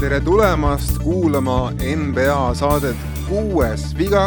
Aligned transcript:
tere 0.00 0.20
tulemast 0.20 0.98
kuulama 1.02 1.72
NBA 1.96 2.54
saadet 2.54 2.96
Kuues 3.28 3.86
viga, 3.98 4.26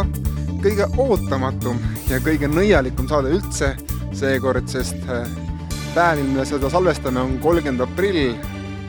kõige 0.62 0.88
ootamatum 0.98 1.78
ja 2.10 2.18
kõige 2.22 2.50
nõialikum 2.50 3.10
saade 3.10 3.30
üldse 3.34 3.72
seekord, 4.18 4.66
sest 4.70 4.98
äh, 5.06 5.26
päev, 5.94 6.22
mil 6.22 6.40
me 6.40 6.46
seda 6.50 6.70
salvestame, 6.74 7.22
on 7.22 7.38
kolmkümmend 7.42 7.86
aprill, 7.86 8.34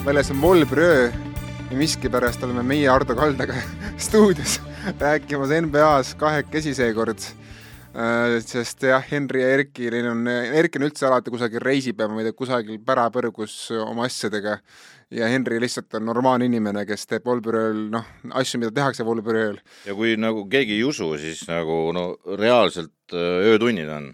väljas 0.04 0.32
on 0.32 0.40
volbröö 0.40 1.08
ja 1.08 1.76
miskipärast 1.76 2.44
oleme 2.44 2.64
meie 2.64 2.88
Ardo 2.88 3.16
Kaldaga 3.16 3.56
stuudios 4.08 4.60
rääkimas 5.00 5.52
NBA-s 5.64 6.14
kahekesi 6.16 6.72
seekord 6.76 7.20
sest 8.44 8.84
jah, 8.84 9.02
Henri 9.10 9.40
ja 9.42 9.48
Erki, 9.56 9.88
neil 9.90 10.10
on, 10.10 10.26
Erki 10.28 10.78
on 10.78 10.86
üldse 10.88 11.08
alati 11.08 11.32
kusagil 11.32 11.62
reisib 11.64 12.00
ja 12.00 12.08
ma 12.08 12.20
ei 12.20 12.28
tea, 12.28 12.36
kusagil 12.36 12.78
pärapõrgus 12.84 13.56
oma 13.80 14.06
asjadega 14.06 14.58
ja 15.14 15.28
Henri 15.32 15.60
lihtsalt 15.60 15.94
on 15.96 16.06
normaalne 16.08 16.48
inimene, 16.48 16.84
kes 16.88 17.06
teeb 17.08 17.26
voolbürool 17.28 17.86
noh, 17.94 18.08
asju, 18.36 18.60
mida 18.60 18.74
tehakse 18.76 19.06
voolbürool. 19.08 19.58
ja 19.88 19.96
kui 19.96 20.16
nagu 20.20 20.44
keegi 20.50 20.76
ei 20.76 20.84
usu, 20.84 21.14
siis 21.20 21.46
nagu 21.48 21.80
no 21.96 22.10
reaalselt 22.36 23.16
äh, 23.16 23.52
öötunnid 23.54 23.88
on 23.92 24.12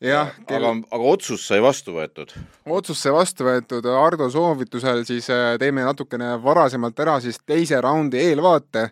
jah 0.00 0.30
kell... 0.48 0.64
aga, 0.64 0.72
aga 0.96 1.08
otsus 1.12 1.42
sai 1.44 1.60
vastu 1.62 1.92
võetud? 1.96 2.32
otsus 2.72 3.02
sai 3.04 3.12
vastu 3.12 3.44
võetud 3.44 3.84
Ardo 3.92 4.30
soovitusel, 4.32 5.02
siis 5.08 5.28
äh, 5.32 5.54
teeme 5.60 5.84
natukene 5.84 6.32
varasemalt 6.40 7.02
ära 7.04 7.18
siis 7.20 7.40
teise 7.44 7.80
raundi 7.84 8.20
eelvaate. 8.22 8.88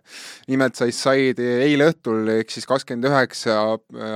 nimelt 0.52 0.76
sai, 0.76 0.92
said 0.92 1.40
eile 1.40 1.88
õhtul 1.92 2.28
ehk 2.38 2.52
siis 2.52 2.68
kakskümmend 2.68 3.08
üheksa 3.08 3.58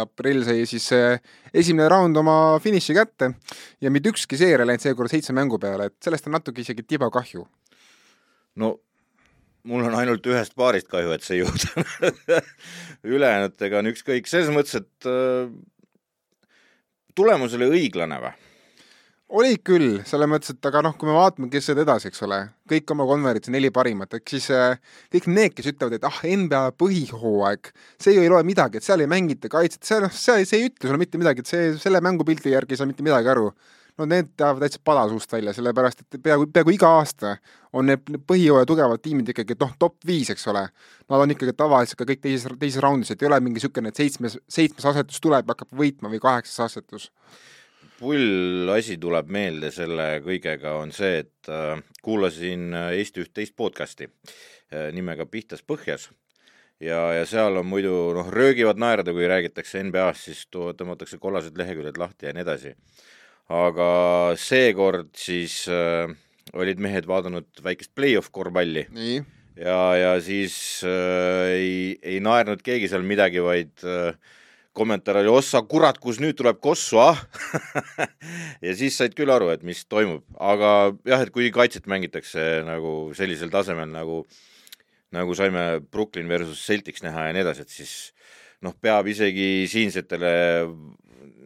aprill 0.05 0.45
sai 0.45 0.67
siis 0.69 0.91
äh, 0.97 1.17
esimene 1.55 1.89
raund 1.93 2.17
oma 2.21 2.59
finiši 2.63 2.97
kätte 3.01 3.33
ja 3.81 3.91
mitte 3.91 4.13
ükski 4.13 4.37
seeria 4.41 4.69
läinud 4.69 4.85
seekord 4.85 5.13
seitse 5.13 5.33
mängu 5.37 5.61
peale, 5.63 5.89
et 5.89 5.97
sellest 6.05 6.29
on 6.29 6.37
natuke 6.37 6.61
isegi 6.61 6.85
tiba 6.85 7.09
kahju. 7.13 7.49
no 8.61 8.77
mul 9.69 9.87
on 9.87 9.95
ainult 9.97 10.27
ühest 10.27 10.57
paarist 10.59 10.89
kahju, 10.93 11.13
et 11.15 11.25
see 11.25 11.39
ei 11.39 11.45
juhtunud 11.45 12.47
ülejäänutega 13.17 13.81
on 13.81 13.93
ükskõik, 13.93 14.29
selles 14.29 14.53
mõttes, 14.53 14.83
et 14.83 15.09
äh, 15.09 15.49
tulemus 17.15 17.59
oli 17.59 17.71
õiglane 17.77 18.21
või? 18.23 18.33
oli 19.33 19.57
küll, 19.65 20.03
selles 20.05 20.29
mõttes, 20.29 20.53
et 20.53 20.67
aga 20.69 20.83
noh, 20.85 20.95
kui 20.99 21.09
me 21.09 21.15
vaatame, 21.17 21.49
kes 21.53 21.71
said 21.71 21.81
edasi, 21.81 22.11
eks 22.11 22.21
ole, 22.27 22.39
kõik 22.69 22.91
oma 22.93 23.07
konverentsi 23.09 23.53
neli 23.55 23.71
parimat, 23.73 24.19
ehk 24.19 24.33
siis 24.35 24.51
äh, 24.53 24.77
kõik 25.15 25.29
need, 25.33 25.55
kes 25.57 25.71
ütlevad, 25.73 25.97
et 25.97 26.05
ah, 26.05 26.19
NBA 26.29 26.63
põhihooaeg, 26.81 27.71
see 28.03 28.17
ju 28.17 28.25
ei 28.27 28.33
loe 28.33 28.43
midagi, 28.45 28.77
et 28.77 28.87
seal 28.87 29.05
ei 29.05 29.09
mängita 29.11 29.49
kaitset, 29.53 29.81
see 29.89 30.03
noh, 30.05 30.13
see, 30.13 30.45
see 30.49 30.61
ei 30.61 30.69
ütle 30.69 30.91
sulle 30.91 31.01
mitte 31.01 31.21
midagi, 31.21 31.45
et 31.45 31.53
see, 31.53 31.71
selle 31.81 32.03
mängupildi 32.05 32.53
järgi 32.53 32.77
ei 32.77 32.83
saa 32.83 32.91
mitte 32.91 33.07
midagi 33.07 33.33
aru. 33.33 33.49
No 33.99 34.07
need 34.09 34.33
teavad 34.37 34.65
täitsa 34.65 34.81
pada 34.85 35.05
suust 35.11 35.33
välja, 35.33 35.55
sellepärast 35.57 36.05
et 36.05 36.19
peaaegu, 36.23 36.49
peaaegu 36.53 36.75
iga 36.75 36.91
aasta 36.99 37.37
on 37.73 37.89
need 37.91 38.05
põhijooaja 38.29 38.69
tugevad 38.69 39.03
tiimid 39.05 39.33
ikkagi 39.33 39.57
noh, 39.61 39.73
top 39.79 39.97
viis, 40.07 40.31
eks 40.33 40.47
ole. 40.53 40.67
Nad 41.13 41.25
on 41.25 41.35
ikkagi 41.35 41.55
tavaliselt 41.57 42.01
ka 42.01 42.09
kõik 42.09 42.23
teises, 42.25 42.49
teises 42.61 42.83
raundis, 42.85 43.13
et 43.13 43.23
ei 43.23 43.31
ole 43.31 43.41
mingi 43.41 43.61
niisugune, 43.61 43.93
et 43.93 44.01
seitsmes, 44.01 44.39
seitsmes 44.49 44.89
asetus 44.93 45.21
tuleb 45.23 45.49
hakkab 45.53 45.73
võitma 45.77 46.13
või 46.13 46.23
kaheksas 46.23 46.69
asetus 46.69 47.11
pull 48.03 48.71
asi 48.75 48.97
tuleb 48.99 49.29
meelde 49.31 49.71
selle 49.71 50.17
kõigega, 50.25 50.73
on 50.81 50.91
see, 50.95 51.21
et 51.23 51.51
äh, 51.53 51.79
kuulasin 52.03 52.73
äh, 52.75 52.89
Eesti 52.99 53.23
üht 53.23 53.31
teist 53.37 53.55
podcast'i 53.55 54.09
äh, 54.09 54.89
nimega 54.97 55.27
Pihtas 55.31 55.63
põhjas 55.63 56.09
ja, 56.83 56.99
ja 57.19 57.27
seal 57.29 57.57
on 57.61 57.69
muidu 57.69 57.95
noh, 58.17 58.31
röögivad 58.33 58.81
naerda, 58.83 59.15
kui 59.15 59.29
räägitakse 59.31 59.83
NBA-st, 59.87 60.27
siis 60.27 60.43
tõmmatakse 60.51 61.21
kollased 61.23 61.59
leheküljed 61.59 62.01
lahti 62.01 62.29
ja 62.29 62.35
nii 62.35 62.45
edasi. 62.45 62.75
Aga 63.53 63.89
seekord 64.41 65.13
siis 65.19 65.63
äh, 65.71 66.11
olid 66.57 66.81
mehed 66.83 67.09
vaadanud 67.09 67.49
väikest 67.65 67.93
play-off 67.97 68.33
korvpalli. 68.33 68.87
ja, 69.57 69.81
ja 69.99 70.13
siis 70.25 70.55
äh, 70.89 71.57
ei, 71.57 71.75
ei 72.03 72.21
naernud 72.25 72.63
keegi 72.65 72.89
seal 72.91 73.05
midagi, 73.07 73.43
vaid 73.45 73.85
äh, 73.85 74.15
kommentaar 74.73 75.21
oli, 75.21 75.29
ossa 75.29 75.61
kurat, 75.69 75.99
kus 76.01 76.21
nüüd 76.23 76.39
tuleb 76.39 76.61
kossu, 76.65 77.01
ah? 77.03 77.19
Ja 78.65 78.73
siis 78.79 78.97
said 78.97 79.17
küll 79.19 79.33
aru, 79.33 79.51
et 79.53 79.65
mis 79.67 79.85
toimub, 79.91 80.25
aga 80.41 80.93
jah, 81.09 81.25
et 81.25 81.33
kui 81.35 81.51
kaitset 81.53 81.89
mängitakse 81.91 82.63
nagu 82.65 83.11
sellisel 83.17 83.53
tasemel 83.53 83.91
nagu, 83.93 84.23
nagu 85.13 85.37
saime 85.37 85.83
Brooklyn 85.93 86.31
versus 86.31 86.63
Celtics 86.65 87.05
näha 87.05 87.29
ja 87.29 87.37
nii 87.37 87.45
edasi, 87.45 87.67
et 87.67 87.75
siis 87.75 87.95
noh, 88.63 88.75
peab 88.81 89.11
isegi 89.11 89.67
siinsetele 89.69 90.33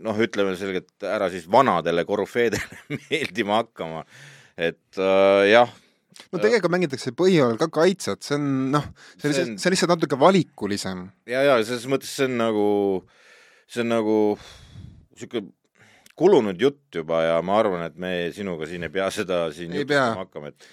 noh, 0.05 0.21
ütleme 0.23 0.55
selgelt 0.59 1.07
ära 1.07 1.31
siis 1.33 1.49
vanadele 1.51 2.07
korüfeedele 2.09 2.81
meeldima 3.09 3.63
hakkama. 3.63 4.05
et 4.57 5.01
äh, 5.01 5.43
jah 5.53 5.75
no 6.33 6.41
tegelikult 6.41 6.73
mängitakse 6.73 7.13
põhialal 7.17 7.59
ka 7.61 7.69
kaitset, 7.73 8.23
see 8.25 8.39
on 8.39 8.47
noh, 8.75 8.87
see 9.17 9.29
on 9.29 9.33
lihtsalt, 9.33 9.53
see 9.61 9.69
on 9.69 9.75
lihtsalt 9.75 9.93
natuke 9.95 10.19
valikulisem. 10.21 11.05
ja, 11.29 11.45
ja 11.47 11.59
selles 11.63 11.87
mõttes 11.91 12.13
see 12.17 12.29
on 12.31 12.39
nagu, 12.41 12.67
see 13.69 13.85
on 13.85 13.93
nagu 13.93 14.17
sihuke 15.17 15.45
kulunud 16.17 16.61
jutt 16.61 16.97
juba 16.97 17.23
ja 17.27 17.37
ma 17.45 17.61
arvan, 17.61 17.85
et 17.91 17.97
me 18.01 18.13
sinuga 18.35 18.69
siin 18.69 18.87
ei 18.89 18.93
pea 18.93 19.09
seda 19.13 19.47
siin 19.55 19.75
jutustama 19.77 20.25
hakkama, 20.25 20.53
et 20.53 20.69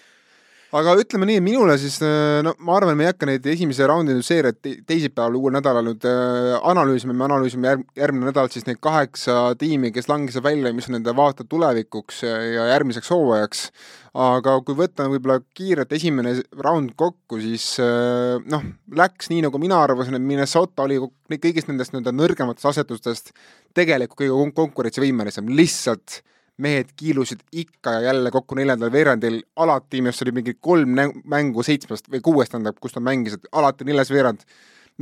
aga 0.73 0.95
ütleme 0.97 1.28
nii, 1.29 1.41
minule 1.44 1.75
siis, 1.81 2.00
äh, 2.01 2.41
no 2.45 2.56
ma 2.66 2.78
arvan, 2.79 2.97
me 2.97 3.06
ei 3.06 3.11
hakka 3.11 3.28
neid 3.29 3.45
esimese 3.50 3.85
raundi 3.89 4.16
seeriat 4.25 4.57
teisipäeval, 4.89 5.38
uuel 5.38 5.53
nädalal 5.57 5.85
nüüd 5.85 6.07
äh, 6.09 6.56
analüüsima, 6.69 7.13
me 7.17 7.28
analüüsime 7.28 7.69
järg, 7.69 7.84
järgmine 8.00 8.31
nädal 8.31 8.50
siis 8.53 8.66
neid 8.66 8.81
kaheksa 8.84 9.53
tiimi, 9.59 9.94
kes 9.94 10.09
langesid 10.09 10.45
välja, 10.45 10.73
mis 10.73 10.89
on 10.89 10.97
nende 10.97 11.13
vaated 11.17 11.50
tulevikuks 11.51 12.23
ja 12.25 12.72
järgmiseks 12.73 13.13
hooajaks. 13.13 13.67
aga 14.13 14.59
kui 14.61 14.75
võtta 14.78 15.07
võib-olla 15.09 15.39
kiirelt 15.57 15.94
esimene 15.97 16.35
raund 16.61 16.91
kokku, 16.97 17.40
siis 17.41 17.66
äh, 17.81 18.41
noh, 18.41 18.66
läks 18.94 19.29
nii, 19.29 19.45
nagu 19.45 19.61
mina 19.61 19.81
arvasin, 19.85 20.17
et 20.17 20.25
Minnesota 20.25 20.85
oli 20.85 21.00
kõigist 21.38 21.69
nendest 21.69 21.94
nii-öelda 21.94 22.13
nõrgematest 22.17 22.69
asetustest 22.73 23.34
tegelikult 23.78 24.22
kõige 24.22 24.53
konkurentsivõimelisem, 24.57 25.50
lihtsalt 25.53 26.22
mehed 26.63 26.94
kiilusid 27.00 27.44
ikka 27.51 27.97
ja 27.97 28.07
jälle 28.09 28.31
kokku 28.31 28.56
neljandal 28.59 28.91
veerandil, 28.94 29.41
alati 29.56 30.01
minu 30.01 30.13
arust 30.13 30.25
oli 30.25 30.35
mingi 30.40 30.56
kolm 30.59 30.96
mängu 31.29 31.66
seitsmest 31.66 32.09
või 32.12 32.24
kuuest, 32.24 32.53
tähendab, 32.53 32.79
kus 32.81 32.96
nad 32.97 33.06
mängisid, 33.09 33.51
alati 33.51 33.88
neljas 33.88 34.12
veerand. 34.13 34.47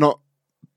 no 0.01 0.16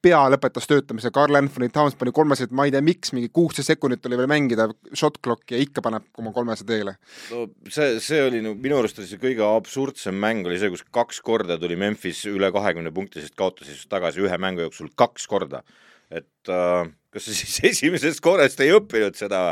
pea 0.05 0.21
lõpetas 0.33 0.67
töötamise, 0.69 1.11
Carl 1.15 1.39
Anthony 1.39 1.71
Towns 1.73 1.97
pani 1.97 2.13
kolmesed, 2.15 2.53
ma 2.57 2.67
ei 2.67 2.73
tea, 2.75 2.83
miks, 2.85 3.13
mingi 3.17 3.31
kuusteist 3.35 3.71
sekundit 3.71 4.05
oli 4.09 4.19
veel 4.21 4.29
mängida, 4.31 4.67
shot 4.97 5.17
clock 5.25 5.55
ja 5.55 5.61
ikka 5.61 5.85
paneb 5.85 6.21
oma 6.21 6.33
kolmese 6.37 6.67
teele. 6.69 6.97
no 7.33 7.47
see, 7.73 7.97
see 8.05 8.21
oli 8.27 8.43
no 8.45 8.55
minu 8.59 8.79
arust 8.81 9.01
oli 9.01 9.09
see 9.09 9.23
kõige 9.23 9.47
absurdsem 9.47 10.19
mäng 10.21 10.45
oli 10.49 10.61
see, 10.61 10.73
kus 10.75 10.85
kaks 10.95 11.23
korda 11.25 11.57
tuli 11.61 11.79
Memphis 11.81 12.25
üle 12.29 12.51
kahekümne 12.55 12.93
punkti, 12.95 13.25
sest 13.25 13.37
kaotas 13.39 13.71
siis 13.71 13.89
tagasi 13.91 14.25
ühe 14.25 14.39
mängu 14.41 14.67
jooksul 14.67 14.93
kaks 14.99 15.27
korda. 15.31 15.65
et 16.13 16.53
äh, 16.53 16.85
kas 17.15 17.29
sa 17.29 17.39
siis 17.41 17.61
esimesest 17.73 18.21
korrast 18.25 18.61
ei 18.61 18.75
õppinud 18.77 19.17
seda 19.17 19.47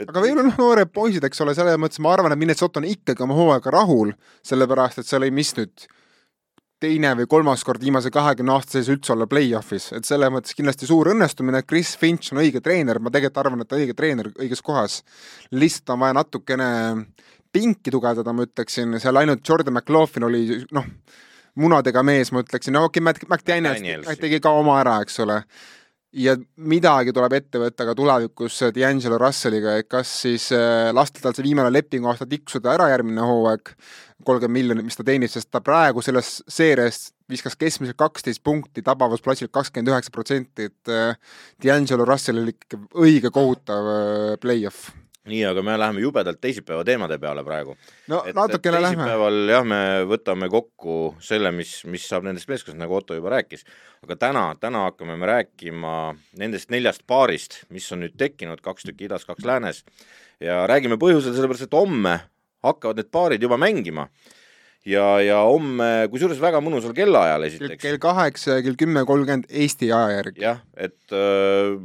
et... 0.00 0.08
aga 0.08 0.24
veel 0.24 0.40
noh, 0.40 0.58
noored 0.58 0.92
poisid, 0.94 1.24
eks 1.26 1.44
ole, 1.44 1.54
selles 1.56 1.78
mõttes 1.80 2.02
ma 2.02 2.14
arvan, 2.14 2.34
et 2.34 2.40
Minnesota 2.40 2.80
on 2.80 2.88
ikkagi 2.88 3.24
oma 3.26 3.36
hooaega 3.38 3.74
rahul, 3.74 4.14
sellepärast 4.46 5.02
et 5.02 5.10
seal 5.10 5.26
ei 5.26 5.34
mis 5.34 5.52
nüüd 5.58 5.88
teine 6.80 7.12
või 7.18 7.28
kolmas 7.28 7.62
kord 7.66 7.82
viimase 7.84 8.08
kahekümne 8.12 8.54
aasta 8.54 8.78
sees 8.78 8.88
üldse 8.92 9.12
olla 9.12 9.26
play-off'is, 9.28 9.90
et 9.96 10.08
selles 10.08 10.32
mõttes 10.32 10.56
kindlasti 10.56 10.88
suur 10.88 11.10
õnnestumine, 11.12 11.60
Chris 11.68 11.92
Finch 12.00 12.32
on 12.32 12.40
õige 12.40 12.62
treener, 12.64 12.98
ma 13.02 13.12
tegelikult 13.12 13.42
arvan, 13.42 13.64
et 13.64 13.68
ta 13.68 13.76
on 13.76 13.84
õige 13.84 13.96
treener 13.98 14.30
õiges 14.32 14.64
kohas. 14.64 15.02
lihtsalt 15.52 15.92
on 15.94 16.00
vaja 16.06 16.16
natukene 16.16 16.70
pinki 17.52 17.92
tugevdada, 17.92 18.32
ma 18.32 18.46
ütleksin, 18.46 18.96
seal 19.02 19.20
ainult 19.20 19.44
Jordan 19.46 19.76
McLaughlin 19.76 20.28
oli 20.30 20.62
noh, 20.72 20.88
munadega 21.60 22.02
mees, 22.06 22.32
ma 22.32 22.44
ütleksin, 22.46 22.72
no 22.72 22.86
okei 22.88 23.02
okay,, 23.02 23.26
Matt 23.28 23.28
McDaniels 23.28 24.20
tegi 24.20 24.40
ka 24.40 24.54
oma 24.56 24.78
ära, 24.80 25.00
eks 25.04 25.20
ole 25.26 25.42
ja 26.16 26.34
midagi 26.70 27.14
tuleb 27.14 27.34
ette 27.38 27.60
võtta 27.62 27.86
ka 27.86 27.94
tulevikus 27.98 28.58
D'Angelo 28.74 29.18
Russelliga, 29.20 29.76
et 29.78 29.88
kas 29.90 30.10
siis 30.24 30.50
äh, 30.56 30.90
lasta 30.94 31.22
tal 31.22 31.36
see 31.36 31.46
viimane 31.46 31.70
lepinguaasta 31.72 32.26
tiksuda 32.30 32.74
ära 32.74 32.88
järgmine 32.90 33.24
hooaeg, 33.26 33.74
kolmkümmend 34.26 34.56
miljonit, 34.56 34.86
mis 34.88 34.98
ta 34.98 35.06
teenib, 35.06 35.30
sest 35.32 35.48
ta 35.52 35.62
praegu 35.64 36.02
selles 36.04 36.40
seerias 36.50 37.10
viskas 37.30 37.56
keskmiselt 37.56 37.98
kaksteist 38.00 38.42
punkti, 38.44 38.82
tabavusplatsil 38.84 39.52
kakskümmend 39.54 39.92
üheksa 39.94 40.14
protsenti, 40.14 40.70
et 40.70 40.92
äh, 40.92 41.14
D'Angelo 41.62 42.08
Russellil 42.08 42.52
ikka 42.54 42.82
õige 42.98 43.32
kohutav 43.34 43.94
äh, 43.94 44.34
play-off 44.42 44.90
nii, 45.28 45.42
aga 45.44 45.62
me 45.62 45.76
läheme 45.78 46.00
jubedalt 46.00 46.40
teisipäeva 46.40 46.84
teemade 46.84 47.18
peale 47.20 47.44
praegu. 47.44 47.76
no 48.08 48.22
et, 48.26 48.34
natukene 48.36 48.80
lähme. 48.80 48.96
teisipäeval 48.96 49.52
jah, 49.52 49.66
me 49.68 49.80
võtame 50.08 50.48
kokku 50.52 50.96
selle, 51.20 51.52
mis, 51.52 51.74
mis 51.84 52.06
saab 52.08 52.24
nendest 52.24 52.48
meeskondadest, 52.48 52.80
nagu 52.80 52.96
Otto 52.96 53.18
juba 53.18 53.34
rääkis, 53.36 53.66
aga 54.06 54.16
täna, 54.16 54.44
täna 54.60 54.86
hakkame 54.88 55.18
me 55.20 55.28
rääkima 55.28 55.94
nendest 56.40 56.72
neljast 56.72 57.04
paarist, 57.06 57.62
mis 57.70 57.90
on 57.92 58.04
nüüd 58.06 58.16
tekkinud, 58.20 58.62
kaks 58.64 58.88
tükki 58.88 59.10
idas, 59.10 59.28
kaks 59.28 59.44
läänes, 59.44 59.84
ja 60.40 60.62
räägime 60.70 60.96
põhjusel 61.00 61.36
sellepärast, 61.36 61.68
et 61.68 61.76
homme 61.76 62.16
hakkavad 62.64 63.00
need 63.00 63.12
paarid 63.12 63.44
juba 63.44 63.60
mängima 63.60 64.08
ja, 64.88 65.04
ja 65.24 65.40
homme, 65.44 65.88
kusjuures 66.12 66.40
väga 66.40 66.60
mõnusal 66.64 66.94
kellaajal 66.96 67.46
esiteks. 67.48 67.82
kell 67.82 68.00
kaheksa 68.02 68.58
ja 68.58 68.64
kell 68.64 68.78
kümme 68.80 69.04
kolmkümmend 69.08 69.50
Eesti 69.50 69.90
aja 69.92 70.16
järgi. 70.20 70.44
jah, 70.44 70.62
et 70.76 71.16
äh, 71.16 71.76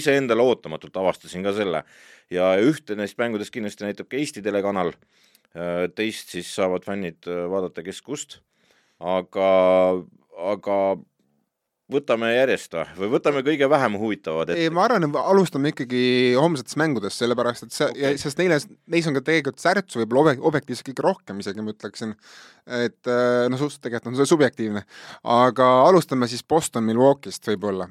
iseendale 0.00 0.42
ootamatult 0.42 0.96
avastasin 1.02 1.46
ka 1.46 1.54
selle 1.56 1.84
ja 2.30 2.52
ühte 2.62 2.96
neist 2.98 3.18
mängudest 3.20 3.54
kindlasti 3.54 3.86
näitab 3.86 4.10
ka 4.10 4.18
Eesti 4.18 4.42
telekanal 4.42 4.94
äh,, 4.94 5.86
teist 5.94 6.34
siis 6.34 6.50
saavad 6.54 6.86
fännid 6.86 7.28
äh, 7.30 7.46
vaadata 7.50 7.84
kes 7.86 8.02
kust, 8.02 8.40
aga, 8.98 9.50
aga 10.54 10.80
võtame 11.90 12.30
järjest 12.32 12.74
või, 12.98 13.08
võtame 13.14 13.42
kõige 13.46 13.68
vähem 13.70 13.96
huvitavad 14.00 14.52
ette? 14.52 14.62
ei, 14.62 14.72
ma 14.74 14.84
arvan, 14.86 15.06
et 15.08 15.18
alustame 15.20 15.72
ikkagi 15.72 16.02
homsetest 16.38 16.78
mängudest, 16.80 17.20
sellepärast 17.20 17.66
et 17.66 17.76
see 17.76 17.88
okay., 17.88 18.18
sest 18.20 18.40
neile, 18.40 18.60
neis 18.92 19.08
on 19.10 19.16
ka 19.16 19.24
tegelikult 19.26 19.62
särtsu 19.62 20.02
võib-olla 20.02 20.28
objek-, 20.28 20.44
objektiivselt 20.50 20.90
kõige 20.90 21.06
rohkem 21.06 21.40
isegi 21.42 21.64
ma 21.64 21.74
ütleksin, 21.74 22.14
et 22.80 23.10
äh, 23.10 23.46
no 23.50 23.58
suhteliselt 23.58 23.86
tegelikult 23.86 24.12
on 24.12 24.20
see 24.20 24.30
subjektiivne, 24.32 24.84
aga 25.38 25.70
alustame 25.88 26.30
siis 26.30 26.44
Boston 26.46 26.86
Milwaukee'st 26.88 27.50
võib-olla 27.52 27.90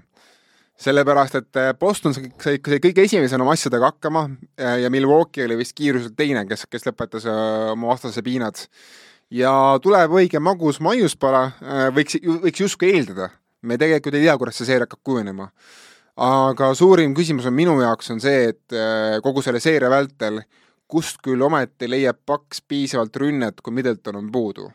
sellepärast, 0.79 1.35
et 1.41 1.59
äh, 1.59 1.73
Boston 1.79 2.15
sai, 2.15 2.31
sai 2.39 2.79
kõige 2.79 3.03
esimesena 3.03 3.43
oma 3.43 3.57
asjadega 3.57 3.91
hakkama 3.91 4.29
äh, 4.29 4.79
ja 4.85 4.93
Milwaukee 4.93 5.47
oli 5.47 5.59
vist 5.59 5.75
kiiruselt 5.77 6.15
teine, 6.19 6.45
kes, 6.47 6.67
kes 6.71 6.87
lõpetas 6.87 7.27
oma 7.27 7.91
vastase 7.91 8.23
piinad. 8.25 8.63
ja 9.29 9.51
tuleb 9.83 10.15
õige 10.17 10.39
magus 10.41 10.79
maiuspala, 10.81 11.51
võiks, 11.93 12.17
võiks 12.41 12.63
justkui 12.63 12.95
eeldada 12.95 13.29
me 13.61 13.77
tegelikult 13.77 14.15
ei 14.15 14.25
tea, 14.25 14.37
kuidas 14.37 14.59
see 14.59 14.69
seeria 14.69 14.87
hakkab 14.87 15.03
kujunema. 15.03 15.49
aga 16.19 16.73
suurim 16.75 17.13
küsimus 17.15 17.45
on 17.47 17.55
minu 17.55 17.77
jaoks 17.79 18.11
on 18.11 18.19
see, 18.19 18.49
et 18.53 18.75
äh, 18.75 19.19
kogu 19.23 19.41
selle 19.41 19.61
seeria 19.63 19.89
vältel 19.89 20.41
kust 20.89 21.21
küll 21.23 21.41
ometi 21.41 21.87
leiab 21.87 22.17
Paks 22.25 22.61
piisavalt 22.67 23.15
rünnet, 23.15 23.61
kui 23.61 23.73
Middleton 23.73 24.17
on 24.19 24.31
puudu 24.31 24.71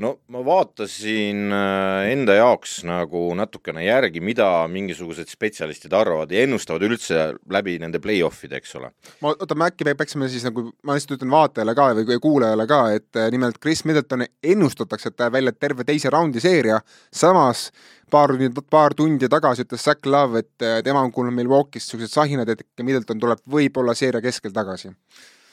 no 0.00 0.14
ma 0.32 0.40
vaatasin 0.44 1.52
äh, 1.52 2.10
enda 2.14 2.36
jaoks 2.38 2.80
nagu 2.88 3.22
natukene 3.36 3.84
järgi, 3.84 4.22
mida 4.24 4.48
mingisugused 4.72 5.28
spetsialistid 5.30 5.92
arvavad 5.96 6.32
ja 6.32 6.44
ennustavad 6.46 6.84
üldse 6.88 7.26
läbi 7.52 7.76
nende 7.82 8.00
play-off'ide, 8.02 8.60
eks 8.60 8.76
ole. 8.80 8.92
ma, 9.20 9.34
oota, 9.34 9.56
me 9.58 9.68
äkki 9.68 9.86
peaksime 9.90 10.30
siis 10.32 10.46
nagu, 10.48 10.70
ma 10.86 10.96
lihtsalt 10.96 11.18
ütlen 11.18 11.32
vaatajale 11.34 11.74
ka 11.76 11.88
või 12.00 12.20
kuulajale 12.22 12.66
ka, 12.70 12.80
et 12.96 13.20
äh, 13.20 13.28
nimelt 13.34 13.60
Chris 13.60 13.84
Middletoni 13.88 14.30
ennustatakse, 14.54 15.10
et 15.10 15.18
ta 15.18 15.28
jääb 15.28 15.36
välja 15.38 15.54
terve 15.56 15.86
teise 15.88 16.12
raundi 16.12 16.42
seeria, 16.42 16.80
samas 17.12 17.68
paar 18.10 18.32
paar 18.70 18.96
tundi 18.96 19.28
tagasi 19.30 19.66
ütles 19.66 19.84
Zack 19.84 20.08
Love, 20.08 20.44
et 20.44 20.64
äh, 20.64 20.80
tema 20.86 21.04
on 21.04 21.12
kuulnud 21.12 21.36
Milwaukee'st 21.36 21.90
niisugused 21.90 22.16
sahinad, 22.16 22.48
et 22.48 22.64
Middleton 22.82 23.20
tuleb 23.20 23.44
võib-olla 23.50 23.94
seeria 23.98 24.24
keskel 24.24 24.56
tagasi. 24.56 24.94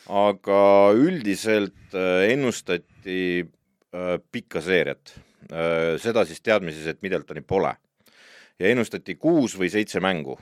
aga 0.08 0.58
üldiselt 0.96 1.96
ennustati 2.32 3.44
pikka 4.32 4.62
seeriat, 4.64 5.14
äh, 5.52 5.96
seda 6.02 6.26
siis 6.28 6.42
teadmises, 6.44 6.86
et 6.88 7.02
Middletoni 7.06 7.42
pole. 7.42 7.76
ja 8.58 8.72
ennustati 8.72 9.14
kuus 9.22 9.54
või 9.54 9.68
seitse 9.70 10.00
mängu, 10.02 10.34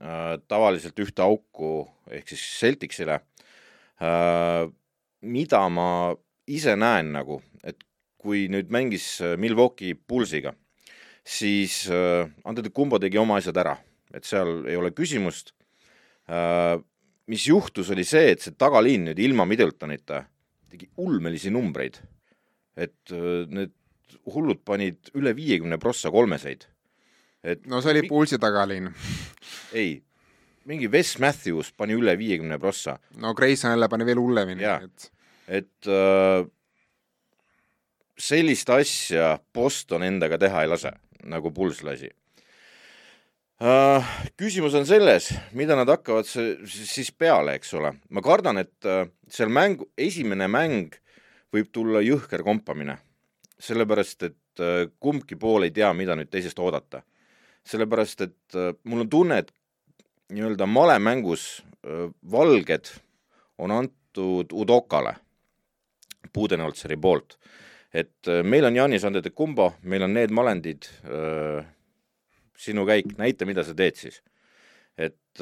äh, 0.00 0.38
tavaliselt 0.48 0.96
ühte 1.04 1.20
auku 1.20 1.88
ehk 2.10 2.30
siis 2.32 2.44
Celticsile, 2.60 3.20
mida 5.20 5.60
ma 5.68 6.14
ise 6.46 6.76
näen 6.78 7.10
nagu, 7.12 7.42
et 7.64 7.82
kui 8.16 8.46
nüüd 8.48 8.70
mängis 8.70 9.18
Milwaukee 9.36 9.96
Bullsiga, 9.98 10.52
siis 11.26 11.90
Antetokounmpo 11.90 13.00
tegi 13.02 13.18
oma 13.18 13.40
asjad 13.42 13.58
ära, 13.58 13.74
et 14.14 14.24
seal 14.24 14.62
ei 14.70 14.78
ole 14.78 14.92
küsimust. 14.94 15.52
mis 17.26 17.46
juhtus, 17.50 17.90
oli 17.90 18.04
see, 18.04 18.30
et 18.32 18.40
see 18.40 18.54
tagaliin 18.54 19.10
nüüd 19.10 19.18
ilma 19.18 19.44
Middletonita 19.44 20.22
tegi 20.70 20.88
ulmelisi 20.96 21.50
numbreid 21.50 21.98
et 22.78 23.14
äh, 23.14 23.46
need 23.50 23.74
hullud 24.28 24.60
panid 24.66 25.10
üle 25.18 25.34
viiekümne 25.36 25.78
prossa 25.82 26.12
kolmeseid. 26.14 26.66
et 27.42 27.66
no 27.70 27.80
see 27.82 27.94
oli 27.94 28.04
Pulsi 28.08 28.38
tagaliin 28.40 28.90
ei, 29.80 29.98
mingi 30.68 30.90
Wes 30.92 31.16
Matthews 31.22 31.72
pani 31.76 31.96
üle 31.98 32.16
viiekümne 32.18 32.58
prossa. 32.58 32.98
no 33.16 33.34
Grayson 33.34 33.74
jälle 33.74 33.88
pani 33.88 34.06
veel 34.06 34.22
hullemini. 34.22 34.64
et, 34.64 35.10
et 35.48 35.90
äh, 35.90 36.46
sellist 38.18 38.70
asja 38.70 39.36
Boston 39.54 40.02
endaga 40.02 40.38
teha 40.38 40.64
ei 40.64 40.72
lase, 40.72 40.94
nagu 41.24 41.52
Puls 41.54 41.82
lasi 41.86 42.10
Uh, 43.58 44.04
küsimus 44.38 44.70
on 44.78 44.84
selles, 44.86 45.32
mida 45.50 45.74
nad 45.74 45.90
hakkavad 45.90 46.28
siis 46.30 47.08
peale, 47.10 47.56
eks 47.58 47.72
ole. 47.74 47.90
ma 48.14 48.22
kardan, 48.22 48.60
et 48.62 48.86
uh, 48.86 49.00
seal 49.26 49.50
mängu, 49.50 49.88
esimene 49.98 50.46
mäng 50.46 50.94
võib 51.54 51.70
tulla 51.72 52.02
jõhker 52.04 52.42
kompamine, 52.46 52.98
sellepärast 53.58 54.26
et 54.28 54.62
äh, 54.62 54.88
kumbki 55.00 55.38
pool 55.40 55.66
ei 55.66 55.72
tea, 55.74 55.90
mida 55.96 56.16
nüüd 56.18 56.30
teisest 56.32 56.58
oodata. 56.58 57.02
sellepärast, 57.68 58.20
et 58.20 58.56
äh, 58.56 58.74
mul 58.84 59.04
on 59.04 59.10
tunne, 59.10 59.38
et 59.38 59.52
nii-öelda 60.32 60.66
malemängus 60.66 61.62
äh, 61.84 62.10
valged 62.30 62.92
on 63.58 63.70
antud 63.70 64.52
Udokale 64.52 65.16
Budenholzeri 66.34 66.96
poolt. 66.96 67.38
et 67.92 68.26
meil 68.44 68.64
on 68.64 68.76
Janis 68.76 69.04
Antetokounmpo, 69.04 69.74
meil 69.82 70.02
on 70.02 70.12
need 70.12 70.30
malendid, 70.30 70.84
sinu 72.56 72.84
käik, 72.86 73.14
näita, 73.16 73.46
mida 73.48 73.64
sa 73.64 73.72
teed 73.74 73.96
siis. 73.96 74.20
et, 74.98 75.40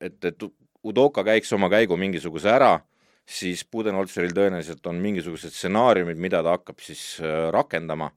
et, 0.00 0.24
et 0.24 0.44
Udoka 0.84 1.24
käiks 1.24 1.52
oma 1.52 1.68
käigu 1.68 1.96
mingisuguse 1.96 2.48
ära 2.48 2.78
siis 3.26 3.64
Budenholzeril 3.72 4.34
tõenäoliselt 4.36 4.84
on 4.86 5.00
mingisugused 5.02 5.54
stsenaariumid, 5.54 6.20
mida 6.20 6.42
ta 6.44 6.56
hakkab 6.58 6.82
siis 6.84 7.18
äh, 7.22 7.48
rakendama. 7.54 8.10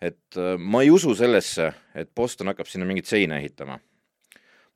et 0.00 0.36
äh, 0.36 0.54
ma 0.58 0.82
ei 0.82 0.90
usu 0.90 1.14
sellesse, 1.14 1.72
et 1.94 2.10
Boston 2.14 2.46
hakkab 2.46 2.66
sinna 2.66 2.86
mingit 2.86 3.06
seina 3.06 3.38
ehitama. 3.38 3.78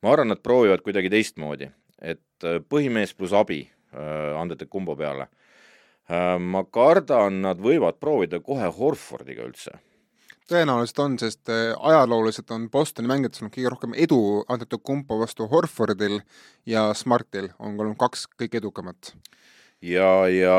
ma 0.01 0.11
arvan, 0.11 0.27
nad 0.27 0.43
proovivad 0.43 0.83
kuidagi 0.83 1.09
teistmoodi, 1.09 1.71
et 2.01 2.43
äh, 2.43 2.59
põhimees 2.59 3.15
pluss 3.15 3.33
abi 3.33 3.69
andete 3.93 4.65
kumbo 4.65 4.95
peale. 4.97 5.27
ma 6.39 6.63
kardan, 6.65 7.41
nad 7.41 7.59
võivad 7.61 7.99
proovida 8.01 8.39
kohe 8.41 8.65
Horfordiga 8.65 9.45
üldse 9.45 9.77
tõenäoliselt 10.49 10.99
on, 10.99 11.19
sest 11.21 11.51
ajalooliselt 11.79 12.51
on 12.51 12.65
Bostoni 12.73 13.07
mängijatel 13.07 13.45
olnud 13.45 13.53
kõige 13.53 13.69
rohkem 13.69 13.93
edu 13.93 14.17
Antetokounmpo 14.49 15.19
vastu 15.21 15.47
Horfordil 15.47 16.19
ja 16.65 16.89
Smartil 16.97 17.51
on 17.59 17.77
olnud 17.77 17.95
kaks 18.01 18.25
kõige 18.33 18.57
edukamat 18.57 19.13
ja, 19.83 20.09
ja 20.31 20.57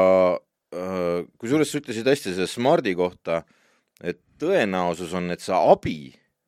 äh, 0.74 1.24
kusjuures 1.40 1.72
sa 1.72 1.80
ütlesid 1.80 2.08
hästi 2.08 2.34
selle 2.34 2.50
Smardi 2.50 2.94
kohta, 2.98 3.42
et 4.04 4.20
tõenäosus 4.40 5.14
on, 5.16 5.30
et 5.34 5.44
see 5.44 5.56
abi, 5.56 5.98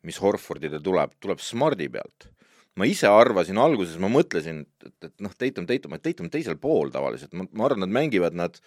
mis 0.06 0.19
Horfordile 0.23 0.81
tuleb, 0.82 1.17
tuleb 1.23 1.43
Smardi 1.43 1.88
pealt. 1.93 2.31
ma 2.76 2.84
ise 2.84 3.08
arvasin 3.08 3.56
alguses, 3.56 3.96
ma 3.96 4.11
mõtlesin, 4.12 4.58
et, 4.67 4.88
et, 4.90 5.06
et 5.08 5.23
noh, 5.25 5.32
Tatum, 5.32 5.65
Tatum, 5.65 5.94
et 5.96 6.03
Tatum 6.05 6.27
teisel 6.29 6.58
pool 6.60 6.91
tavaliselt, 6.93 7.32
ma, 7.32 7.46
ma 7.56 7.65
arvan, 7.65 7.86
nad 7.86 7.94
mängivad 7.94 8.36
nad 8.36 8.58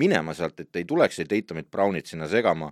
minema 0.00 0.32
sealt, 0.32 0.62
et 0.62 0.78
ei 0.80 0.86
tuleks 0.88 1.20
ei 1.20 1.28
Tatumit, 1.28 1.68
Brownit 1.68 2.08
sinna 2.08 2.28
segama, 2.30 2.70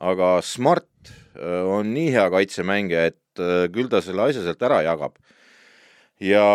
aga 0.00 0.38
Smart 0.40 1.12
äh, 1.36 1.60
on 1.68 1.92
nii 1.92 2.14
hea 2.14 2.24
kaitsemängija, 2.32 3.04
et 3.12 3.42
äh, 3.44 3.66
küll 3.74 3.92
ta 3.92 4.00
selle 4.00 4.24
asja 4.30 4.46
sealt 4.46 4.64
ära 4.64 4.80
jagab. 4.86 5.20
ja 6.22 6.46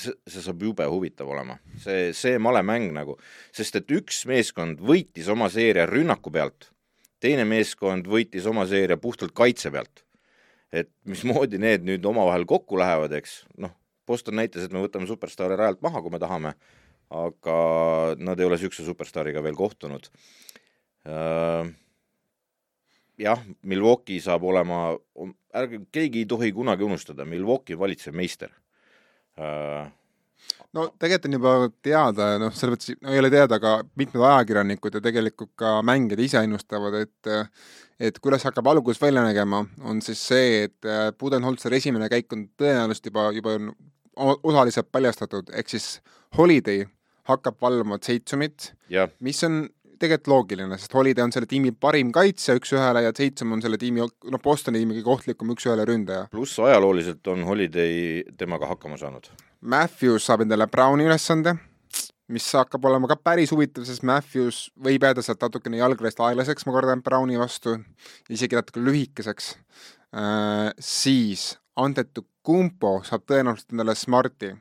see, 0.00 0.16
see 0.30 0.42
saab 0.44 0.62
jube 0.64 0.86
huvitav 0.88 1.30
olema, 1.30 1.58
see, 1.82 2.10
see 2.16 2.38
malemäng 2.42 2.90
nagu, 2.96 3.16
sest 3.56 3.80
et 3.80 3.96
üks 3.96 4.24
meeskond 4.30 4.80
võitis 4.84 5.28
oma 5.32 5.50
seeria 5.52 5.86
rünnaku 5.90 6.32
pealt, 6.34 6.70
teine 7.22 7.46
meeskond 7.48 8.08
võitis 8.10 8.46
oma 8.50 8.66
seeria 8.70 8.98
puhtalt 9.00 9.34
kaitse 9.36 9.72
pealt. 9.74 10.04
et 10.70 10.86
mismoodi 11.02 11.58
need 11.58 11.82
nüüd 11.82 12.04
omavahel 12.06 12.44
kokku 12.46 12.78
lähevad, 12.78 13.10
eks, 13.18 13.40
noh, 13.58 13.72
Boston 14.06 14.36
näitas, 14.38 14.62
et 14.62 14.74
me 14.74 14.78
võtame 14.84 15.08
superstaare 15.10 15.56
rajalt 15.58 15.80
maha, 15.82 15.98
kui 16.02 16.12
me 16.14 16.20
tahame, 16.22 16.52
aga 17.10 17.56
nad 18.22 18.38
ei 18.38 18.46
ole 18.46 18.54
niisuguse 18.54 18.86
superstaariga 18.86 19.42
veel 19.42 19.58
kohtunud. 19.58 20.06
Äh, 21.10 21.72
jah, 23.18 23.42
Milwaukee 23.66 24.22
saab 24.22 24.46
olema, 24.46 24.92
ärge, 25.58 25.82
keegi 25.90 26.22
ei 26.22 26.30
tohi 26.30 26.52
kunagi 26.54 26.86
unustada, 26.86 27.26
Milwaukee 27.26 27.78
valitsev 27.78 28.14
meister 28.14 28.54
no 30.76 30.86
tegelikult 30.98 31.28
on 31.28 31.36
juba 31.38 31.52
teada, 31.82 32.30
noh, 32.40 32.54
selles 32.54 32.76
mõttes 32.76 32.96
no, 33.00 33.12
ei 33.12 33.20
ole 33.22 33.30
teada, 33.32 33.58
aga 33.58 33.80
mitmed 33.98 34.24
ajakirjanikud 34.30 34.98
ja 34.98 35.04
tegelikult 35.04 35.52
ka 35.58 35.78
mängijad 35.86 36.22
ise 36.26 36.44
ennustavad, 36.46 36.96
et 37.00 37.32
et 38.00 38.16
kuidas 38.24 38.46
hakkab 38.48 38.70
algus 38.70 39.00
välja 39.00 39.20
nägema, 39.26 39.64
on 39.84 40.00
siis 40.04 40.22
see, 40.30 40.62
et 40.68 40.88
äh, 40.88 41.10
Budenholzer 41.20 41.74
esimene 41.76 42.08
käik 42.08 42.32
on 42.32 42.46
tõenäoliselt 42.56 43.10
juba, 43.10 43.26
juba 43.36 43.58
osaliselt 44.16 44.88
paljastatud, 44.92 45.52
ehk 45.52 45.68
siis 45.68 45.98
Holiday 46.38 46.86
hakkab 47.28 47.58
valvama 47.60 47.98
Seitsumit, 48.02 48.72
mis 49.20 49.44
on 49.44 49.66
tegelikult 50.00 50.30
loogiline, 50.32 50.78
sest 50.80 50.94
Holiday 50.96 51.24
on 51.24 51.32
selle 51.34 51.48
tiimi 51.50 51.72
parim 51.76 52.10
kaitsja 52.14 52.56
üks-ühele 52.58 53.04
ja 53.04 53.12
Tatum 53.16 53.56
on 53.56 53.64
selle 53.64 53.78
tiimi, 53.80 54.02
noh, 54.04 54.42
Bostoni 54.42 54.80
tiimi 54.80 54.96
kõige 54.98 55.12
ohtlikum 55.14 55.52
üks-ühele 55.54 55.84
ründaja. 55.88 56.28
pluss 56.32 56.58
ajalooliselt 56.62 57.26
on 57.32 57.44
Holiday 57.48 58.22
temaga 58.40 58.70
hakkama 58.70 58.98
saanud. 59.00 59.28
Matthews 59.60 60.28
saab 60.28 60.46
endale 60.46 60.66
Browni 60.72 61.04
ülesande, 61.08 61.54
mis 62.32 62.46
hakkab 62.56 62.84
olema 62.88 63.10
ka 63.10 63.18
päris 63.20 63.52
huvitav, 63.52 63.84
sest 63.88 64.06
Matthews 64.06 64.62
võib 64.80 65.04
jääda 65.04 65.24
sealt 65.26 65.42
natukene 65.44 65.82
jalgreast 65.82 66.22
aeglaseks, 66.24 66.66
ma 66.66 66.76
kardan, 66.78 67.04
Browni 67.04 67.38
vastu, 67.40 67.76
isegi 68.32 68.58
natuke 68.58 68.82
lühikeseks 68.84 69.52
äh,, 70.16 70.70
siis 70.80 71.52
Antetokounmpo 71.80 73.00
saab 73.06 73.28
tõenäoliselt 73.28 73.72
endale 73.72 73.94
Smarti 73.96 74.54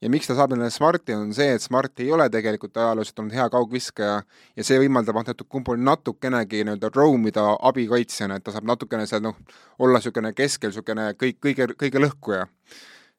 ja 0.00 0.10
miks 0.12 0.28
ta 0.30 0.36
saab 0.36 0.54
endale 0.54 0.72
Smarti, 0.72 1.14
on 1.14 1.32
see, 1.36 1.54
et 1.56 1.64
Smart 1.64 2.00
ei 2.00 2.10
ole 2.12 2.28
tegelikult 2.32 2.76
ajalooliselt 2.76 3.22
olnud 3.22 3.36
hea 3.36 3.46
kaugviskaja 3.52 4.20
ja 4.56 4.66
see 4.66 4.78
võimaldab 4.80 5.20
Antetokounmpol 5.20 5.80
natukenegi 5.80 6.62
nii-öelda 6.64 6.92
roam 6.94 7.26
ida 7.28 7.46
abikaitsjana, 7.70 8.38
et 8.38 8.46
ta 8.46 8.54
saab 8.54 8.68
natukene 8.70 9.08
seal 9.10 9.24
noh, 9.24 9.36
olla 9.78 10.00
niisugune 10.00 10.32
keskel, 10.36 10.72
niisugune 10.72 11.10
kõik, 11.20 11.40
kõige, 11.44 11.68
kõige 11.80 12.04
lõhkuja. 12.06 12.46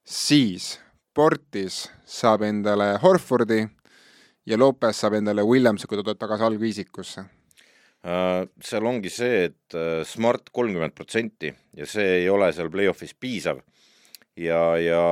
siis 0.05 0.79
Portis 1.13 1.83
saab 2.07 2.47
endale 2.47 2.95
Horfordi 3.03 3.65
ja 4.47 4.57
Lopez 4.57 4.97
saab 4.97 5.19
endale 5.19 5.43
Williamsi, 5.43 5.87
kui 5.87 5.99
ta 5.99 6.03
tuleb 6.03 6.19
tagasi 6.19 6.47
algviisikusse 6.47 7.27
Uh, 8.01 8.47
seal 8.65 8.85
ongi 8.89 9.11
see, 9.13 9.43
et 9.45 9.75
uh, 9.77 9.99
Smart 10.09 10.47
kolmkümmend 10.49 10.95
protsenti 10.97 11.51
ja 11.77 11.85
see 11.85 12.15
ei 12.23 12.29
ole 12.33 12.47
seal 12.49 12.71
play-off'is 12.73 13.11
piisav 13.13 13.59
ja, 14.41 14.61
ja 14.81 15.03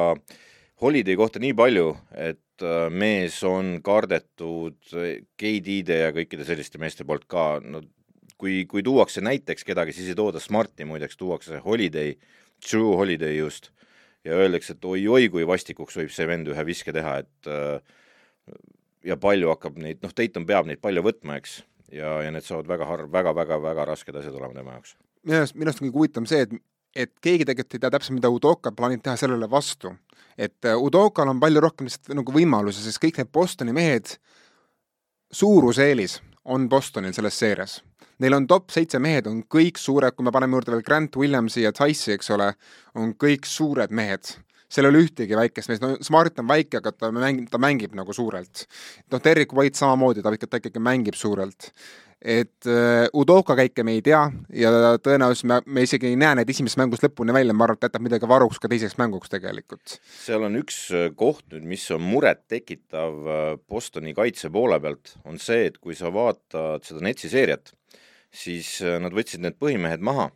Holiday 0.80 1.18
kohta 1.20 1.42
nii 1.44 1.54
palju, 1.60 1.90
et 2.16 2.64
uh, 2.64 2.88
mees 2.92 3.42
on 3.48 3.78
kardetud 3.84 4.78
KD-de 5.40 5.98
ja 6.06 6.14
kõikide 6.16 6.48
selliste 6.48 6.80
meeste 6.80 7.04
poolt 7.08 7.26
ka, 7.28 7.60
no 7.60 7.84
kui, 8.40 8.64
kui 8.70 8.84
tuuakse 8.86 9.24
näiteks 9.26 9.68
kedagi, 9.68 9.96
siis 9.96 10.14
ei 10.14 10.18
tooda 10.20 10.40
Smarti, 10.40 10.88
muideks 10.88 11.20
tuuakse 11.20 11.60
Holiday, 11.66 12.16
True 12.64 12.96
Holiday 12.96 13.36
just, 13.36 13.74
ja 14.24 14.40
öeldakse, 14.40 14.78
et 14.78 14.88
oi-oi, 14.88 15.28
kui 15.32 15.48
vastikuks 15.48 16.00
võib 16.00 16.14
see 16.16 16.28
vend 16.30 16.48
ühe 16.52 16.66
viske 16.68 16.96
teha, 16.96 17.18
et 17.26 17.52
ja 19.06 19.18
palju 19.20 19.52
hakkab 19.54 19.78
neid, 19.82 20.02
noh, 20.04 20.14
Dayton 20.16 20.48
peab 20.48 20.68
neid 20.70 20.82
palju 20.84 21.04
võtma, 21.06 21.40
eks. 21.40 21.62
Ja, 21.90 22.20
ja 22.22 22.32
need 22.34 22.46
saavad 22.46 22.68
väga 22.70 22.86
harv 22.86 23.14
väga, 23.14 23.34
väga, 23.34 23.58
väga 23.64 23.86
rasked 23.90 24.16
asjad 24.20 24.36
olema 24.38 24.54
tema 24.54 24.76
jaoks. 24.76 24.94
minu 25.26 25.40
arust, 25.40 25.56
minu 25.56 25.72
arust 25.72 25.82
on 25.82 25.88
kõige 25.88 25.98
huvitavam 25.98 26.28
see, 26.30 26.44
et, 26.46 26.52
et 26.96 27.12
keegi 27.22 27.46
tegelikult 27.46 27.78
ei 27.78 27.84
tea 27.84 27.92
täpselt, 27.94 28.18
mida 28.18 28.32
Udoka 28.34 28.72
plaanib 28.76 29.04
teha 29.04 29.16
sellele 29.20 29.50
vastu. 29.50 29.96
et 30.38 30.66
äh, 30.66 30.78
Udokal 30.80 31.28
on 31.28 31.40
palju 31.40 31.60
rohkem 31.60 31.88
lihtsalt 31.88 32.16
nagu 32.16 32.32
võimalusi, 32.32 32.80
sest 32.80 33.02
kõik 33.04 33.18
need 33.20 33.32
Bostoni 33.32 33.74
mehed, 33.76 34.16
suuruseelis 35.32 36.22
on 36.46 36.70
Bostonil 36.70 37.14
selles 37.14 37.40
seerias. 37.40 37.82
Neil 38.20 38.34
on 38.34 38.48
top 38.48 38.72
seitse 38.72 39.00
mehed, 39.00 39.28
on 39.28 39.44
kõik 39.44 39.78
suured, 39.78 40.16
kui 40.16 40.24
me 40.24 40.32
paneme 40.32 40.56
juurde 40.56 40.72
veel 40.72 40.84
Grant 40.84 41.16
Williamsi 41.20 41.66
ja 41.66 41.74
Tice'i, 41.76 42.16
eks 42.16 42.32
ole, 42.36 42.54
on 42.96 43.14
kõik 43.20 43.48
suured 43.48 43.92
mehed 43.92 44.32
seal 44.70 44.86
ei 44.86 44.92
ole 44.94 45.02
ühtegi 45.06 45.38
väikest 45.38 45.72
meest, 45.72 45.84
no 45.84 45.96
Smart 46.06 46.40
on 46.42 46.50
väike, 46.50 46.80
aga 46.80 46.94
ta 46.94 47.10
mängib, 47.14 47.48
ta 47.50 47.58
mängib 47.62 47.96
nagu 47.98 48.14
suurelt. 48.14 48.68
noh, 49.12 49.22
Derek 49.24 49.54
White 49.58 49.82
samamoodi, 49.82 50.22
ta 50.22 50.34
ikka, 50.36 50.48
ta 50.48 50.62
ikkagi 50.62 50.84
mängib 50.84 51.18
suurelt. 51.18 51.72
Et 52.20 52.68
uh, 52.68 53.06
Udoka 53.16 53.56
käike 53.56 53.84
me 53.88 53.96
ei 53.98 54.04
tea 54.04 54.22
ja 54.62 54.72
tõenäoliselt 55.00 55.48
me, 55.52 55.60
me 55.66 55.86
isegi 55.88 56.10
ei 56.12 56.18
näe 56.20 56.40
neid 56.40 56.50
esimesest 56.52 56.82
mängust 56.82 57.06
lõpuni 57.06 57.36
välja, 57.36 57.56
ma 57.56 57.68
arvan, 57.68 57.80
et 57.80 57.88
jätab 57.88 58.06
midagi 58.06 58.30
varuks 58.30 58.60
ka 58.60 58.72
teiseks 58.72 58.98
mänguks 59.00 59.32
tegelikult. 59.32 60.00
seal 60.20 60.44
on 60.48 60.60
üks 60.60 60.82
äh, 60.96 61.10
koht 61.16 61.46
nüüd, 61.54 61.68
mis 61.76 61.86
on 61.96 62.04
murettekitav 62.04 63.22
äh, 63.24 63.54
Bostoni 63.70 64.16
kaitse 64.18 64.52
poole 64.52 64.82
pealt, 64.84 65.16
on 65.26 65.40
see, 65.40 65.70
et 65.72 65.80
kui 65.80 65.96
sa 65.96 66.12
vaatad 66.14 66.84
seda 66.88 67.06
Netsi 67.08 67.32
seeriat, 67.32 67.72
siis 68.30 68.78
nad 69.02 69.16
võtsid 69.16 69.42
need 69.42 69.56
põhimehed 69.58 70.04
maha 70.06 70.28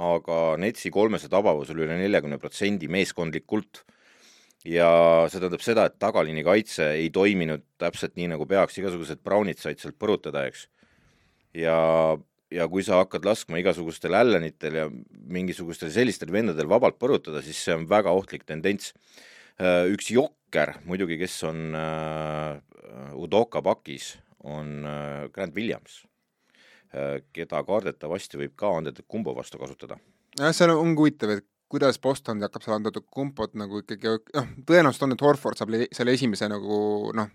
aga 0.00 0.56
Netsi 0.58 0.90
kolmese 0.90 1.28
tabavus 1.30 1.70
oli 1.70 1.84
üle 1.86 1.98
neljakümne 1.98 2.38
protsendi 2.42 2.88
meeskondlikult 2.90 3.84
ja 4.66 4.88
see 5.28 5.38
tähendab 5.38 5.62
seda, 5.62 5.86
et 5.86 5.98
tagaliini 6.02 6.44
kaitse 6.46 6.94
ei 6.98 7.10
toiminud 7.14 7.62
täpselt 7.80 8.16
nii, 8.18 8.30
nagu 8.32 8.46
peaks, 8.48 8.78
igasugused 8.80 9.20
Brownid 9.22 9.60
said 9.60 9.82
sealt 9.82 9.98
põrutada, 10.00 10.46
eks. 10.48 10.66
Ja, 11.54 11.78
ja 12.52 12.66
kui 12.70 12.84
sa 12.86 13.00
hakkad 13.02 13.26
laskma 13.26 13.60
igasugustel 13.60 14.16
Allenitel 14.18 14.78
ja 14.78 14.88
mingisugustel 15.34 15.92
sellistel 15.94 16.32
vendadel 16.34 16.68
vabalt 16.70 16.98
põrutada, 17.00 17.42
siis 17.44 17.60
see 17.64 17.76
on 17.76 17.86
väga 17.90 18.14
ohtlik 18.14 18.46
tendents. 18.48 18.92
Äh, 19.60 19.86
üks 19.94 20.10
jokker 20.10 20.76
muidugi, 20.88 21.18
kes 21.20 21.38
on 21.46 21.76
äh, 21.78 22.58
Udoka 23.14 23.62
pakis, 23.62 24.16
on 24.44 24.82
äh, 24.88 25.30
Grant 25.34 25.56
Williams 25.56 26.02
keda 27.34 27.58
kardetavasti 27.66 28.38
võib 28.38 28.52
ka 28.54 28.68
Antetokounmpo 28.78 29.32
vastu 29.34 29.58
kasutada. 29.58 29.96
jah, 30.38 30.52
see 30.54 30.68
ongi 30.70 31.00
huvitav, 31.00 31.32
et 31.34 31.46
kuidas 31.72 31.98
Boston 31.98 32.42
hakkab 32.44 32.62
seal 32.64 32.76
Antetokounmpot 32.76 33.54
nagu 33.58 33.80
ikkagi, 33.82 34.12
noh, 34.36 34.50
tõenäoliselt 34.68 35.06
on, 35.06 35.14
et 35.16 35.22
Horford 35.24 35.58
saab 35.58 35.72
selle 35.96 36.14
esimese 36.14 36.48
nagu 36.50 36.76
noh, 37.16 37.30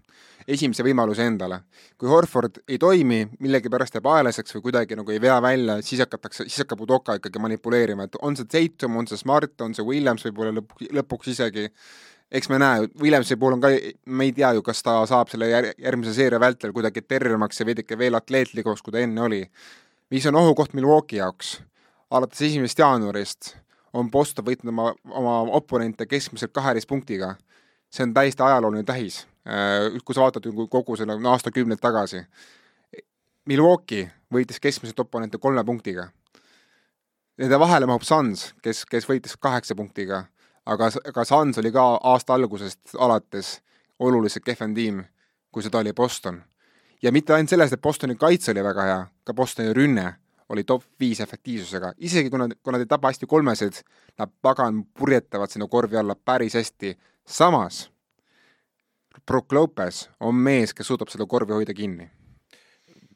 esimese 0.47 0.85
võimaluse 0.85 1.25
endale. 1.27 1.61
kui 1.97 2.09
Horford 2.09 2.61
ei 2.67 2.77
toimi, 2.81 3.23
millegipärast 3.39 3.97
jääb 3.97 4.09
aeglaseks 4.13 4.55
või 4.55 4.67
kuidagi 4.69 4.97
nagu 4.99 5.11
ei 5.11 5.21
vea 5.21 5.39
välja, 5.43 5.79
siis 5.85 6.03
hakatakse, 6.05 6.45
siis 6.47 6.63
hakkab 6.63 6.85
Udoka 6.85 7.17
ikkagi 7.19 7.41
manipuleerima, 7.41 8.07
et 8.07 8.19
on 8.21 8.37
see 8.37 8.47
Tatum, 8.49 8.97
on 9.01 9.09
see 9.09 9.19
Smart, 9.19 9.55
on 9.65 9.75
see 9.75 9.85
Williams 9.85 10.25
võib-olla 10.27 10.55
lõpuks, 10.59 10.91
lõpuks 10.99 11.31
isegi, 11.33 11.67
eks 12.31 12.49
me 12.49 12.59
näe, 12.61 12.87
Williamsi 13.01 13.37
puhul 13.39 13.57
on 13.57 13.63
ka, 13.65 13.73
me 14.05 14.29
ei 14.29 14.35
tea 14.37 14.53
ju, 14.57 14.63
kas 14.65 14.83
ta 14.85 14.99
saab 15.09 15.31
selle 15.33 15.49
jär-, 15.49 15.71
järgmise 15.77 16.13
seeria 16.15 16.39
vältel 16.41 16.73
kuidagi 16.75 17.01
tervemaks 17.01 17.59
ja 17.59 17.67
veidike 17.67 17.97
veel 17.97 18.17
atleetlikuks, 18.19 18.85
kui 18.85 18.93
ta 18.93 19.01
enne 19.01 19.25
oli. 19.25 19.41
mis 20.09 20.25
on 20.25 20.35
ohukoht 20.35 20.73
Milwaukee 20.73 21.19
jaoks? 21.19 21.59
alates 22.09 22.41
esimesest 22.41 22.79
jaanuarist 22.81 23.51
on 23.93 24.11
Boston 24.11 24.45
võitnud 24.45 24.73
oma, 24.73 24.93
oma 25.09 25.35
oponente 25.57 26.05
keskmiselt 26.05 26.53
kaheteist 26.53 26.87
punktiga. 26.87 27.35
see 27.89 28.03
on 28.03 28.13
täiesti 28.13 28.43
ajalooline 28.43 28.83
tähis, 28.83 29.27
äh, 29.47 29.97
kui 30.05 30.15
sa 30.15 30.21
vaatad 30.21 30.45
kogu 30.69 30.95
selle 30.95 31.17
aastakümneid 31.29 31.79
tagasi. 31.81 32.23
Milwaukee 33.45 34.11
võitis 34.33 34.59
keskmiselt 34.59 34.99
oponente 34.99 35.37
kolme 35.37 35.63
punktiga. 35.65 36.09
Nende 37.37 37.59
vahele 37.59 37.85
mahub 37.85 38.03
Suns, 38.03 38.53
kes, 38.61 38.85
kes 38.85 39.09
võitis 39.09 39.37
kaheksa 39.39 39.75
punktiga 39.75 40.25
aga, 40.69 40.89
aga 41.11 41.25
Suns 41.25 41.57
oli 41.57 41.71
ka 41.71 41.85
aasta 42.11 42.35
algusest 42.35 42.95
alates 42.99 43.59
oluliselt 43.99 44.45
kehvem 44.45 44.73
tiim, 44.75 45.03
kui 45.51 45.63
seda 45.65 45.81
oli 45.83 45.93
Boston. 45.93 46.43
ja 47.01 47.11
mitte 47.11 47.33
ainult 47.33 47.49
selles, 47.49 47.73
et 47.73 47.81
Bostoni 47.81 48.15
kaitse 48.15 48.51
oli 48.51 48.63
väga 48.63 48.83
hea, 48.83 48.99
ka 49.23 49.33
Bostoni 49.33 49.73
rünne 49.73 50.13
oli 50.49 50.63
top 50.63 50.83
viis 50.99 51.19
efektiivsusega, 51.21 51.93
isegi 51.97 52.29
kui 52.29 52.39
nad, 52.41 52.55
kui 52.63 52.73
nad 52.73 52.81
ei 52.81 52.89
taba 52.89 53.11
hästi 53.11 53.27
kolmesid, 53.29 53.81
nad 54.17 54.31
pagan 54.41 54.83
purjetavad 54.97 55.51
sinna 55.51 55.67
korvi 55.67 55.97
alla 55.97 56.15
päris 56.15 56.57
hästi. 56.57 56.97
samas 57.25 57.89
Brook 59.25 59.51
Lopez 59.51 60.07
on 60.19 60.35
mees, 60.35 60.73
kes 60.73 60.87
suudab 60.87 61.09
seda 61.09 61.25
korvi 61.25 61.53
hoida 61.53 61.73
kinni. 61.73 62.09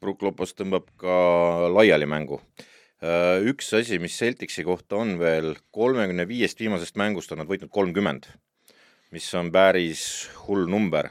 Brook 0.00 0.22
Lopez 0.22 0.54
tõmbab 0.54 0.86
ka 1.00 1.68
laiali 1.72 2.06
mängu 2.06 2.40
Äh, 3.04 3.42
üks 3.50 3.68
asi, 3.76 3.98
mis 4.00 4.14
Celticsi 4.16 4.62
kohta 4.64 4.96
on 5.02 5.18
veel, 5.20 5.56
kolmekümne 5.74 6.24
viiest 6.28 6.60
viimasest 6.62 6.96
mängust 6.96 7.32
on 7.34 7.42
nad 7.42 7.48
võitnud 7.50 7.68
kolmkümmend, 7.74 8.30
mis 9.12 9.26
on 9.36 9.50
päris 9.52 10.04
hull 10.46 10.64
number 10.70 11.10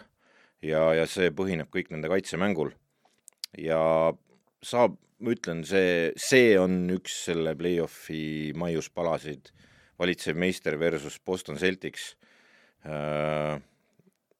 ja, 0.63 0.87
ja 0.97 1.03
see 1.09 1.29
põhineb 1.35 1.69
kõik 1.73 1.91
nende 1.93 2.09
kaitsemängul. 2.09 2.71
ja 3.61 3.81
saab, 4.65 4.95
ma 5.23 5.33
ütlen, 5.33 5.63
see, 5.67 6.11
see 6.19 6.55
on 6.59 6.81
üks 6.93 7.23
selle 7.29 7.55
play-off'i 7.59 8.51
maiuspalasid, 8.59 9.53
valitsev 9.99 10.39
meister 10.39 10.75
versus 10.79 11.19
Boston 11.23 11.59
Celtics 11.61 12.11
äh, 12.83 13.61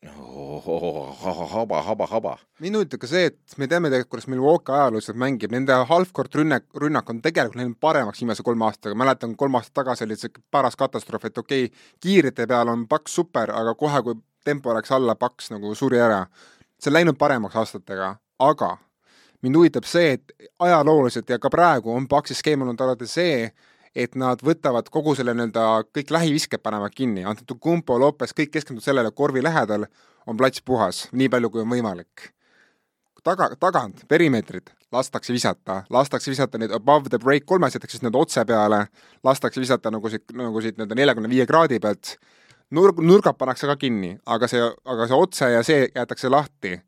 haba, 0.03 1.81
haba, 1.81 2.07
haba. 2.11 2.33
mind 2.59 2.75
huvitab 2.75 2.99
ka 2.99 3.07
see, 3.07 3.29
et 3.31 3.57
me 3.57 3.67
teame 3.71 3.91
tegelikult, 3.91 4.11
kuidas 4.17 4.27
Milwaukee 4.31 4.75
ajalooliselt 4.75 5.19
mängib, 5.19 5.53
nende 5.55 5.77
half-court 5.89 6.35
rünnak, 6.35 6.67
rünnak 6.79 7.09
on 7.09 7.21
tegelikult 7.23 7.61
läinud 7.61 7.79
paremaks 7.79 8.23
viimase 8.23 8.43
kolme 8.43 8.67
aastaga, 8.67 8.97
mäletan, 8.99 9.37
kolm 9.39 9.55
aastat 9.59 9.77
tagasi 9.79 10.07
oli 10.07 10.17
see 10.19 10.33
paras 10.51 10.75
katastroof, 10.79 11.29
et 11.29 11.37
okei 11.37 11.67
okay,, 11.69 11.85
kiirete 12.03 12.47
peal 12.49 12.71
on 12.73 12.87
paks 12.91 13.15
super, 13.21 13.53
aga 13.55 13.75
kohe, 13.79 14.03
kui 14.03 14.19
tempo 14.43 14.75
läks 14.75 14.91
alla, 14.91 15.15
paks 15.15 15.53
nagu 15.55 15.75
suri 15.75 16.01
ära. 16.03 16.25
see 16.79 16.91
on 16.91 16.99
läinud 16.99 17.19
paremaks 17.19 17.55
aastatega, 17.55 18.15
aga 18.43 18.75
mind 19.43 19.59
huvitab 19.59 19.87
see, 19.87 20.15
et 20.17 20.49
ajalooliselt 20.63 21.29
ja 21.29 21.39
ka 21.39 21.51
praegu 21.51 21.91
on 21.93 22.07
paksi 22.07 22.35
skeem 22.37 22.63
olnud 22.63 22.81
alati 22.81 23.07
see, 23.09 23.47
et 23.95 24.15
nad 24.17 24.41
võtavad 24.41 24.87
kogu 24.93 25.13
selle 25.17 25.35
nii-öelda, 25.37 25.65
kõik 25.93 26.13
lähivisked 26.13 26.63
panevad 26.65 26.93
kinni, 26.95 27.25
Antetokounmpo, 27.29 27.99
Lopez, 28.01 28.33
kõik 28.33 28.53
keskenduvad 28.55 28.87
sellele, 28.87 29.11
korvi 29.13 29.43
lähedal 29.43 29.85
on 30.27 30.39
plats 30.39 30.63
puhas, 30.65 31.07
nii 31.11 31.29
palju 31.29 31.51
kui 31.53 31.61
on 31.61 31.69
võimalik. 31.69 32.31
taga, 33.23 33.53
tagant, 33.55 34.01
perimeetrid, 34.07 34.73
lastakse 34.91 35.31
visata, 35.33 35.83
lastakse 35.89 36.31
visata 36.31 36.59
neid 36.59 36.73
above 36.75 37.09
the 37.09 37.19
break 37.19 37.45
kolmes, 37.45 37.75
ehk 37.75 37.87
siis 37.87 38.03
need 38.03 38.15
otse 38.19 38.43
peale, 38.45 38.87
lastakse 39.23 39.61
visata 39.61 39.91
nagu 39.91 40.09
siit, 40.11 40.25
nagu 40.35 40.61
siit 40.61 40.75
nii-öelda 40.75 40.97
neljakümne 40.99 41.31
viie 41.31 41.45
kraadi 41.47 41.79
pealt, 41.79 42.17
nurg, 42.75 42.99
nurgad 42.99 43.37
pannakse 43.39 43.69
ka 43.69 43.77
kinni, 43.79 44.17
aga 44.25 44.49
see, 44.51 44.65
aga 44.83 45.07
see 45.07 45.19
otse 45.19 45.51
ja 45.53 45.63
see 45.63 45.87
jäetakse 45.95 46.29
lahti. 46.33 46.81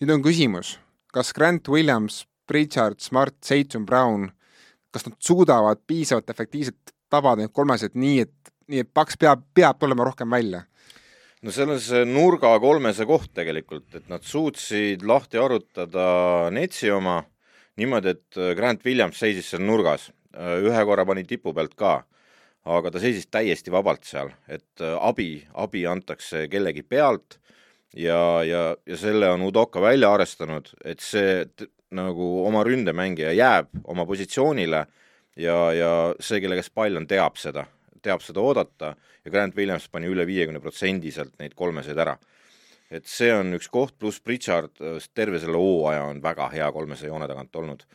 nüüd 0.00 0.12
on 0.12 0.22
küsimus, 0.22 0.76
kas 1.16 1.32
Grant 1.32 1.68
Williams, 1.72 2.26
Pritchard, 2.46 3.00
Smart, 3.00 3.38
Seiton, 3.44 3.86
Brown 3.88 4.28
kas 4.96 5.06
nad 5.08 5.16
suudavad 5.20 5.82
piisavalt 5.86 6.30
efektiivselt 6.32 6.94
tabada 7.12 7.44
neid 7.44 7.52
kolmesid 7.54 7.96
nii, 7.98 8.24
et, 8.24 8.52
nii 8.72 8.82
et 8.84 8.90
paks 8.94 9.18
peab, 9.20 9.44
peab 9.54 9.78
tulema 9.80 10.06
rohkem 10.08 10.32
välja? 10.32 10.64
no 11.44 11.52
seal 11.54 11.70
on 11.70 11.80
see 11.82 12.02
nurga 12.08 12.54
kolmese 12.62 13.06
koht 13.06 13.30
tegelikult, 13.36 13.88
et 13.94 14.08
nad 14.10 14.24
suutsid 14.24 15.04
lahti 15.06 15.38
arutada 15.38 16.06
Netsi 16.54 16.90
oma 16.90 17.20
niimoodi, 17.76 18.14
et 18.16 18.40
Grant 18.56 18.84
Williams 18.88 19.20
seisis 19.20 19.52
seal 19.52 19.62
nurgas, 19.62 20.08
ühe 20.36 20.84
korra 20.88 21.04
pani 21.06 21.26
tipu 21.28 21.52
pealt 21.54 21.76
ka, 21.78 21.98
aga 22.66 22.90
ta 22.90 23.02
seisis 23.02 23.28
täiesti 23.30 23.70
vabalt 23.70 24.08
seal, 24.08 24.32
et 24.48 24.82
abi, 24.96 25.44
abi 25.54 25.84
antakse 25.86 26.46
kellegi 26.50 26.82
pealt 26.82 27.38
ja, 27.96 28.20
ja, 28.44 28.76
ja 28.86 28.96
selle 29.00 29.30
on 29.30 29.42
Udoka 29.42 29.80
välja 29.80 30.12
arvestanud, 30.12 30.68
et 30.84 31.00
see 31.00 31.44
nagu 31.96 32.28
oma 32.46 32.64
ründemängija 32.66 33.32
jääb 33.36 33.70
oma 33.84 34.06
positsioonile 34.06 34.84
ja, 35.36 35.58
ja 35.72 35.90
see, 36.20 36.40
kelle 36.42 36.58
käes 36.58 36.70
pall 36.74 36.98
on, 36.98 37.06
teab 37.08 37.38
seda, 37.40 37.66
teab 38.02 38.24
seda 38.24 38.42
oodata 38.42 38.94
ja 39.24 39.32
Grant 39.32 39.56
Williams 39.56 39.88
pani 39.92 40.10
üle 40.10 40.26
viiekümne 40.26 40.60
protsendi 40.62 41.12
sealt 41.14 41.36
neid 41.40 41.54
kolmeseid 41.56 41.98
ära. 41.98 42.16
et 42.90 43.06
see 43.10 43.32
on 43.34 43.54
üks 43.56 43.68
koht, 43.68 43.96
pluss 43.98 44.20
Pritchard 44.20 44.76
terve 45.14 45.40
selle 45.42 45.58
hooaja 45.58 46.04
on 46.06 46.20
väga 46.22 46.50
hea 46.52 46.68
kolmese 46.72 47.06
joone 47.06 47.26
tagant 47.26 47.56
olnud 47.56 47.86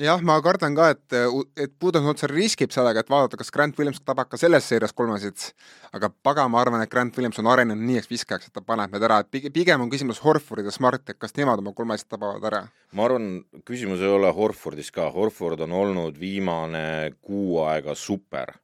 jah, 0.00 0.22
ma 0.26 0.36
kardan 0.42 0.74
ka, 0.74 0.88
et, 0.94 1.16
et 1.60 1.72
Budenholzer 1.80 2.32
riskib 2.34 2.72
sellega, 2.74 3.04
et 3.04 3.10
vaadata, 3.10 3.38
kas 3.38 3.52
Grant 3.54 3.78
Williams 3.78 4.00
tabab 4.02 4.30
ka 4.30 4.38
selles 4.40 4.66
seerias 4.66 4.94
kolmesid, 4.96 5.46
aga 5.94 6.10
pagan, 6.26 6.50
ma 6.50 6.60
arvan, 6.62 6.82
et 6.82 6.90
Grant 6.90 7.14
Williams 7.18 7.38
on 7.42 7.50
arenenud 7.52 7.86
nii 7.86 8.02
viskajaks, 8.10 8.50
et 8.50 8.56
ta 8.56 8.64
paneb 8.64 8.94
need 8.94 9.06
ära, 9.06 9.20
et 9.22 9.52
pigem 9.54 9.84
on 9.84 9.92
küsimus 9.92 10.22
Horfordid 10.24 10.68
ja 10.68 10.74
Smart, 10.74 11.06
et 11.10 11.20
kas 11.20 11.36
nemad 11.38 11.62
oma 11.62 11.74
kolmesid 11.76 12.10
tabavad 12.10 12.44
ära. 12.50 12.64
ma 12.92 13.06
arvan, 13.06 13.30
küsimus 13.66 14.02
ei 14.02 14.10
ole 14.10 14.32
Horfordis 14.34 14.90
ka, 14.94 15.08
Horford 15.14 15.62
on 15.66 15.78
olnud 15.78 16.18
viimane 16.18 17.14
kuu 17.22 17.62
aega 17.68 17.94
super. 17.94 18.56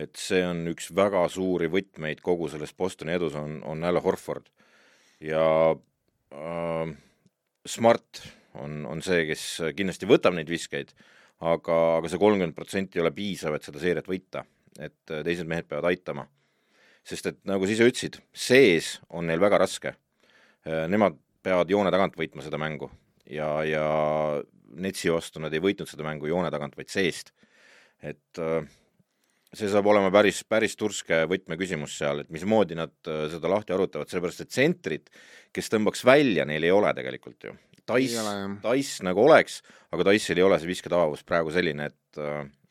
et 0.00 0.16
see 0.16 0.40
on 0.46 0.62
üks 0.70 0.94
väga 0.96 1.26
suuri 1.28 1.66
võtmeid 1.68 2.22
kogu 2.24 2.48
selles 2.48 2.72
Bostoni 2.72 3.12
edus, 3.12 3.34
on, 3.34 3.58
on 3.66 3.82
jälle 3.82 4.00
Horford. 4.00 4.46
ja 5.20 5.74
äh, 5.74 6.94
Smart 7.66 8.22
on, 8.58 8.84
on 8.88 9.02
see, 9.04 9.24
kes 9.28 9.46
kindlasti 9.76 10.08
võtab 10.10 10.34
neid 10.36 10.50
viskeid, 10.50 10.92
aga, 11.40 11.76
aga 11.98 12.10
see 12.10 12.20
kolmkümmend 12.20 12.56
protsenti 12.56 12.98
ei 12.98 13.04
ole 13.04 13.12
piisav, 13.16 13.56
et 13.56 13.66
seda 13.66 13.82
seeriat 13.82 14.08
võita, 14.10 14.44
et 14.78 15.12
äh, 15.12 15.24
teised 15.26 15.48
mehed 15.50 15.68
peavad 15.70 15.90
aitama. 15.92 16.26
sest 17.04 17.26
et 17.26 17.38
nagu 17.48 17.64
sa 17.64 17.72
ise 17.72 17.86
ütlesid, 17.88 18.18
sees 18.36 18.98
on 19.08 19.24
neil 19.26 19.40
väga 19.40 19.58
raske. 19.62 19.94
Äh, 20.66 20.84
nemad 20.92 21.16
peavad 21.42 21.70
joone 21.70 21.90
tagant 21.90 22.18
võitma 22.18 22.44
seda 22.44 22.58
mängu 22.60 22.90
ja, 23.24 23.62
ja 23.64 23.84
Netsi 24.70 25.10
vastu 25.10 25.40
nad 25.42 25.54
ei 25.54 25.62
võitnud 25.62 25.88
seda 25.88 26.04
mängu 26.06 26.28
joone 26.28 26.50
tagant, 26.52 26.76
vaid 26.76 26.92
seest. 26.92 27.32
et 28.02 28.38
äh, 28.38 28.68
see 29.52 29.70
saab 29.72 29.88
olema 29.90 30.12
päris, 30.14 30.44
päris 30.44 30.76
turske 30.78 31.24
võtmeküsimus 31.26 31.96
seal, 31.98 32.20
et 32.22 32.30
mismoodi 32.30 32.76
nad 32.78 32.92
seda 33.02 33.50
lahti 33.50 33.74
arutavad, 33.74 34.06
sellepärast 34.06 34.44
et 34.44 34.52
tsentrit, 34.52 35.10
kes 35.50 35.72
tõmbaks 35.72 36.04
välja, 36.06 36.44
neil 36.46 36.68
ei 36.68 36.70
ole 36.70 36.92
tegelikult 36.94 37.48
ju 37.48 37.56
Dice, 37.96 38.24
Dice 38.64 39.04
nagu 39.06 39.24
oleks, 39.24 39.60
aga 39.94 40.06
Dice'il 40.10 40.40
ei 40.40 40.46
ole 40.46 40.58
see 40.60 40.70
visketabavus 40.70 41.26
praegu 41.26 41.52
selline, 41.54 41.90
et 41.90 42.24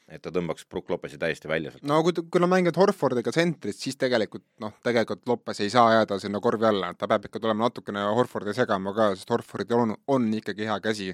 et 0.09 0.21
ta 0.25 0.31
tõmbaks 0.33 0.65
Brook 0.69 0.89
Lopesi 0.89 1.19
täiesti 1.21 1.49
välja 1.49 1.71
sealt. 1.71 1.83
no 1.87 1.99
kui, 2.05 2.15
kui 2.17 2.41
nad 2.41 2.49
mängivad 2.49 2.79
Horfordiga 2.81 3.31
tsentrit, 3.33 3.77
siis 3.77 3.97
tegelikult 3.99 4.45
noh, 4.63 4.73
tegelikult 4.85 5.21
Lopes 5.29 5.61
ei 5.61 5.69
saa 5.69 5.99
jääda 5.99 6.17
sinna 6.21 6.41
korvi 6.41 6.65
alla, 6.69 6.93
ta 6.97 7.07
peab 7.07 7.27
ikka 7.29 7.41
tulema 7.43 7.67
natukene 7.67 8.07
Horfordi 8.17 8.55
segama 8.57 8.93
ka, 8.97 9.11
sest 9.15 9.29
Horfordil 9.29 9.85
on, 9.85 9.95
on 10.07 10.25
ikkagi 10.39 10.65
hea 10.69 10.79
käsi. 10.83 11.13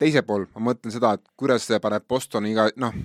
teisel 0.00 0.24
pool 0.26 0.48
ma 0.54 0.70
mõtlen 0.70 0.92
seda, 0.92 1.14
et 1.14 1.28
kuidas 1.36 1.68
see 1.68 1.80
paneb 1.80 2.08
Bostoni 2.08 2.54
iga 2.54 2.70
noh, 2.80 2.96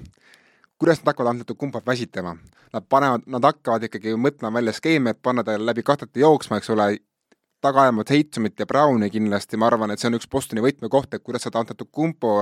kuidas 0.80 1.04
nad 1.04 1.12
hakkavad 1.12 1.36
antud 1.36 1.58
kumba 1.60 1.82
väsitama. 1.86 2.38
Nad 2.74 2.86
panevad, 2.90 3.26
nad 3.28 3.44
hakkavad 3.44 3.84
ikkagi 3.84 4.16
mõtlema 4.16 4.54
välja 4.60 4.74
skeeme, 4.78 5.12
et 5.12 5.22
panna 5.22 5.44
ta 5.44 5.58
läbi 5.60 5.84
kahtete 5.84 6.22
jooksma, 6.22 6.60
eks 6.60 6.70
ole, 6.70 6.92
taga 7.62 7.82
ajama 7.82 8.04
Tatumit 8.04 8.60
ja 8.60 8.66
Browni 8.66 9.10
kindlasti, 9.10 9.58
ma 9.58 9.68
arvan, 9.68 9.92
et 9.92 10.02
see 10.02 10.10
on 10.10 10.18
üks 10.18 10.30
Bostoni 10.32 10.64
võtmekoht, 10.64 11.14
et 11.14 11.24
kuidas 11.24 11.46
saada 11.46 11.64
Antetokounmpo 11.64 12.34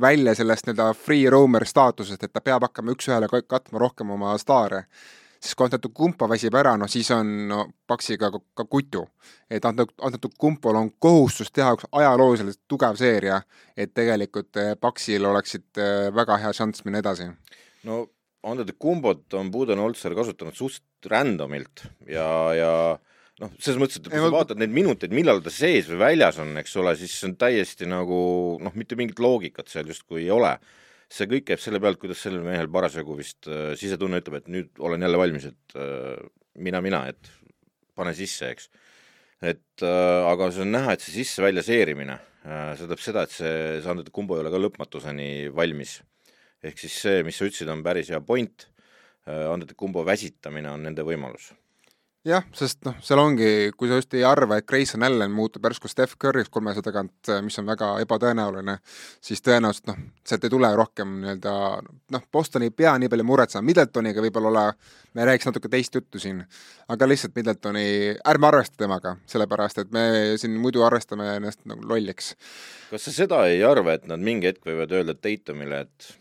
välja 0.00 0.34
sellest 0.38 0.68
nii-öelda 0.68 0.92
free 0.98 1.30
roamer 1.30 1.66
staatusest, 1.66 2.22
et 2.24 2.32
ta 2.32 2.42
peab 2.44 2.66
hakkama 2.68 2.94
üks-ühele 2.94 3.30
katma 3.48 3.82
rohkem 3.82 4.14
oma 4.16 4.36
staare. 4.38 4.84
siis 5.40 5.54
kui 5.56 5.64
Antetokounmpo 5.64 6.28
väsib 6.28 6.54
ära, 6.54 6.76
no 6.76 6.86
siis 6.88 7.10
on 7.16 7.48
no, 7.48 7.66
Paxiga 7.86 8.30
ka, 8.30 8.40
ka 8.54 8.64
kutu. 8.64 9.06
et 9.50 9.64
Antetokounmpol 9.64 10.76
on 10.76 10.90
kohustus 10.98 11.50
teha 11.50 11.74
üks 11.74 11.88
ajalooliselt 11.92 12.60
tugev 12.68 12.96
seeria, 12.96 13.42
et 13.76 13.94
tegelikult 13.94 14.56
eh, 14.56 14.76
Paxil 14.80 15.24
oleksid 15.24 15.78
eh, 15.78 16.14
väga 16.14 16.36
hea 16.38 16.52
šanss 16.52 16.84
minna 16.84 16.98
edasi. 16.98 17.30
no 17.84 18.06
Antetokounmpot 18.42 19.34
on 19.34 19.50
Budenholzer 19.50 20.14
kasutanud 20.14 20.54
suht 20.56 20.84
random'ilt 21.06 21.82
ja, 22.06 22.28
ja 22.54 22.72
noh, 23.40 23.52
selles 23.60 23.80
mõttes, 23.80 24.00
et 24.00 24.10
kui 24.10 24.20
sa 24.20 24.30
vaatad 24.32 24.60
neid 24.60 24.72
minuteid, 24.74 25.14
millal 25.16 25.40
ta 25.44 25.52
sees 25.54 25.88
või 25.90 26.00
väljas 26.02 26.40
on, 26.42 26.52
eks 26.60 26.76
ole, 26.80 26.94
siis 26.98 27.14
see 27.16 27.30
on 27.30 27.36
täiesti 27.40 27.88
nagu 27.88 28.20
noh, 28.62 28.76
mitte 28.78 28.98
mingit 29.00 29.20
loogikat 29.22 29.70
seal 29.72 29.90
justkui 29.90 30.24
ei 30.24 30.30
ole. 30.34 30.56
see 31.10 31.26
kõik 31.26 31.48
käib 31.48 31.58
selle 31.58 31.80
pealt, 31.82 31.98
kuidas 31.98 32.20
sellel 32.22 32.44
mehel 32.46 32.68
parasjagu 32.70 33.16
vist 33.18 33.48
äh, 33.50 33.72
sisetunne 33.74 34.20
ütleb, 34.22 34.36
et 34.38 34.50
nüüd 34.54 34.68
olen 34.78 35.02
jälle 35.02 35.18
valmis, 35.18 35.48
et 35.50 35.74
äh, 35.74 36.20
mina, 36.54 36.78
mina, 36.84 37.00
et 37.10 37.32
pane 37.98 38.12
sisse, 38.14 38.52
eks. 38.54 38.68
et 39.42 39.82
äh, 39.82 40.28
aga 40.30 40.52
see 40.54 40.62
on 40.62 40.70
näha, 40.76 40.94
et 40.94 41.02
see 41.02 41.16
sisse-välja 41.16 41.64
seerimine 41.66 42.20
äh,, 42.44 42.76
see 42.76 42.84
tähendab 42.84 43.02
seda, 43.02 43.24
et 43.26 43.34
see, 43.34 43.56
see 43.80 43.90
Andrei 43.90 44.14
Kumbo 44.14 44.38
ei 44.38 44.44
ole 44.44 44.54
ka 44.54 44.62
lõpmatuseni 44.62 45.30
valmis. 45.56 45.98
ehk 46.62 46.78
siis 46.78 47.00
see, 47.02 47.24
mis 47.26 47.40
sa 47.40 47.48
ütlesid, 47.48 47.72
on 47.74 47.82
päris 47.82 48.12
hea 48.14 48.22
point 48.22 48.68
äh,, 49.26 49.48
Andrei 49.50 49.74
Kumbo 49.74 50.06
väsitamine 50.06 50.70
on 50.70 50.86
nende 50.86 51.02
võimalus 51.02 51.50
jah, 52.26 52.44
sest 52.56 52.82
noh, 52.84 52.96
seal 53.04 53.20
ongi, 53.22 53.70
kui 53.78 53.88
sa 53.88 53.96
just 53.96 54.12
ei 54.16 54.24
arva, 54.28 54.58
et 54.60 54.66
Grayson 54.68 55.04
Allan 55.06 55.32
muutub 55.32 55.64
järsku 55.64 55.88
Steph 55.88 56.18
Curry'ks 56.20 56.52
kolmesaja 56.52 56.84
tagant, 56.84 57.30
mis 57.46 57.56
on 57.62 57.68
väga 57.68 57.94
ebatõenäoline, 58.04 58.76
siis 59.24 59.40
tõenäoliselt 59.46 59.88
noh, 59.88 60.02
sealt 60.28 60.44
ei 60.44 60.52
tule 60.52 60.70
rohkem 60.76 61.16
nii-öelda 61.22 61.54
noh, 61.80 62.26
Boston 62.32 62.66
ei 62.66 62.74
pea 62.76 62.92
nii 63.00 63.08
palju 63.12 63.26
muretsema, 63.28 63.64
Middletoniga 63.64 64.24
võib-olla 64.26 64.52
olla, 64.52 64.66
me 65.16 65.28
räägiks 65.30 65.48
natuke 65.48 65.72
teist 65.72 65.96
juttu 65.96 66.20
siin, 66.20 66.44
aga 66.92 67.08
lihtsalt 67.08 67.36
Middletoni, 67.40 67.86
ärme 68.34 68.50
arvesta 68.52 68.84
temaga, 68.84 69.16
sellepärast 69.30 69.84
et 69.84 69.96
me 69.96 70.06
siin 70.40 70.60
muidu 70.60 70.84
arvestame 70.84 71.38
ennast 71.38 71.64
nagu 71.70 71.88
lolliks. 71.88 72.34
kas 72.92 73.08
sa 73.08 73.16
seda 73.16 73.46
ei 73.48 73.64
arva, 73.64 73.96
et 73.96 74.08
nad 74.10 74.20
mingi 74.20 74.50
hetk 74.50 74.68
võivad 74.68 74.92
öelda 74.92 75.16
Tatumile, 75.16 75.86
et 75.88 76.19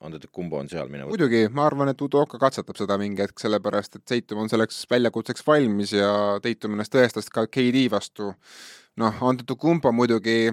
Antetokounmpo 0.00 0.60
on 0.60 0.68
seal 0.70 0.88
minemas? 0.88 1.10
muidugi, 1.10 1.48
ma 1.50 1.64
arvan, 1.66 1.90
et 1.90 2.02
Udoka 2.04 2.38
katsetab 2.38 2.78
seda 2.78 2.98
mingi 3.00 3.24
hetk, 3.24 3.40
sellepärast 3.42 3.98
et 3.98 4.04
Seitum 4.12 4.44
on 4.44 4.50
selleks 4.50 4.84
väljakutseks 4.90 5.42
valmis 5.46 5.94
ja 5.96 6.12
Teitum 6.42 6.76
ennast 6.76 6.94
tõestas 6.94 7.26
ka 7.34 7.48
KD 7.50 7.88
vastu. 7.90 8.32
noh, 8.98 9.18
Antetokounmpo 9.30 9.90
muidugi, 9.94 10.52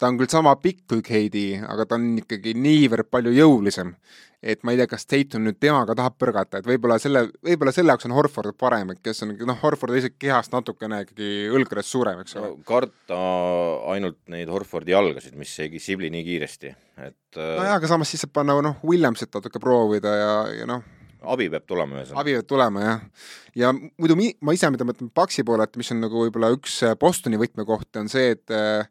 ta 0.00 0.08
on 0.08 0.16
küll 0.20 0.32
sama 0.32 0.56
pikk 0.56 0.86
kui 0.88 1.04
KD, 1.04 1.60
aga 1.68 1.86
ta 1.86 2.00
on 2.00 2.14
ikkagi 2.22 2.56
niivõrd 2.56 3.10
palju 3.12 3.34
jõulisem 3.36 3.94
et 4.40 4.62
ma 4.64 4.72
ei 4.72 4.78
tea, 4.80 4.88
kas 4.88 5.04
Tatum 5.08 5.44
nüüd 5.44 5.58
temaga 5.60 5.94
tahab 5.96 6.16
põrgata, 6.20 6.60
et 6.60 6.68
võib-olla 6.68 6.96
selle, 7.00 7.26
võib-olla 7.44 7.72
selle 7.76 7.92
jaoks 7.92 8.06
on 8.08 8.14
Horford 8.16 8.56
parem, 8.58 8.94
et 8.94 9.02
kes 9.04 9.24
on, 9.26 9.34
noh, 9.48 9.58
Horford 9.60 9.98
isegi 9.98 10.16
kehast 10.24 10.54
natukene 10.54 11.02
ikkagi 11.04 11.50
õlgades 11.52 11.90
suurem, 11.92 12.22
eks 12.24 12.38
ole 12.38 12.54
no,. 12.54 12.60
karta 12.66 13.18
ainult 13.92 14.20
neid 14.32 14.48
Horfordi 14.52 14.94
jalgasid, 14.94 15.36
mis 15.40 15.52
ei 15.60 15.82
sibli 15.82 16.08
nii 16.14 16.24
kiiresti, 16.24 16.72
et 17.04 17.40
nojah, 17.40 17.74
aga 17.76 17.90
samas 17.90 18.12
siis 18.12 18.24
saab 18.24 18.32
panna 18.40 18.56
noh, 18.64 18.80
Williamsit 18.86 19.36
natuke 19.36 19.60
proovida 19.62 20.16
ja, 20.16 20.32
ja 20.62 20.70
noh, 20.70 20.88
abi 21.20 21.50
peab 21.52 21.68
tulema 21.68 22.00
ühesõnaga. 22.00 22.24
abi 22.24 22.38
peab 22.38 22.48
tulema, 22.48 22.86
jah. 22.86 23.28
ja 23.66 23.74
muidu 23.76 24.16
mi-, 24.16 24.32
ma 24.40 24.56
ise, 24.56 24.72
mida 24.72 24.88
mõtlen 24.88 25.12
Paxi 25.12 25.44
poole, 25.44 25.68
et 25.68 25.76
mis 25.76 25.92
on 25.92 26.00
nagu 26.06 26.24
võib-olla 26.24 26.48
üks 26.56 26.80
Bostoni 27.00 27.40
võtmekohti, 27.40 28.00
on 28.00 28.08
see, 28.08 28.32
et 28.38 28.56
äh, 28.56 28.88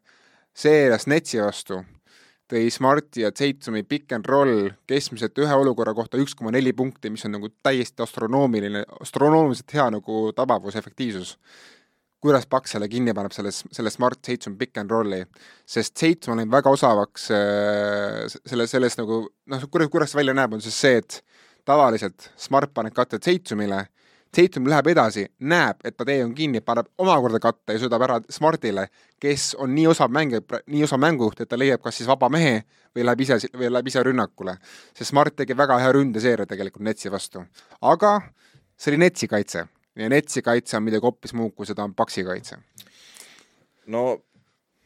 seerias 0.60 1.08
Netsi 1.08 1.40
vastu 1.40 1.80
tõi 2.50 2.70
Smarti 2.72 3.24
ja 3.24 3.30
Tatumi 3.32 3.84
pick 3.86 4.12
and 4.12 4.26
roll 4.26 4.70
keskmiselt 4.90 5.38
ühe 5.38 5.58
olukorra 5.62 5.94
kohta 5.94 6.18
üks 6.20 6.34
koma 6.36 6.52
neli 6.54 6.72
punkti, 6.76 7.12
mis 7.12 7.24
on 7.28 7.36
nagu 7.36 7.50
täiesti 7.62 8.02
astronoomiline, 8.02 8.82
astronoomiliselt 9.04 9.76
hea 9.76 9.86
nagu 9.94 10.22
tabavus, 10.36 10.78
efektiivsus. 10.80 11.36
kuidas 12.20 12.44
Paks 12.46 12.74
selle 12.74 12.88
kinni 12.88 13.14
paneb, 13.16 13.32
selles, 13.32 13.62
selle 13.72 13.90
Smart 13.90 14.20
Tatum 14.20 14.58
pick 14.58 14.76
and 14.76 14.90
rolli, 14.90 15.22
sest 15.64 15.94
Tatum 15.94 16.34
on 16.34 16.42
läinud 16.42 16.52
väga 16.52 16.74
osavaks 16.74 17.30
äh, 17.32 18.26
selle, 18.44 18.66
selles 18.66 18.98
nagu 18.98 19.22
noh, 19.46 19.64
kuidas, 19.70 19.88
kuidas 19.88 20.12
see 20.12 20.20
välja 20.20 20.34
näeb, 20.36 20.52
on 20.52 20.60
siis 20.60 20.76
see, 20.76 20.98
et 21.00 21.22
tavaliselt 21.64 22.32
Smart 22.36 22.74
paneb 22.74 22.96
katte 22.96 23.22
Tatumile 23.22 23.86
Tatum 24.30 24.68
läheb 24.70 24.86
edasi, 24.92 25.24
näeb, 25.42 25.80
et 25.84 25.96
ta 25.98 26.04
tee 26.06 26.20
on 26.22 26.30
kinni, 26.34 26.60
paneb 26.62 26.86
omakorda 27.02 27.40
katte 27.42 27.74
ja 27.74 27.80
söödab 27.82 28.04
ära 28.06 28.20
Smartile, 28.30 28.84
kes 29.18 29.56
on 29.58 29.72
nii 29.74 29.88
osav 29.90 30.12
mängija, 30.14 30.60
nii 30.70 30.84
osav 30.86 31.00
mängujuht, 31.02 31.42
et 31.42 31.50
ta 31.50 31.58
leiab 31.58 31.82
kas 31.82 31.98
siis 31.98 32.06
vaba 32.06 32.28
mehe 32.30 32.60
või 32.94 33.08
läheb 33.08 33.24
ise, 33.26 33.40
või 33.58 33.72
läheb 33.72 33.90
ise 33.90 34.04
rünnakule. 34.06 34.54
see 34.94 35.08
Smart 35.08 35.34
tegi 35.36 35.56
väga 35.56 35.80
hea 35.82 35.90
ründeseeria 35.96 36.46
tegelikult 36.46 36.86
Netsi 36.86 37.10
vastu. 37.10 37.42
aga 37.82 38.20
see 38.76 38.92
oli 38.92 39.02
Netsi 39.02 39.28
kaitse 39.28 39.66
ja 39.96 40.08
Netsi 40.08 40.42
kaitse 40.42 40.76
on 40.76 40.86
midagi 40.86 41.02
hoopis 41.02 41.34
muud, 41.34 41.54
kui 41.54 41.66
seda 41.66 41.84
on 41.84 41.94
Paksi 41.94 42.24
kaitse. 42.24 42.58
no 43.86 44.22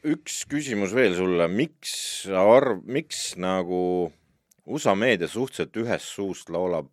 üks 0.04 0.44
küsimus 0.48 0.94
veel 0.94 1.14
sulle, 1.16 1.48
miks 1.48 2.24
sa 2.24 2.48
arv-, 2.56 2.80
miks 2.84 3.34
nagu 3.36 4.10
USA 4.64 4.94
meedia 4.96 5.28
suhteliselt 5.28 5.76
ühest 5.82 6.08
suust 6.08 6.48
laulab, 6.52 6.88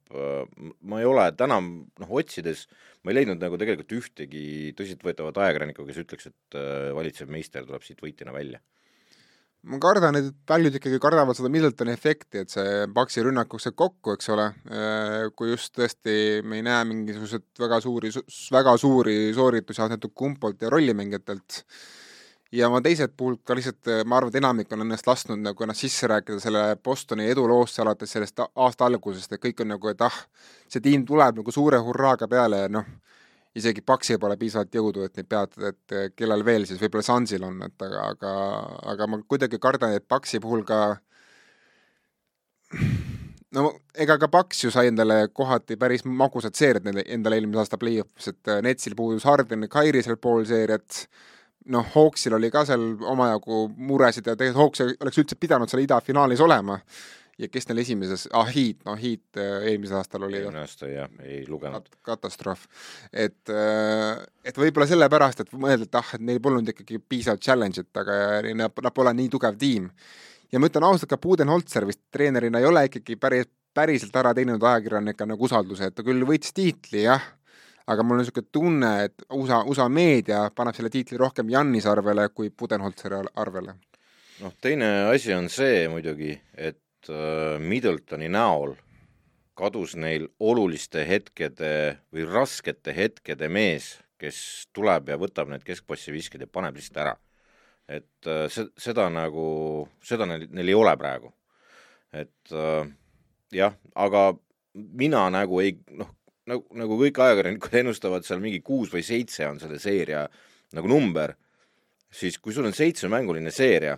ma 0.81 0.99
ei 0.99 1.07
ole 1.07 1.29
täna 1.39 1.62
noh, 1.62 2.10
otsides 2.10 2.65
ma 3.01 3.13
ei 3.13 3.21
leidnud 3.21 3.39
nagu 3.39 3.60
tegelikult 3.60 3.95
ühtegi 3.95 4.43
tõsiseltvõetavat 4.75 5.39
ajakirjanikku, 5.45 5.86
kes 5.88 6.01
ütleks, 6.03 6.27
et 6.27 6.60
valitsev 6.97 7.31
meister 7.31 7.63
tuleb 7.65 7.86
siit 7.88 8.03
võitjana 8.03 8.36
välja 8.36 8.60
ma 9.69 9.77
kardan, 9.81 10.17
et 10.17 10.29
paljud 10.49 10.75
ikkagi 10.77 10.99
kardavad 11.01 11.38
seda 11.38 11.51
Middletoni 11.53 11.93
efekti, 11.93 12.41
et 12.41 12.53
see 12.53 12.86
Paksi 12.95 13.25
rünnak 13.25 13.51
jookseb 13.53 13.75
kokku, 13.77 14.15
eks 14.15 14.31
ole, 14.34 14.47
kui 15.38 15.51
just 15.51 15.73
tõesti 15.77 16.15
me 16.45 16.60
ei 16.60 16.65
näe 16.65 16.86
mingisuguseid 16.89 17.45
väga 17.62 17.81
suuri, 17.84 18.13
väga 18.57 18.75
suuri 18.81 19.17
sooritusi 19.38 19.84
antud 19.86 20.15
kumpolt 20.17 20.62
ja 20.65 20.71
rollimängijatelt. 20.73 21.62
Ja 22.52 22.70
ma 22.70 22.82
teiselt 22.84 23.14
poolt 23.18 23.44
ka 23.48 23.56
lihtsalt, 23.56 23.90
ma 24.06 24.18
arvan, 24.18 24.32
et 24.34 24.40
enamik 24.42 24.74
on 24.76 24.84
ennast 24.86 25.08
lasknud 25.08 25.40
nagu 25.40 25.64
ennast 25.64 25.86
sisse 25.86 26.10
rääkida 26.12 26.40
selle 26.44 26.64
Bostoni 26.84 27.30
eduloosse 27.32 27.82
alates 27.84 28.12
sellest 28.18 28.44
aasta 28.44 28.90
algusest, 28.90 29.32
et 29.32 29.44
kõik 29.44 29.64
on 29.64 29.74
nagu, 29.76 29.92
et 29.92 30.04
ah, 30.04 30.18
see 30.68 30.84
tiim 30.84 31.06
tuleb 31.08 31.40
nagu 31.42 31.56
suure 31.56 31.80
hurraaga 31.84 32.28
peale 32.32 32.66
ja 32.66 32.72
noh, 32.72 32.88
isegi 33.56 33.84
Paksil 33.86 34.20
pole 34.20 34.38
piisavalt 34.40 34.76
jõudu, 34.76 35.06
et 35.06 35.18
neid 35.20 35.28
peatada, 35.32 35.72
et 35.72 35.96
eh, 35.96 36.10
kellel 36.16 36.44
veel 36.48 36.68
siis, 36.68 36.80
võib-olla 36.82 37.06
Sansil 37.06 37.44
on, 37.44 37.60
et 37.68 37.88
aga, 37.88 38.04
aga, 38.16 38.36
aga 38.94 39.08
ma 39.12 39.22
kuidagi 39.28 39.60
kardan, 39.62 39.96
et 39.98 40.08
Paksi 40.08 40.40
puhul 40.44 40.64
ka 40.68 40.82
no 43.58 43.66
ega 44.00 44.16
ka 44.20 44.30
Paks 44.32 44.64
ju 44.64 44.72
sai 44.72 44.88
endale 44.92 45.26
kohati 45.36 45.76
päris 45.80 46.06
magusad 46.08 46.56
seeriad 46.56 46.88
endale 47.04 47.40
eelmise 47.40 47.66
aasta 47.66 47.80
play-off'is, 47.82 48.32
et 48.32 48.54
eh, 48.54 48.64
Netsil 48.64 48.96
puudus 48.96 49.28
Harden 49.28 49.68
Kairi 49.72 50.04
seal 50.06 50.20
pool 50.22 50.48
seeriat, 50.48 51.04
noh, 51.69 51.88
Hawksil 51.95 52.34
oli 52.38 52.50
ka 52.52 52.65
seal 52.65 52.84
omajagu 53.06 53.67
muresid 53.78 54.28
ja 54.28 54.36
tegelikult 54.36 54.62
Hawks 54.62 55.02
oleks 55.02 55.21
üldse 55.21 55.38
pidanud 55.39 55.69
seal 55.69 55.84
idafinaalis 55.84 56.41
olema 56.41 56.80
ja 57.41 57.50
kes 57.50 57.67
neil 57.69 57.82
esimeses, 57.82 58.28
ah 58.38 58.50
Heat, 58.50 58.82
no 58.86 58.95
Heat 59.00 59.39
äh, 59.39 59.67
eelmisel 59.71 60.00
aastal 60.00 60.26
oli 60.28 60.39
eelmine 60.39 60.62
aasta 60.62 60.89
jah, 60.89 61.10
ei 61.26 61.43
lugenud. 61.50 61.88
katastroof. 62.06 62.67
et, 63.13 63.50
äh, 63.50 64.21
et 64.45 64.58
võib-olla 64.58 64.88
sellepärast, 64.89 65.45
et 65.45 65.56
mõelda, 65.56 65.88
et 65.88 66.00
ah, 66.00 66.12
et 66.17 66.26
neil 66.28 66.41
polnud 66.43 66.69
ikkagi 66.74 67.00
piisavalt 67.00 67.43
challenge'it, 67.45 67.91
aga 67.97 68.19
nad, 68.58 68.84
nad 68.86 68.93
pole 68.93 69.13
nii 69.17 69.32
tugev 69.34 69.58
tiim. 69.62 69.89
ja 70.52 70.60
ma 70.60 70.69
ütlen 70.69 70.86
ausalt, 70.86 71.10
ka 71.10 71.21
Budenholzer 71.21 71.88
vist 71.89 72.04
treenerina 72.13 72.62
ei 72.62 72.69
ole 72.69 72.86
ikkagi 72.89 73.17
päris, 73.17 73.50
päriselt 73.74 74.15
ära 74.19 74.34
teeninud 74.36 74.63
ajakirjanikega 74.63 75.32
nagu 75.34 75.47
usalduse, 75.47 75.89
et 75.89 75.95
ta 75.95 76.06
küll 76.06 76.28
võitis 76.28 76.54
tiitli, 76.54 77.06
jah, 77.08 77.24
aga 77.88 78.04
mul 78.04 78.17
on 78.17 78.22
niisugune 78.24 78.52
tunne, 78.52 78.91
et 79.06 79.26
USA, 79.34 79.63
USA 79.65 79.89
meedia 79.89 80.50
paneb 80.56 80.76
selle 80.76 80.89
tiitli 80.94 81.17
rohkem 81.17 81.50
Jannis 81.50 81.86
arvele 81.89 82.30
kui 82.30 82.50
Budenholzeri 82.50 83.24
arvele. 83.36 83.76
noh, 84.41 84.54
teine 84.62 85.10
asi 85.12 85.34
on 85.34 85.50
see 85.50 85.88
muidugi, 85.89 86.34
et 86.58 86.80
Äh, 87.10 87.58
Middletoni 87.60 88.30
näol 88.30 88.76
kadus 89.58 89.96
neil 89.98 90.28
oluliste 90.39 91.02
hetkede 91.08 91.98
või 92.13 92.28
raskete 92.30 92.94
hetkede 92.94 93.50
mees, 93.50 93.96
kes 94.22 94.67
tuleb 94.74 95.10
ja 95.10 95.17
võtab 95.17 95.50
need 95.50 95.65
keskpassi 95.65 96.13
visked 96.13 96.41
ja 96.41 96.48
paneb 96.48 96.78
lihtsalt 96.78 97.02
ära. 97.02 97.15
et 97.88 98.28
äh, 98.28 98.46
se-, 98.50 98.70
seda 98.78 99.10
nagu, 99.10 99.88
seda 100.04 100.28
neil, 100.30 100.46
neil 100.52 100.70
ei 100.70 100.78
ole 100.78 100.94
praegu. 100.98 101.34
et 102.13 102.54
äh, 102.54 102.86
jah, 103.52 103.74
aga 103.96 104.36
mina 104.74 105.30
nagu 105.30 105.60
ei 105.60 105.80
noh, 105.89 106.13
nagu, 106.49 106.65
nagu 106.77 106.97
kõik 107.04 107.19
ajakirjanikud 107.21 107.75
ennustavad, 107.84 108.25
seal 108.27 108.41
mingi 108.43 108.62
kuus 108.65 108.93
või 108.93 109.04
seitse 109.06 109.47
on 109.49 109.60
selle 109.62 109.80
seeria 109.82 110.25
nagu 110.75 110.88
number, 110.88 111.36
siis 112.12 112.39
kui 112.39 112.56
sul 112.56 112.69
on 112.69 112.75
seitsmemänguline 112.75 113.51
seeria 113.51 113.97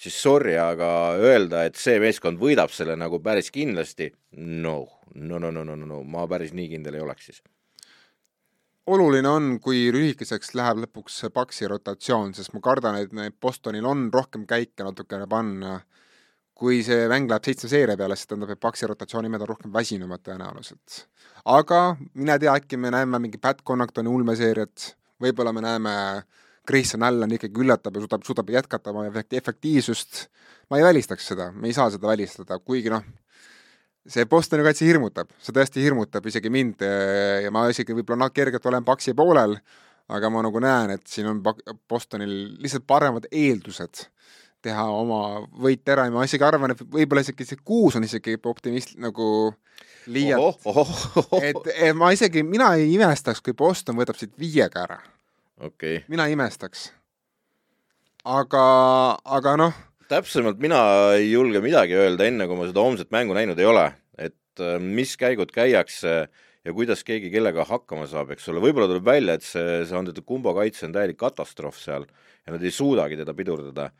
siis 0.00 0.16
sorry, 0.22 0.56
aga 0.58 0.88
öelda, 1.20 1.64
et 1.68 1.78
see 1.78 1.98
meeskond 2.00 2.40
võidab 2.40 2.72
selle 2.72 2.96
nagu 2.98 3.20
päris 3.22 3.50
kindlasti, 3.52 4.08
no, 4.40 4.82
no, 5.14 5.38
no, 5.38 5.50
no, 5.50 5.64
no, 5.64 5.76
no, 5.76 5.88
no, 5.88 6.02
ma 6.08 6.26
päris 6.30 6.54
nii 6.56 6.70
kindel 6.74 6.96
ei 6.96 7.04
oleks 7.04 7.30
siis. 7.30 7.42
oluline 8.90 9.28
on, 9.28 9.50
kui 9.62 9.90
lühikeseks 9.92 10.54
läheb 10.58 10.80
lõpuks 10.86 11.20
Paxi 11.34 11.68
rotatsioon, 11.68 12.32
sest 12.34 12.54
ma 12.56 12.62
kardan, 12.64 12.96
et 13.02 13.36
Bostonil 13.40 13.86
on 13.86 14.08
rohkem 14.12 14.46
käike 14.48 14.86
natukene 14.86 15.28
panna. 15.30 15.80
Kui 16.60 16.82
see 16.84 17.06
mäng 17.08 17.30
läheb 17.30 17.46
seitsme 17.46 17.70
seeria 17.72 17.96
peale, 17.96 18.16
siis 18.18 18.28
tähendab, 18.28 18.52
et 18.52 18.60
Paxi 18.60 18.88
rotatsioonimehed 18.88 19.46
on 19.46 19.48
rohkem 19.54 19.72
väsinumad 19.72 20.20
tõenäoliselt. 20.26 21.04
aga 21.48 21.80
mine 22.12 22.36
tea, 22.42 22.52
äkki 22.52 22.76
me 22.76 22.92
näeme 22.92 23.20
mingi 23.22 23.40
Pat 23.40 23.62
Connachtoni 23.64 24.12
ulmeseeriat, 24.12 24.90
võib-olla 25.24 25.54
me 25.56 25.64
näeme 25.64 25.94
Grayson 26.68 27.02
Allan 27.02 27.32
ikkagi 27.32 27.64
üllatab 27.64 27.96
ja 27.96 28.04
suudab, 28.04 28.26
suudab 28.28 28.52
jätkata 28.52 28.92
oma 28.92 29.06
efektiivsust, 29.08 30.26
ma 30.70 30.78
ei 30.78 30.84
välistaks 30.84 31.32
seda, 31.32 31.48
me 31.52 31.70
ei 31.70 31.76
saa 31.76 31.88
seda 31.90 32.12
välistada, 32.12 32.60
kuigi 32.60 32.92
noh, 32.92 33.08
see 34.06 34.28
Bostoni 34.28 34.66
kaitse 34.66 34.84
hirmutab, 34.84 35.32
see 35.40 35.56
tõesti 35.56 35.80
hirmutab 35.80 36.28
isegi 36.28 36.52
mind 36.52 36.84
ja 36.84 37.50
ma 37.54 37.66
isegi 37.72 37.96
võib-olla 37.96 38.28
kergelt 38.36 38.68
olen 38.68 38.84
Paksi 38.84 39.16
poolel, 39.16 39.56
aga 40.12 40.30
ma 40.30 40.44
nagu 40.44 40.60
näen, 40.60 40.92
et 40.98 41.08
siin 41.08 41.28
on 41.30 41.40
Bostonil 41.88 42.36
lihtsalt 42.60 42.84
paremad 42.90 43.30
eeldused 43.32 44.10
teha 44.64 44.84
oma 44.92 45.40
võit 45.62 45.88
ära 45.88 46.06
ja 46.06 46.14
ma 46.14 46.24
isegi 46.26 46.44
arvan, 46.46 46.74
et 46.74 46.82
võib-olla 46.82 47.24
isegi 47.24 47.46
see 47.48 47.60
kuus 47.64 47.96
on 47.98 48.06
isegi 48.06 48.36
optimist 48.44 48.96
nagu 49.00 49.26
liialt, 50.10 50.64
et, 51.40 51.60
et 51.74 51.96
ma 51.96 52.12
isegi, 52.14 52.44
mina 52.46 52.72
ei 52.78 52.90
imestaks, 52.94 53.42
kui 53.44 53.56
Boston 53.56 53.98
võtab 54.00 54.18
siit 54.20 54.34
viiega 54.40 54.84
ära. 54.86 55.00
Okay.. 55.60 56.02
mina 56.08 56.24
imestaks. 56.32 56.88
aga, 58.24 58.64
aga 59.24 59.56
noh. 59.60 59.80
täpsemalt 60.08 60.60
mina 60.60 60.80
ei 61.16 61.30
julge 61.32 61.60
midagi 61.64 61.98
öelda, 61.98 62.28
enne 62.28 62.48
kui 62.48 62.56
ma 62.56 62.68
seda 62.68 62.84
homset 62.84 63.10
mängu 63.12 63.36
näinud 63.36 63.60
ei 63.60 63.68
ole, 63.68 63.90
et 64.16 64.64
äh, 64.64 64.78
mis 64.80 65.16
käigud 65.20 65.52
käiakse 65.52 66.14
ja 66.64 66.74
kuidas 66.76 67.04
keegi 67.06 67.30
kellega 67.32 67.64
hakkama 67.68 68.06
saab, 68.10 68.34
eks 68.34 68.48
ole, 68.52 68.62
võib-olla 68.62 68.88
tuleb 68.90 69.06
välja, 69.06 69.36
et 69.36 69.46
see, 69.46 69.80
see 69.88 69.96
Antetokumbo 69.96 70.52
kaitse 70.56 70.86
on 70.88 70.94
täielik 70.96 71.18
katastroof 71.20 71.78
seal. 71.80 72.06
Ja 72.46 72.54
nad 72.54 72.64
ei 72.64 72.72
suudagi 72.74 73.18
teda 73.20 73.34
pidurdada. 73.36 73.90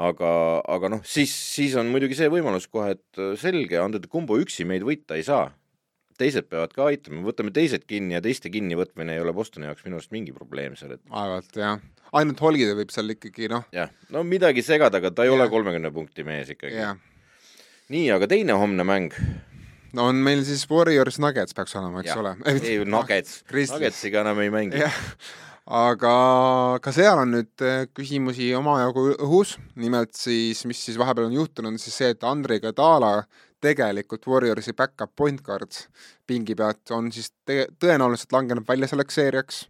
Aga, 0.00 0.32
aga 0.76 0.90
noh, 0.96 1.04
siis, 1.06 1.32
siis 1.54 1.76
on 1.80 1.90
muidugi 1.92 2.16
see 2.18 2.30
võimalus 2.32 2.68
kohe, 2.72 2.94
et 2.96 3.20
äh, 3.20 3.34
selge, 3.40 3.78
Antetokumbo 3.80 4.38
üksi 4.40 4.66
meid 4.68 4.86
võita 4.86 5.18
ei 5.18 5.26
saa 5.26 5.48
teised 6.20 6.48
peavad 6.50 6.74
ka 6.76 6.88
aitama, 6.90 7.22
võtame 7.24 7.52
teised 7.54 7.86
kinni 7.88 8.16
ja 8.16 8.22
teiste 8.24 8.52
kinnivõtmine 8.52 9.16
ei 9.16 9.22
ole 9.22 9.32
Bostoni 9.36 9.68
jaoks 9.68 9.84
minu 9.86 9.98
arust 9.98 10.12
mingi 10.14 10.34
probleem 10.36 10.76
seal, 10.78 10.96
et 10.96 11.02
aeg-ajalt 11.08 11.60
jah, 11.62 11.84
ainult 12.20 12.42
Holgide 12.44 12.74
võib 12.78 12.92
seal 12.94 13.14
ikkagi 13.14 13.48
noh 13.52 13.64
jah, 13.74 13.92
no 14.12 14.24
midagi 14.26 14.64
segada, 14.66 15.00
aga 15.00 15.12
ta 15.14 15.24
ei 15.24 15.32
ja. 15.32 15.36
ole 15.38 15.48
kolmekümne 15.52 15.92
punkti 15.94 16.26
mees 16.26 16.52
ikkagi. 16.52 16.84
nii, 17.94 18.08
aga 18.16 18.28
teine 18.30 18.58
homne 18.60 18.86
mäng? 18.86 19.16
no 19.96 20.10
on 20.10 20.20
meil 20.24 20.44
siis 20.46 20.66
Warriors 20.70 21.20
Nuggets 21.22 21.56
peaks 21.56 21.76
olema, 21.80 22.04
eks 22.04 22.12
ja. 22.12 22.18
ole? 22.20 22.34
ei, 22.52 22.80
Nuggets 22.84 23.40
Nuggetsiga 23.48 24.26
enam 24.26 24.44
ei 24.44 24.52
mängi. 24.54 24.84
Aga 25.70 26.14
ka 26.82 26.92
seal 26.94 27.20
on 27.22 27.30
nüüd 27.36 27.62
äh, 27.62 27.84
küsimusi 27.94 28.50
omajagu 28.58 29.06
õhus, 29.22 29.54
nimelt 29.78 30.16
siis, 30.18 30.64
mis 30.66 30.80
siis 30.82 30.98
vahepeal 30.98 31.28
on 31.28 31.36
juhtunud, 31.38 31.70
on 31.70 31.78
siis 31.78 31.94
see, 32.02 32.10
et 32.14 32.26
Andrei 32.26 32.58
Kadala 32.62 33.20
tegelikult 33.62 34.26
Warriorsi 34.26 34.74
back-up 34.74 35.12
point 35.16 35.42
guard 35.46 35.78
pingi 36.26 36.56
pealt 36.58 36.90
on 36.96 37.12
siis 37.14 37.30
te-, 37.46 37.68
tõenäoliselt 37.78 38.34
langenud 38.34 38.66
välja 38.66 38.90
selleks 38.90 39.20
seeriaks, 39.20 39.62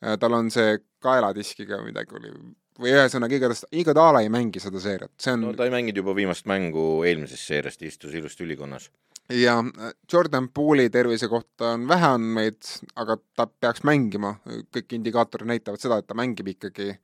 äh, 0.00 0.16
tal 0.22 0.38
on 0.38 0.48
see 0.54 0.78
kaeladiskiga 1.04 1.82
midagi 1.84 2.16
oli, 2.16 2.32
või 2.80 2.96
ühesõnaga 2.96 3.36
igatahes, 3.36 3.66
Iguodala 3.76 4.22
ei 4.24 4.32
mängi 4.32 4.62
seda 4.62 4.80
seeriat, 4.80 5.12
see 5.20 5.36
on 5.36 5.48
no 5.50 5.56
ta 5.58 5.68
ei 5.68 5.74
mänginud 5.74 6.00
juba 6.00 6.16
viimast 6.16 6.48
mängu 6.48 7.02
eelmisest 7.08 7.50
seeriast, 7.52 7.84
istus 7.84 8.16
ilusti 8.16 8.46
ülikonnas. 8.46 8.88
Ja 9.28 9.58
äh, 9.58 9.92
Jordan 10.12 10.48
Poole'i 10.48 10.90
tervise 10.90 11.28
kohta 11.28 11.72
on 11.76 11.88
vähe 11.88 12.06
andmeid, 12.06 12.62
aga 12.96 13.16
ta 13.36 13.46
peaks 13.46 13.84
mängima, 13.84 14.34
kõik 14.46 14.96
indikaatorid 14.98 15.48
näitavad 15.48 15.80
seda, 15.80 15.98
et 15.98 16.06
ta 16.06 16.14
mängib 16.18 16.48
ikkagi. 16.54 16.94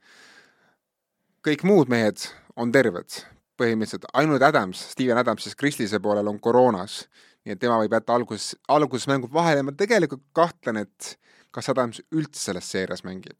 kõik 1.47 1.63
muud 1.63 1.89
mehed 1.89 2.25
on 2.55 2.71
terved, 2.71 3.21
põhimõtteliselt 3.59 4.09
ainult 4.13 4.43
Adams, 4.43 4.81
Steven 4.91 5.17
Adams 5.17 5.43
siis 5.43 5.55
Kristlise 5.55 5.99
poolel 5.99 6.27
on 6.27 6.39
koroonas. 6.39 7.07
nii 7.45 7.55
et 7.55 7.59
tema 7.59 7.77
võib 7.79 7.93
jätta 7.93 8.13
alguses, 8.13 8.55
alguses 8.67 9.07
mängud 9.07 9.31
vahele 9.33 9.57
ja 9.57 9.63
ma 9.63 9.71
tegelikult 9.71 10.23
kahtlen, 10.33 10.77
et 10.77 11.17
kas 11.51 11.69
Adams 11.69 12.01
üldse 12.11 12.39
selles 12.39 12.71
seerias 12.71 13.03
mängib. 13.03 13.39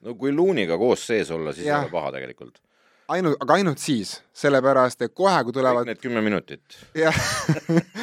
no 0.00 0.14
kui 0.14 0.32
Looniga 0.32 0.78
koos 0.78 1.06
sees 1.06 1.30
olla, 1.30 1.52
siis 1.52 1.66
ei 1.66 1.72
ole 1.72 1.90
paha 1.90 2.12
tegelikult 2.18 2.60
ainult, 3.14 3.38
aga 3.42 3.56
ainult 3.58 3.82
siis, 3.82 4.16
sellepärast 4.36 5.06
et 5.06 5.14
kohe, 5.16 5.36
kui 5.46 5.54
tulevad 5.54 5.84
kõik 5.84 5.92
need 5.92 6.02
kümme 6.02 6.22
minutit. 6.24 6.78
jah 6.98 7.16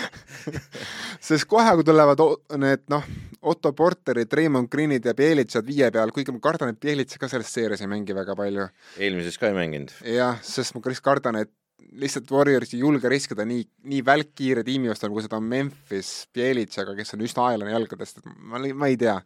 sest 1.28 1.48
kohe, 1.50 1.76
kui 1.80 1.88
tulevad 1.88 2.24
need 2.62 2.88
noh, 2.94 3.06
Otto 3.48 3.72
Porterid, 3.78 4.32
Raymond 4.34 4.70
Greenid 4.72 5.06
ja 5.06 5.14
Bielitsad 5.18 5.68
viie 5.68 5.90
peal, 5.94 6.12
kuigi 6.16 6.34
ma 6.36 6.42
kardan, 6.44 6.74
et 6.74 6.82
Bielitsa 6.84 7.22
ka 7.22 7.30
selles 7.32 7.52
seerias 7.54 7.84
ei 7.84 7.92
mängi 7.92 8.16
väga 8.18 8.36
palju. 8.38 8.68
eelmises 8.98 9.40
ka 9.40 9.52
ei 9.52 9.58
mänginud. 9.58 9.94
jah, 10.16 10.42
sest 10.44 10.76
ma 10.76 10.84
kardan, 10.84 11.44
et 11.44 11.54
lihtsalt 11.98 12.32
Warriors 12.34 12.74
ei 12.74 12.82
julge 12.82 13.10
riskida 13.10 13.46
nii, 13.48 13.64
nii 13.92 14.04
välkkiire 14.06 14.64
tiimi 14.68 14.92
vastu, 14.92 15.08
nagu 15.08 15.24
seda 15.24 15.40
on 15.40 15.48
Memphis 15.48 16.12
Bielitsaga, 16.36 16.96
kes 16.98 17.16
on 17.16 17.24
üsna 17.26 17.48
aeglane 17.52 17.74
jalgadest, 17.74 18.20
et 18.20 18.30
ma, 18.36 18.60
ma 18.60 18.92
ei 18.92 18.98
tea. 19.00 19.18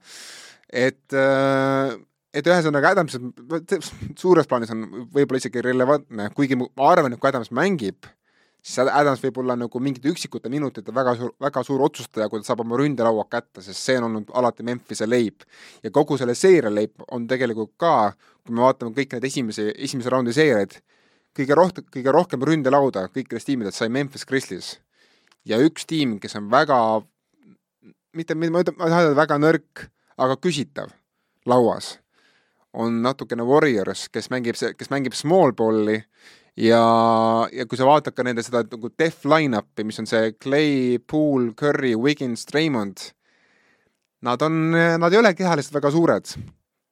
et 0.72 1.18
äh, 1.18 1.96
et 2.34 2.48
ühesõnaga 2.48 2.94
Adams 2.96 3.18
suures 4.20 4.48
plaanis 4.48 4.72
on 4.74 4.88
võib-olla 5.12 5.42
isegi 5.42 5.64
relevantne, 5.66 6.30
kuigi 6.36 6.58
ma 6.60 6.68
arvan, 6.92 7.14
et 7.14 7.22
kui 7.22 7.30
Adams 7.30 7.52
mängib, 7.56 8.08
siis 8.62 8.80
Adams 8.84 9.24
võib 9.24 9.42
olla 9.44 9.58
nagu 9.60 9.82
mingite 9.84 10.12
üksikute 10.12 10.52
minutite 10.54 10.94
väga 10.96 11.16
suur, 11.20 11.34
väga 11.42 11.64
suur 11.68 11.84
otsustaja, 11.88 12.30
kui 12.30 12.42
ta 12.42 12.52
saab 12.52 12.64
oma 12.64 12.80
ründelaua 12.80 13.26
kätte, 13.32 13.64
sest 13.66 13.82
see 13.82 13.98
on 14.00 14.08
olnud 14.10 14.32
alati 14.38 14.64
Memphise 14.68 15.10
leib. 15.10 15.44
ja 15.84 15.92
kogu 15.92 16.18
selle 16.18 16.36
seeria 16.36 16.72
leib 16.72 17.04
on 17.12 17.28
tegelikult 17.28 17.74
ka, 17.78 18.14
kui 18.46 18.56
me 18.56 18.64
vaatame 18.68 18.96
kõik 18.96 19.18
need 19.18 19.28
esimese, 19.28 19.72
esimese 19.76 20.14
raundi 20.14 20.34
seeriaid, 20.34 20.78
kõige 21.38 21.58
rohkem, 21.58 21.88
kõige 21.94 22.14
rohkem 22.16 22.44
ründelauda 22.48 23.08
kõikidest 23.12 23.50
tiimidest 23.50 23.82
sai 23.82 23.90
Memphis 23.90 24.26
Grizzlies. 24.26 24.78
ja 25.46 25.58
üks 25.58 25.88
tiim, 25.90 26.20
kes 26.20 26.36
on 26.38 26.52
väga, 26.52 27.02
mitte, 28.14 28.36
ma 28.36 28.46
ütlen, 28.62 28.78
ma 28.78 28.86
ei 28.86 28.94
taha 28.94 29.04
öelda 29.08 29.18
väga 29.18 29.38
nõrk, 29.42 29.88
aga 30.22 30.38
küsitav 30.38 30.92
lauas, 31.50 31.96
on 32.74 33.02
natukene 33.04 33.44
Warriors, 33.48 34.08
kes 34.14 34.30
mängib, 34.32 34.60
kes 34.78 34.92
mängib 34.94 35.16
small 35.18 35.52
ball'i 35.58 35.98
ja, 36.56 36.84
ja 37.52 37.66
kui 37.68 37.80
sa 37.80 37.88
vaatad 37.90 38.16
ka 38.16 38.24
nende 38.28 38.46
seda 38.46 38.64
nagu 38.64 38.92
def 39.00 39.26
line-up'i, 39.28 39.86
mis 39.88 40.00
on 40.00 40.08
see 40.10 40.32
Clay, 40.40 41.00
Poole, 41.00 41.52
Curry, 41.60 41.96
Wiggins, 42.00 42.46
Raymond, 42.54 43.12
nad 44.24 44.42
on, 44.48 44.64
nad 44.72 45.12
ei 45.12 45.20
ole 45.20 45.34
kehaliselt 45.36 45.76
väga 45.80 45.92
suured. 45.92 46.34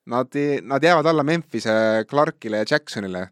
Nad, 0.10 0.34
nad 0.65 0.84
jäävad 0.84 1.06
alla 1.06 1.24
Memphise, 1.24 1.72
Clarkile 2.10 2.63
ja 2.63 2.65
Jacksonile 2.72 3.28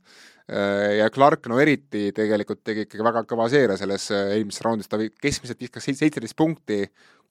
Äh, 0.47 0.95
ja 1.01 1.09
Clark 1.11 1.49
no 1.51 1.57
eriti 1.59 2.13
tegelikult 2.15 2.61
tegi 2.63 2.85
ikkagi 2.85 3.03
väga 3.03 3.25
kõva 3.27 3.49
seeria 3.51 3.75
selles 3.75 4.05
äh, 4.15 4.29
eelmises 4.37 4.63
raundis, 4.63 4.87
ta 4.87 4.95
keskmiselt 5.19 5.59
viskas 5.59 5.83
seitseteist 5.89 6.37
punkti, 6.39 6.85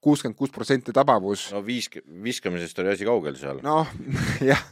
kuuskümmend 0.06 0.38
kuus 0.38 0.52
protsenti 0.54 0.94
tabavus. 0.94 1.48
no 1.54 1.62
viisk-, 1.66 2.02
viskamisest 2.24 2.78
oli 2.82 2.92
asi 2.94 3.08
kaugel 3.08 3.38
seal. 3.38 3.62
noh, 3.66 3.88
jah. 4.50 4.62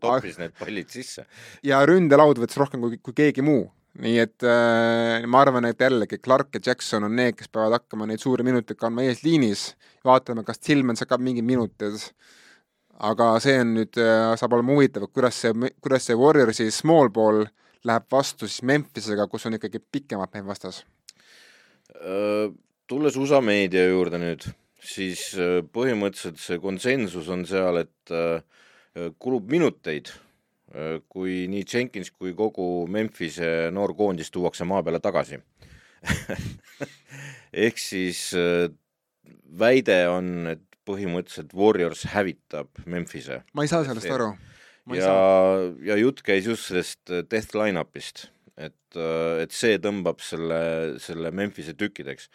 toppis 0.00 0.40
need 0.40 0.56
pallid 0.58 0.90
sisse. 0.92 1.24
ja 1.66 1.80
ründelaud 1.88 2.42
võttis 2.42 2.60
rohkem 2.60 2.84
kui, 2.84 2.98
kui 3.02 3.16
keegi 3.22 3.44
muu. 3.46 3.64
nii 4.02 4.18
et 4.22 4.44
äh, 4.48 5.24
ma 5.28 5.42
arvan, 5.44 5.68
et 5.68 5.80
jällegi 5.80 6.20
Clark 6.24 6.56
ja 6.56 6.62
Jackson 6.70 7.08
on 7.08 7.16
need, 7.16 7.36
kes 7.38 7.50
peavad 7.52 7.80
hakkama 7.80 8.08
neid 8.08 8.22
suuri 8.22 8.44
minuteid 8.46 8.78
kandma 8.80 9.04
eesliinis, 9.08 9.72
vaatame, 10.04 10.46
kas 10.48 10.62
Tillman 10.62 10.96
saab 11.00 11.20
mingid 11.20 11.44
minutid 11.44 12.00
aga 13.02 13.34
see 13.42 13.58
on 13.60 13.74
nüüd, 13.78 13.98
äh, 14.00 14.32
saab 14.40 14.56
olema 14.56 14.76
huvitav, 14.76 15.08
kuidas 15.12 15.42
see, 15.44 15.72
kuidas 15.82 16.08
see 16.08 16.16
Warriorsi 16.18 16.70
small 16.72 17.12
ball 17.12 17.44
läheb 17.88 18.08
vastu 18.12 18.48
siis 18.48 18.62
Memphisega, 18.68 19.26
kus 19.28 19.48
on 19.48 19.58
ikkagi 19.58 19.82
pikemalt 19.92 20.34
meil 20.36 20.48
vastas? 20.48 20.84
tulles 22.88 23.16
USA 23.20 23.40
meedia 23.44 23.84
juurde 23.84 24.18
nüüd, 24.18 24.46
siis 24.82 25.30
põhimõtteliselt 25.72 26.40
see 26.42 26.58
konsensus 26.62 27.28
on 27.32 27.46
seal, 27.46 27.82
et 27.84 29.14
kulub 29.22 29.48
minuteid, 29.50 30.10
kui 31.12 31.46
nii 31.52 31.64
Jenkins 31.68 32.10
kui 32.10 32.34
kogu 32.36 32.86
Memphise 32.90 33.70
noorkoondis 33.72 34.32
tuuakse 34.34 34.66
maa 34.68 34.82
peale 34.82 35.00
tagasi 35.04 35.38
ehk 37.66 37.78
siis 37.78 38.24
väide 39.58 39.98
on, 40.10 40.32
et 40.56 40.64
põhimõtteliselt 40.88 41.52
Warriors 41.54 42.06
hävitab 42.12 42.82
Memphise. 42.86 43.42
ma 43.54 43.66
ei 43.66 43.70
saa 43.70 43.84
sellest 43.86 44.10
aru 44.10 44.32
ja, 44.90 45.14
ja 45.84 45.98
jutt 46.00 46.22
käis 46.26 46.48
just 46.48 46.70
sellest 46.70 47.12
äh, 47.12 47.22
death 47.28 47.54
line-up'ist, 47.56 48.26
et, 48.56 48.96
äh, 48.96 49.42
et 49.44 49.54
see 49.54 49.78
tõmbab 49.82 50.22
selle, 50.24 50.62
selle 51.02 51.32
Memphise 51.34 51.76
tükkideks. 51.78 52.30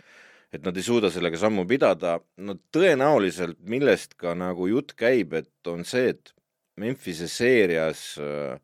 Et 0.54 0.64
nad 0.64 0.78
ei 0.78 0.86
suuda 0.86 1.12
sellega 1.12 1.40
sammu 1.40 1.66
pidada, 1.68 2.18
no 2.40 2.56
tõenäoliselt 2.74 3.60
millest 3.68 4.16
ka 4.20 4.34
nagu 4.38 4.70
jutt 4.72 4.96
käib, 5.00 5.36
et 5.38 5.72
on 5.72 5.86
see, 5.88 6.14
et 6.16 6.34
Memphise 6.78 7.26
seerias 7.26 8.20
äh, 8.22 8.60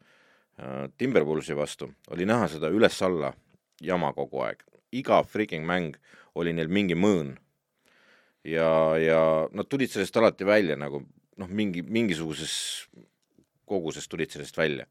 äh 0.62 0.89
Timberwolvesi 0.98 1.56
vastu 1.58 1.89
oli 2.13 2.28
näha 2.30 2.48
seda 2.48 2.69
üles-alla 2.69 3.32
jama 3.82 4.12
kogu 4.13 4.43
aeg, 4.46 4.62
iga 4.93 5.24
freaking 5.26 5.65
mäng 5.65 5.98
oli 6.36 6.54
neil 6.54 6.69
mingi 6.69 6.96
mõõn. 6.96 7.36
ja, 8.43 8.98
ja 9.00 9.48
nad 9.52 9.67
tulid 9.69 9.89
sellest 9.89 10.17
alati 10.17 10.46
välja 10.46 10.76
nagu 10.76 11.02
noh, 11.38 11.50
mingi, 11.50 11.82
mingisuguses 11.82 12.88
koguses 13.65 14.08
tulid 14.08 14.32
sellest 14.32 14.58
välja 14.58 14.86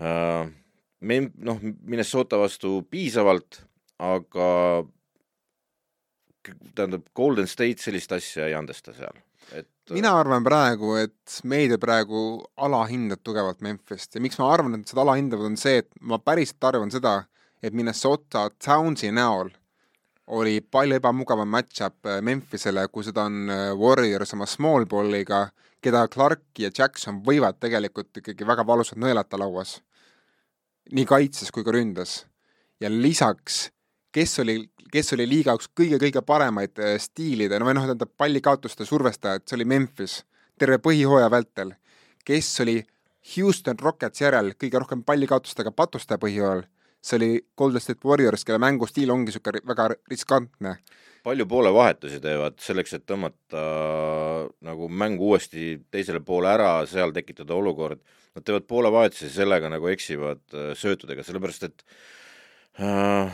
uh,. 0.00 0.46
me 1.00 1.20
noh, 1.34 1.60
Minnesota 1.82 2.38
vastu 2.38 2.82
piisavalt, 2.90 3.62
aga 3.98 4.84
tähendab, 6.74 7.06
Golden 7.16 7.48
State 7.50 7.82
sellist 7.82 8.12
asja 8.16 8.48
ei 8.48 8.54
andesta 8.56 8.94
seal, 8.96 9.18
et 9.56 9.94
mina 9.94 10.12
arvan 10.18 10.44
praegu, 10.46 10.94
et 11.00 11.40
meedia 11.44 11.78
praegu 11.80 12.40
alahindab 12.56 13.22
tugevalt 13.26 13.60
Memphist 13.66 14.16
ja 14.16 14.24
miks 14.24 14.38
ma 14.40 14.52
arvan, 14.54 14.80
et 14.80 14.90
seda 14.90 15.04
alahindavad, 15.04 15.52
on 15.52 15.58
see, 15.60 15.82
et 15.84 15.90
ma 16.00 16.20
päriselt 16.22 16.70
arvan 16.70 16.92
seda, 16.92 17.22
et 17.62 17.76
Minnesota 17.76 18.48
Townsi 18.64 19.12
näol 19.12 19.52
oli 20.30 20.60
palju 20.60 21.00
ebamugavam 21.00 21.48
match-up 21.50 22.06
Memphisele, 22.22 22.86
kui 22.88 23.04
seda 23.04 23.26
on 23.26 23.50
Warriors 23.78 24.34
oma 24.36 24.46
small 24.46 24.86
ball'iga 24.86 25.48
keda 25.82 26.06
Clark 26.12 26.60
ja 26.60 26.70
Jackson 26.70 27.22
võivad 27.24 27.58
tegelikult 27.60 28.20
ikkagi 28.20 28.46
väga 28.46 28.66
valusalt 28.66 29.00
nõelata 29.00 29.38
lauas. 29.40 29.80
nii 30.90 31.06
kaitses 31.06 31.50
kui 31.50 31.64
ka 31.64 31.72
ründas. 31.72 32.26
ja 32.80 32.88
lisaks, 32.90 33.70
kes 34.12 34.38
oli, 34.42 34.56
kes 34.92 35.12
oli 35.16 35.26
liiga 35.28 35.54
üks 35.58 35.70
kõige-kõige 35.76 36.22
paremaid 36.26 36.80
äh, 36.82 36.96
stiilide, 37.02 37.58
no 37.58 37.68
või 37.68 37.76
noh, 37.78 37.88
tähendab 37.88 38.12
pallikaotuste 38.18 38.86
survestajad, 38.88 39.46
see 39.46 39.58
oli 39.58 39.68
Memphis 39.72 40.20
terve 40.60 40.80
põhihooaja 40.82 41.30
vältel. 41.32 41.74
kes 42.24 42.60
oli 42.60 42.80
Houston 43.36 43.78
Rockets 43.78 44.20
järel 44.20 44.52
kõige 44.58 44.78
rohkem 44.78 45.04
pallikaotustega 45.04 45.72
patustaja 45.72 46.18
põhijooajal, 46.18 46.64
see 47.00 47.16
oli 47.16 47.30
Golden 47.56 47.80
State 47.80 48.04
Warriors, 48.04 48.44
kelle 48.44 48.58
mängustiil 48.58 49.10
ongi 49.10 49.30
niisugune 49.30 49.62
väga 49.66 49.90
riskantne 50.10 50.78
palju 51.24 51.46
poolevahetusi 51.46 52.20
teevad 52.22 52.56
selleks, 52.64 52.94
et 52.96 53.04
tõmmata 53.08 53.64
nagu 54.64 54.88
mängu 54.88 55.30
uuesti 55.32 55.74
teisele 55.92 56.22
poole 56.24 56.48
ära, 56.52 56.72
seal 56.88 57.12
tekitada 57.16 57.56
olukord. 57.56 58.00
Nad 58.36 58.46
teevad 58.46 58.66
poolevahetusi, 58.70 59.28
sellega 59.34 59.68
nagu 59.72 59.90
eksivad 59.90 60.42
äh, 60.54 60.70
söötudega, 60.78 61.24
sellepärast 61.26 61.66
et 61.66 61.84
äh, 62.78 63.32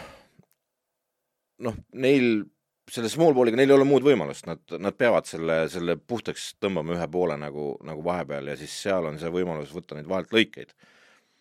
noh, 1.64 1.76
neil 1.94 2.44
selle 2.90 3.10
small 3.10 3.34
ball'iga 3.34 3.58
neil 3.58 3.72
ei 3.72 3.76
ole 3.76 3.86
muud 3.88 4.04
võimalust, 4.06 4.46
nad, 4.46 4.60
nad 4.78 4.94
peavad 4.94 5.26
selle, 5.26 5.64
selle 5.72 5.96
puhtaks 5.98 6.52
tõmbama 6.62 6.94
ühe 6.94 7.08
poole 7.10 7.34
nagu, 7.40 7.72
nagu 7.86 8.04
vahepeal 8.06 8.52
ja 8.52 8.58
siis 8.58 8.74
seal 8.84 9.08
on 9.08 9.18
see 9.18 9.32
võimalus 9.34 9.72
võtta 9.74 9.98
neid 9.98 10.06
vahelt 10.10 10.34
lõikeid. 10.34 10.76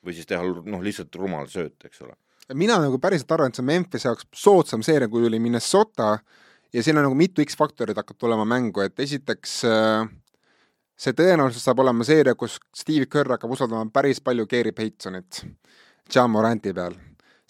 või 0.06 0.14
siis 0.14 0.30
teha 0.30 0.42
noh, 0.46 0.82
lihtsalt 0.86 1.16
rumal 1.18 1.48
sööt, 1.50 1.78
eks 1.86 2.02
ole 2.06 2.16
mina 2.54 2.78
nagu 2.82 3.00
päriselt 3.02 3.32
arvan, 3.32 3.50
et 3.50 3.58
see 3.58 3.64
on 3.64 3.70
Memphis 3.72 4.06
jaoks 4.06 4.28
soodsam 4.38 4.84
seeria, 4.86 5.10
kui 5.10 5.26
oli 5.26 5.40
Minnesota 5.42 6.18
ja 6.74 6.84
siin 6.84 6.98
on 6.98 7.08
nagu 7.08 7.18
mitu 7.18 7.42
X-faktorit 7.46 7.98
hakkab 7.98 8.20
tulema 8.22 8.46
mängu, 8.46 8.84
et 8.86 9.00
esiteks 9.02 9.56
äh, 9.70 10.06
see 10.98 11.16
tõenäoliselt 11.18 11.64
saab 11.64 11.82
olema 11.84 12.06
seeria, 12.08 12.36
kus 12.38 12.60
Steve 12.76 13.10
Kerr 13.12 13.36
hakkab 13.36 13.56
usaldama 13.56 13.90
päris 13.94 14.22
palju 14.22 14.48
Gary 14.52 14.76
Paytonit 14.76 15.42
John 16.14 16.32
Moranti 16.32 16.74
peal. 16.74 16.94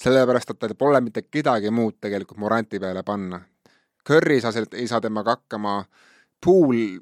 Sellepärast, 0.02 0.52
et 0.52 0.60
tal 0.62 0.76
pole 0.78 1.02
mitte 1.04 1.26
kedagi 1.28 1.72
muud 1.74 2.00
tegelikult 2.04 2.40
Moranti 2.42 2.80
peale 2.82 3.04
panna. 3.08 3.40
Curry 4.06 4.38
ei 4.38 4.44
saa, 4.44 4.66
ei 4.78 4.88
saa 4.90 5.02
temaga 5.02 5.38
hakkama, 5.38 5.80
Pool, 6.46 7.00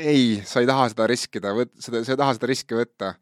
ei, 0.00 0.40
sa 0.46 0.62
ei 0.62 0.68
taha 0.68 0.86
seda 0.92 1.08
riskida, 1.10 1.52
seda, 1.76 2.04
sa 2.06 2.14
ei 2.14 2.20
taha 2.20 2.36
seda 2.36 2.48
riski 2.48 2.78
võtta. 2.78 3.12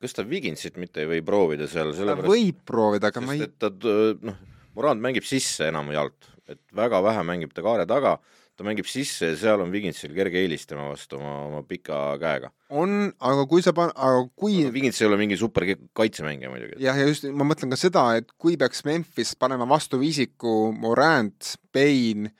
Kas 0.00 0.16
ta 0.16 0.24
Viginsit 0.28 0.76
mitte 0.80 1.04
ei 1.04 1.08
või 1.08 1.22
proovida 1.24 1.68
seal, 1.70 1.94
sellepärast 1.96 2.26
ta 2.26 2.32
võib 2.34 2.60
proovida, 2.68 3.12
aga 3.12 3.22
ma 3.24 3.36
ei 3.36 3.48
ta 3.60 3.70
noh, 3.70 4.42
Morand 4.76 5.02
mängib 5.02 5.24
sisse 5.28 5.70
enamjaolt, 5.70 6.28
et 6.50 6.60
väga 6.76 7.00
vähe 7.04 7.24
mängib 7.26 7.54
ta 7.56 7.64
kaare 7.64 7.86
taga, 7.88 8.18
ta 8.60 8.66
mängib 8.66 8.88
sisse 8.88 9.30
ja 9.30 9.36
seal 9.40 9.62
on 9.64 9.72
Vigintsil 9.72 10.12
kerge 10.12 10.42
eelis 10.42 10.66
tema 10.68 10.90
vastu 10.90 11.16
oma, 11.16 11.32
oma 11.46 11.60
pika 11.64 11.96
käega. 12.20 12.50
on, 12.68 13.08
aga 13.30 13.46
kui 13.48 13.64
sa 13.64 13.72
pan-, 13.76 13.94
aga 13.96 14.26
kui 14.36 14.58
no, 14.66 14.72
Vigins 14.74 15.00
ei 15.00 15.08
ole 15.08 15.16
mingi 15.20 15.38
super 15.40 15.64
kaitsemängija 15.96 16.52
muidugi. 16.52 16.76
jah, 16.84 16.98
ja 17.00 17.08
just, 17.08 17.24
ma 17.32 17.46
mõtlen 17.48 17.72
ka 17.72 17.78
seda, 17.80 18.04
et 18.20 18.28
kui 18.36 18.58
peaks 18.60 18.84
Memphis 18.84 19.32
panema 19.40 19.64
vastu 19.70 20.00
viisiku 20.02 20.74
Morant, 20.76 21.54
Payne, 21.72 22.34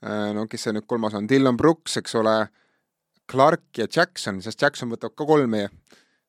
äh, 0.00 0.30
no 0.36 0.46
kes 0.48 0.64
see 0.64 0.76
nüüd 0.78 0.88
kolmas 0.88 1.18
on, 1.18 1.28
Dylan 1.28 1.60
Brooks, 1.60 1.98
eks 2.00 2.16
ole, 2.22 2.38
Clark 3.28 3.82
ja 3.82 3.88
Jackson, 3.90 4.40
sest 4.40 4.62
Jackson 4.62 4.88
võtab 4.94 5.12
ka 5.12 5.28
kolme, 5.28 5.66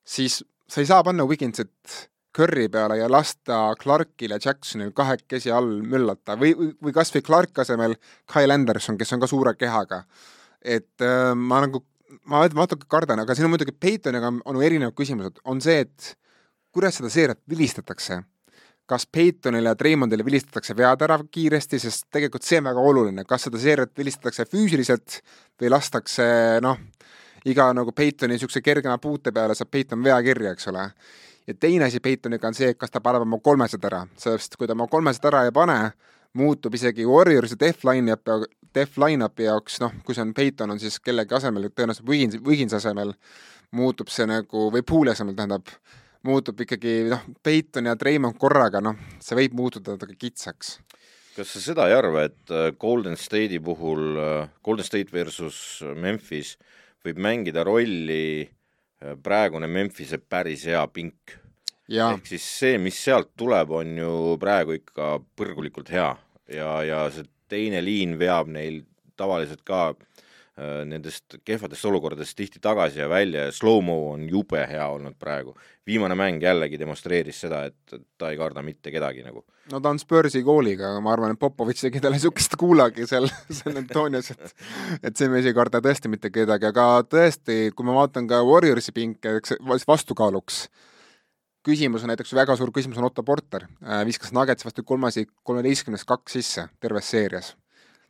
siis 0.03 0.41
sa 0.67 0.83
ei 0.83 0.89
saa 0.89 1.05
panna 1.07 1.23
Wigginsit 1.29 2.01
Curry 2.37 2.67
peale 2.73 2.99
ja 2.99 3.09
lasta 3.09 3.59
Clarkil 3.81 4.35
ja 4.35 4.39
Jacksonil 4.43 4.93
kahekesi 4.95 5.51
all 5.53 5.81
möllata 5.81 6.37
või, 6.39 6.53
või, 6.55 6.93
kas 6.95 7.13
või 7.15 7.25
Clark 7.25 7.63
asemel 7.63 7.97
Kyle 8.29 8.53
Anderson, 8.53 8.97
kes 8.99 9.13
on 9.15 9.23
ka 9.23 9.29
suure 9.29 9.55
kehaga. 9.57 10.03
et 10.61 11.01
äh, 11.01 11.33
ma 11.35 11.61
nagu, 11.65 11.83
ma 12.29 12.45
natuke 12.47 12.87
kardan, 12.89 13.19
aga 13.23 13.35
siin 13.35 13.47
on 13.47 13.53
muidugi 13.55 13.71
Peytoniga 13.71 14.31
on, 14.31 14.41
on 14.45 14.63
erinevad 14.63 14.95
küsimused, 14.97 15.41
on 15.45 15.61
see, 15.61 15.85
et 15.85 16.15
kuidas 16.73 16.99
seda 16.99 17.09
seeriat 17.09 17.39
vilistatakse 17.49 18.21
kas 18.87 19.03
Peytonile 19.11 19.69
ja 19.69 19.75
Treimondile 19.75 20.23
vilistatakse 20.25 20.75
vead 20.77 21.01
ära 21.03 21.17
kiiresti, 21.31 21.79
sest 21.79 22.05
tegelikult 22.13 22.45
see 22.47 22.61
on 22.61 22.69
väga 22.69 22.83
oluline, 22.91 23.25
kas 23.27 23.47
seda 23.47 23.59
seeriat 23.59 23.91
vilistatakse 23.99 24.45
füüsiliselt 24.47 25.19
või 25.59 25.71
lastakse 25.73 26.27
noh, 26.63 26.79
iga 27.51 27.67
nagu 27.75 27.91
Peitoni 27.95 28.35
niisuguse 28.35 28.63
kergema 28.63 28.97
puute 29.03 29.33
peale 29.35 29.55
saab 29.59 29.71
Peiton 29.71 30.03
vea 30.03 30.17
kirja, 30.23 30.53
eks 30.55 30.71
ole. 30.71 30.87
Ja 31.47 31.55
teine 31.59 31.87
asi 31.87 31.99
Peitoniga 32.03 32.49
on 32.49 32.57
see, 32.57 32.73
kas 32.75 32.91
ta 32.91 33.01
paneb 33.03 33.23
oma 33.25 33.39
kolmesed 33.43 33.83
ära, 33.87 34.03
sellepärast 34.19 34.57
kui 34.59 34.67
ta 34.67 34.75
oma 34.75 34.87
kolmesed 34.91 35.27
ära 35.29 35.45
ei 35.47 35.53
pane, 35.55 35.77
muutub 36.37 36.75
isegi 36.75 37.05
Warriorsi 37.07 37.57
def 37.59 37.85
line-up'i, 37.87 38.49
def 38.75 38.97
line-up'i 39.01 39.47
jaoks, 39.47 39.79
noh, 39.83 39.95
kui 40.05 40.17
see 40.17 40.25
on 40.25 40.33
Peyton, 40.37 40.73
on 40.75 40.81
siis 40.81 40.99
kellegi 41.03 41.37
asemel, 41.37 41.69
tõenäoliselt 41.71 42.09
Wigins, 42.09 42.39
Wigins 42.45 42.75
asemel, 42.77 43.13
muutub 43.77 44.11
see 44.13 44.27
nagu, 44.29 44.67
või 44.73 44.83
Pool'i 44.87 45.13
asemel 45.13 45.37
tähendab, 45.37 45.71
muutub 46.27 46.59
ikkagi 46.65 46.97
noh, 47.11 47.23
Peyton 47.43 47.89
ja 47.89 47.95
Treimond 47.99 48.37
korraga, 48.41 48.83
noh, 48.83 48.99
see 49.23 49.39
võib 49.39 49.55
muutuda 49.57 49.95
natuke 49.95 50.17
kitsaks. 50.19 50.77
Kas 51.37 51.53
sa 51.53 51.61
seda 51.61 51.85
ei 51.87 51.93
arva, 51.93 52.25
et 52.25 52.51
äh, 52.51 52.71
Golden 52.81 53.17
State'i 53.17 53.59
puhul, 53.63 54.17
äh, 54.17 54.49
Golden 54.65 54.85
State 54.85 55.13
versus 55.13 55.83
Memphis 55.95 56.55
võib 57.05 57.21
mängida 57.21 57.61
rolli 57.63 58.47
praegune 59.23 59.67
Memphise 59.67 60.17
päris 60.17 60.65
hea 60.65 60.83
pink? 60.93 61.37
ehk 62.17 62.27
siis 62.27 62.45
see, 62.59 62.77
mis 62.81 62.97
sealt 62.99 63.29
tuleb, 63.39 63.71
on 63.71 63.97
ju 63.97 64.11
praegu 64.41 64.75
ikka 64.75 65.17
põrgulikult 65.39 65.91
hea 65.93 66.09
ja, 66.51 66.71
ja 66.83 67.05
see 67.13 67.29
teine 67.47 67.79
liin 67.83 68.17
veab 68.19 68.49
neil 68.51 68.81
tavaliselt 69.15 69.63
ka 69.63 69.93
äh, 69.93 70.06
nendest 70.57 71.37
kehvadest 71.45 71.85
olukordadest 71.85 72.33
tihti 72.37 72.59
tagasi 72.61 72.99
ja 72.99 73.09
välja 73.09 73.43
ja 73.45 73.51
slow-mo 73.53 73.97
on 74.13 74.23
jube 74.29 74.63
hea 74.69 74.87
olnud 74.89 75.13
praegu. 75.19 75.53
viimane 75.85 76.15
mäng 76.15 76.41
jällegi 76.41 76.79
demonstreeris 76.79 77.41
seda, 77.45 77.63
et 77.69 78.01
ta 78.17 78.31
ei 78.31 78.37
karda 78.37 78.63
mitte 78.65 78.91
kedagi 78.91 79.21
nagu. 79.23 79.45
no 79.71 79.79
ta 79.79 79.89
on 79.89 79.99
Spursi 79.99 80.41
kooliga, 80.43 80.89
aga 80.91 81.01
ma 81.01 81.13
arvan, 81.13 81.35
et 81.35 81.39
Popovitš 81.39 81.85
tegi 81.85 82.01
talle 82.01 82.17
niisugust 82.17 82.57
kuulagi 82.57 83.05
seal 83.07 83.29
San 83.59 83.77
Antonios, 83.77 84.31
et 84.31 84.55
et 85.03 85.17
see 85.17 85.29
mees 85.29 85.45
ei 85.45 85.53
karda 85.53 85.81
tõesti 85.83 86.09
mitte 86.09 86.33
kedagi, 86.33 86.65
aga 86.71 87.03
tõesti, 87.05 87.69
kui 87.75 87.85
ma 87.85 87.99
vaatan 88.01 88.27
ka 88.27 88.41
Warriorsi 88.47 88.95
pinke, 88.97 89.37
eks 89.37 89.59
vastukaaluks, 89.87 90.65
küsimus 91.67 92.03
on 92.05 92.13
näiteks, 92.13 92.33
väga 92.33 92.55
suur 92.57 92.71
küsimus 92.73 92.97
on 92.97 93.07
Otto 93.11 93.23
Porter, 93.23 93.67
äh, 93.83 94.03
viskas 94.07 94.33
Nuggets 94.33 94.65
vastu 94.65 94.83
kolmasi, 94.83 95.27
kolmeteistkümnest 95.43 96.07
kaks 96.07 96.39
sisse 96.39 96.67
terves 96.81 97.13
seerias. 97.13 97.55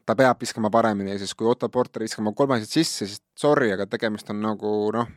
Ta 0.08 0.16
peab 0.16 0.40
viskama 0.42 0.72
paremini, 0.74 1.18
sest 1.20 1.36
kui 1.38 1.50
Otto 1.50 1.70
Porter 1.74 2.06
viskama 2.06 2.34
kolmased 2.36 2.72
sisse, 2.72 3.08
siis 3.08 3.22
sorry, 3.38 3.74
aga 3.76 3.88
tegemist 3.92 4.32
on 4.32 4.40
nagu 4.44 4.72
noh, 4.96 5.10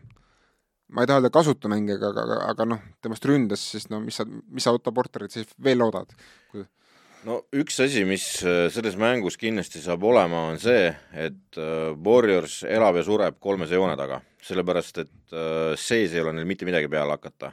ma 0.90 1.04
ei 1.04 1.10
taha 1.10 1.20
öelda 1.20 1.30
kasutu 1.34 1.70
mängijaga, 1.70 2.10
aga, 2.10 2.26
aga, 2.26 2.40
aga 2.50 2.66
noh, 2.72 2.82
temast 3.02 3.26
ründas, 3.30 3.62
siis 3.74 3.86
no 3.92 4.02
mis 4.02 4.18
sa, 4.18 4.26
mis 4.26 4.66
sa 4.66 4.74
Otto 4.74 4.92
Porterit 4.94 5.36
siis 5.36 5.50
veel 5.62 5.78
loodad 5.82 6.10
kui...? 6.50 6.66
no 7.28 7.42
üks 7.54 7.78
asi, 7.84 8.02
mis 8.08 8.26
äh, 8.42 8.64
selles 8.74 8.98
mängus 8.98 9.38
kindlasti 9.40 9.82
saab 9.84 10.04
olema, 10.10 10.48
on 10.50 10.58
see, 10.62 10.90
et 11.14 11.60
äh, 11.60 11.92
Warriors 11.94 12.62
elab 12.66 12.98
ja 12.98 13.06
sureb 13.06 13.38
kolmese 13.38 13.78
joone 13.78 13.94
taga, 14.00 14.22
sellepärast 14.42 15.04
et 15.04 15.16
sees 15.78 16.14
ei 16.16 16.24
ole 16.24 16.32
neil 16.34 16.48
mitte 16.48 16.66
midagi 16.66 16.88
peale 16.90 17.14
hakata 17.14 17.52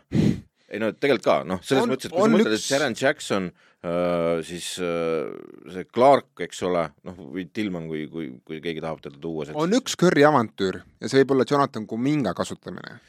ei 0.67 0.81
no 0.81 0.91
tegelikult 0.95 1.25
ka, 1.25 1.37
noh, 1.47 1.61
selles 1.63 1.85
on, 1.85 1.93
mõttes, 1.93 2.09
et 2.09 2.15
kui 2.15 2.25
sa 2.25 2.33
mõtled 2.33 2.55
et 2.57 2.63
Sharon 2.63 2.97
Jackson 2.99 3.49
äh,, 3.51 4.39
siis 4.47 4.69
äh, 4.83 5.29
see 5.73 5.87
Clark, 5.87 6.33
eks 6.43 6.63
ole, 6.67 6.83
noh, 7.07 7.21
või 7.35 7.47
Tillman, 7.53 7.87
kui, 7.91 8.05
kui, 8.11 8.31
kui 8.47 8.59
keegi 8.63 8.83
tahab 8.83 8.99
teda 9.03 9.19
tuua. 9.23 9.47
on 9.55 9.77
üks 9.77 9.95
Curry 9.99 10.25
avantüür 10.27 10.81
ja 10.83 11.11
see 11.11 11.23
võib 11.23 11.37
olla 11.37 11.47
Jonathan 11.49 11.87
Kuminga 11.89 12.35
kasutamine. 12.37 12.99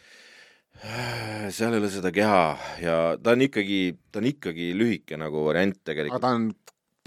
seal 1.50 1.74
ei 1.74 1.82
ole 1.82 1.90
seda 1.90 2.12
keha 2.14 2.42
ja 2.84 2.96
ta 3.18 3.34
on 3.34 3.42
ikkagi, 3.48 3.82
ta 4.14 4.22
on 4.22 4.30
ikkagi 4.30 4.70
lühike 4.78 5.18
nagu 5.18 5.42
variant 5.48 5.80
tegelikult. 5.82 6.20
aga 6.20 6.26
ta 6.28 6.34
on 6.38 6.52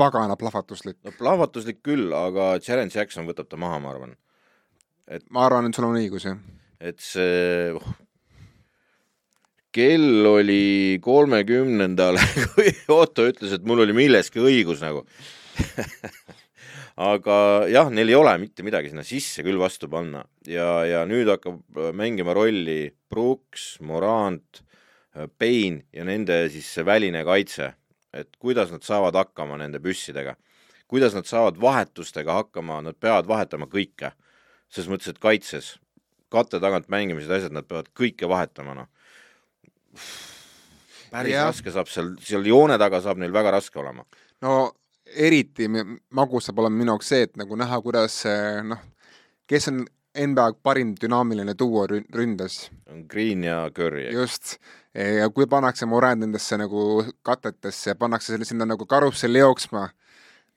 pagana 0.02 0.36
plahvatuslik. 0.36 1.00
no 1.06 1.16
plahvatuslik 1.16 1.80
küll, 1.86 2.12
aga 2.16 2.58
Sharon 2.60 2.92
Jackson 2.92 3.30
võtab 3.30 3.48
ta 3.48 3.60
maha, 3.62 3.80
ma 3.80 3.96
arvan. 3.96 4.16
et 5.08 5.24
ma 5.32 5.46
arvan, 5.48 5.70
et 5.70 5.78
sul 5.78 5.88
on 5.88 6.00
õigus, 6.00 6.28
jah. 6.28 6.40
et 6.80 7.00
see 7.00 7.72
oh, 7.78 7.94
kell 9.72 10.26
oli 10.28 11.00
kolmekümnendal, 11.04 12.20
kui 12.54 12.72
Otto 12.92 13.26
ütles, 13.30 13.56
et 13.56 13.66
mul 13.68 13.86
oli 13.86 13.96
milleski 13.96 14.44
õigus 14.44 14.84
nagu. 14.84 15.06
Aga 17.02 17.36
jah, 17.72 17.88
neil 17.94 18.12
ei 18.12 18.18
ole 18.18 18.34
mitte 18.42 18.66
midagi 18.68 18.92
sinna 18.92 19.06
sisse 19.08 19.46
küll 19.46 19.60
vastu 19.60 19.88
panna. 19.92 20.26
Ja, 20.48 20.84
ja 20.86 21.06
nüüd 21.08 21.32
hakkab 21.32 21.80
äh, 21.80 21.92
mängima 21.96 22.36
rolli 22.36 22.92
Brooks, 23.10 23.78
Morant, 23.88 24.62
äh, 25.16 25.30
Payne 25.40 25.86
ja 25.96 26.06
nende 26.08 26.44
siis 26.52 26.68
see 26.76 26.86
väline 26.86 27.24
kaitse, 27.28 27.72
et 28.12 28.36
kuidas 28.44 28.74
nad 28.76 28.84
saavad 28.86 29.16
hakkama 29.18 29.58
nende 29.62 29.80
püssidega, 29.82 30.36
kuidas 30.92 31.16
nad 31.16 31.30
saavad 31.30 31.62
vahetustega 31.64 32.42
hakkama, 32.42 32.82
nad 32.84 33.00
peavad 33.00 33.30
vahetama 33.32 33.72
kõike, 33.72 34.12
selles 34.72 34.92
mõttes, 34.92 35.16
et 35.16 35.24
kaitses, 35.24 35.78
katte 36.32 36.60
tagant 36.64 36.92
mängimised, 36.92 37.32
asjad, 37.32 37.56
nad 37.56 37.68
peavad 37.72 37.88
kõike 37.96 38.28
vahetama, 38.30 38.76
noh 38.84 38.92
päris 41.12 41.36
ja. 41.36 41.48
raske 41.50 41.74
saab 41.74 41.90
seal, 41.92 42.14
seal 42.24 42.46
joone 42.48 42.78
taga 42.82 43.02
saab 43.04 43.22
neil 43.22 43.34
väga 43.36 43.56
raske 43.58 43.80
olema. 43.80 44.06
no 44.42 44.72
eriti 45.06 45.68
magus 45.70 46.48
saab 46.48 46.62
olema 46.64 46.78
minu 46.84 46.96
jaoks 46.96 47.12
see, 47.14 47.26
et 47.28 47.36
nagu 47.40 47.58
näha, 47.60 47.82
kuidas 47.84 48.22
noh, 48.68 48.86
kes 49.50 49.68
on 49.72 49.84
NBA 50.12 50.54
parim 50.64 50.92
dünaamiline 51.00 51.54
duo 51.60 51.86
ründas. 51.88 52.70
Green 53.08 53.44
ja 53.44 53.70
Curry. 53.76 54.12
just, 54.14 54.58
ja 54.96 55.30
kui 55.30 55.48
pannakse 55.48 55.86
Morand 55.86 56.26
nendesse 56.26 56.58
nagu 56.60 57.06
katetesse, 57.24 57.96
pannakse 57.96 58.34
selle 58.34 58.46
sinna 58.46 58.68
nagu 58.68 58.86
karusselli 58.86 59.40
jooksma, 59.40 59.88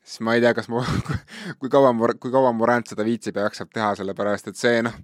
siis 0.03 0.21
ma 0.27 0.35
ei 0.35 0.43
tea, 0.43 0.55
kas 0.55 0.69
ma, 0.69 0.83
kui 1.61 1.71
kaua, 1.71 1.95
kui 2.19 2.35
kaua 2.35 2.53
Morand 2.53 2.91
seda 2.91 3.07
viitsib 3.07 3.39
ja 3.39 3.47
jaksab 3.47 3.71
teha, 3.75 3.95
sellepärast 4.01 4.51
et 4.51 4.59
see 4.59 4.83
noh, 4.83 4.99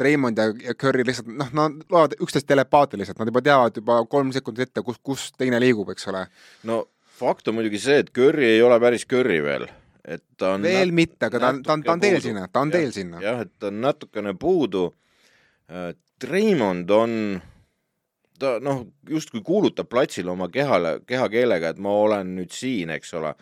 Raymond 0.00 0.38
ja, 0.38 0.52
ja 0.64 0.74
Curry 0.78 1.04
lihtsalt 1.06 1.28
noh, 1.30 1.50
nad 1.56 1.82
loevad 1.90 2.16
üksteist 2.22 2.48
telepaatiliselt, 2.48 3.18
nad 3.18 3.30
juba 3.30 3.42
teavad 3.44 3.80
juba 3.80 3.98
kolm 4.10 4.32
sekundit 4.34 4.68
ette, 4.68 4.84
kus, 4.86 5.00
kus 5.02 5.28
teine 5.38 5.60
liigub, 5.62 5.90
eks 5.94 6.08
ole. 6.12 6.24
no 6.68 6.84
fakt 7.18 7.50
on 7.50 7.58
muidugi 7.58 7.80
see, 7.82 8.00
et 8.04 8.10
Curry 8.14 8.54
ei 8.54 8.62
ole 8.62 8.78
päris 8.82 9.06
Curry 9.10 9.40
veel, 9.44 9.68
et 10.04 10.24
ta 10.38 10.54
on 10.56 10.66
veel 10.66 10.94
mitte, 10.94 11.28
aga 11.28 11.42
ta 11.42 11.52
on, 11.52 11.62
ta 11.66 11.76
on, 11.76 11.84
ta 11.86 11.94
on 11.96 12.06
teel 12.06 12.20
sinna, 12.24 12.46
ta 12.52 12.64
on 12.64 12.74
teel 12.74 12.94
sinna. 12.94 13.22
jah, 13.24 13.44
et 13.46 13.54
ta 13.58 13.72
on 13.72 13.80
natukene 13.84 14.34
puudu. 14.38 14.88
Äh, 15.68 15.92
Raymond 16.28 16.90
on, 16.90 17.12
ta 18.38 18.56
noh, 18.62 18.82
justkui 19.10 19.42
kuulutab 19.46 19.90
platsil 19.90 20.28
oma 20.30 20.48
kehale, 20.50 20.98
kehakeelega, 21.06 21.74
et 21.74 21.78
ma 21.82 21.92
olen 22.06 22.34
nüüd 22.38 22.54
siin, 22.54 22.90
eks 22.94 23.14
ole 23.18 23.34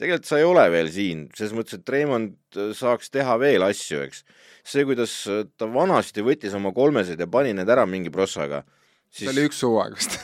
tegelikult 0.00 0.28
sa 0.28 0.40
ei 0.40 0.46
ole 0.46 0.64
veel 0.72 0.90
siin, 0.92 1.24
selles 1.36 1.54
mõttes, 1.56 1.78
et 1.78 1.94
Raymond 1.94 2.58
äh, 2.58 2.72
saaks 2.76 3.12
teha 3.14 3.36
veel 3.40 3.64
asju, 3.66 4.02
eks. 4.08 4.24
see, 4.66 4.84
kuidas 4.88 5.16
äh, 5.30 5.44
ta 5.58 5.68
vanasti 5.70 6.24
võttis 6.26 6.54
oma 6.58 6.74
kolmesed 6.74 7.20
ja 7.20 7.28
pani 7.30 7.54
need 7.56 7.70
ära 7.70 7.86
mingi 7.86 8.12
prossaga, 8.14 8.64
siis 9.10 9.28
see 9.28 9.34
oli 9.34 9.48
üks 9.50 9.62
hooaeg 9.66 9.98
vist 9.98 10.18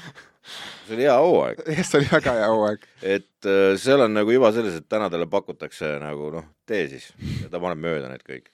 see 0.84 0.96
oli 0.96 1.06
hea 1.06 1.16
hooaeg. 1.20 1.62
jah, 1.76 1.86
see 1.86 2.00
oli 2.00 2.10
väga 2.10 2.36
hea 2.40 2.50
hooaeg. 2.50 2.88
et 3.02 3.50
äh, 3.50 3.70
seal 3.80 4.06
on 4.06 4.16
nagu 4.18 4.34
iva 4.34 4.50
selles, 4.56 4.80
et 4.80 4.88
täna 4.90 5.10
talle 5.12 5.28
pakutakse 5.30 5.94
nagu 6.02 6.30
noh, 6.34 6.50
tee 6.68 6.86
siis 6.92 7.10
ja 7.42 7.52
ta 7.52 7.62
paneb 7.62 7.82
mööda 7.84 8.10
need 8.10 8.26
kõik. 8.26 8.50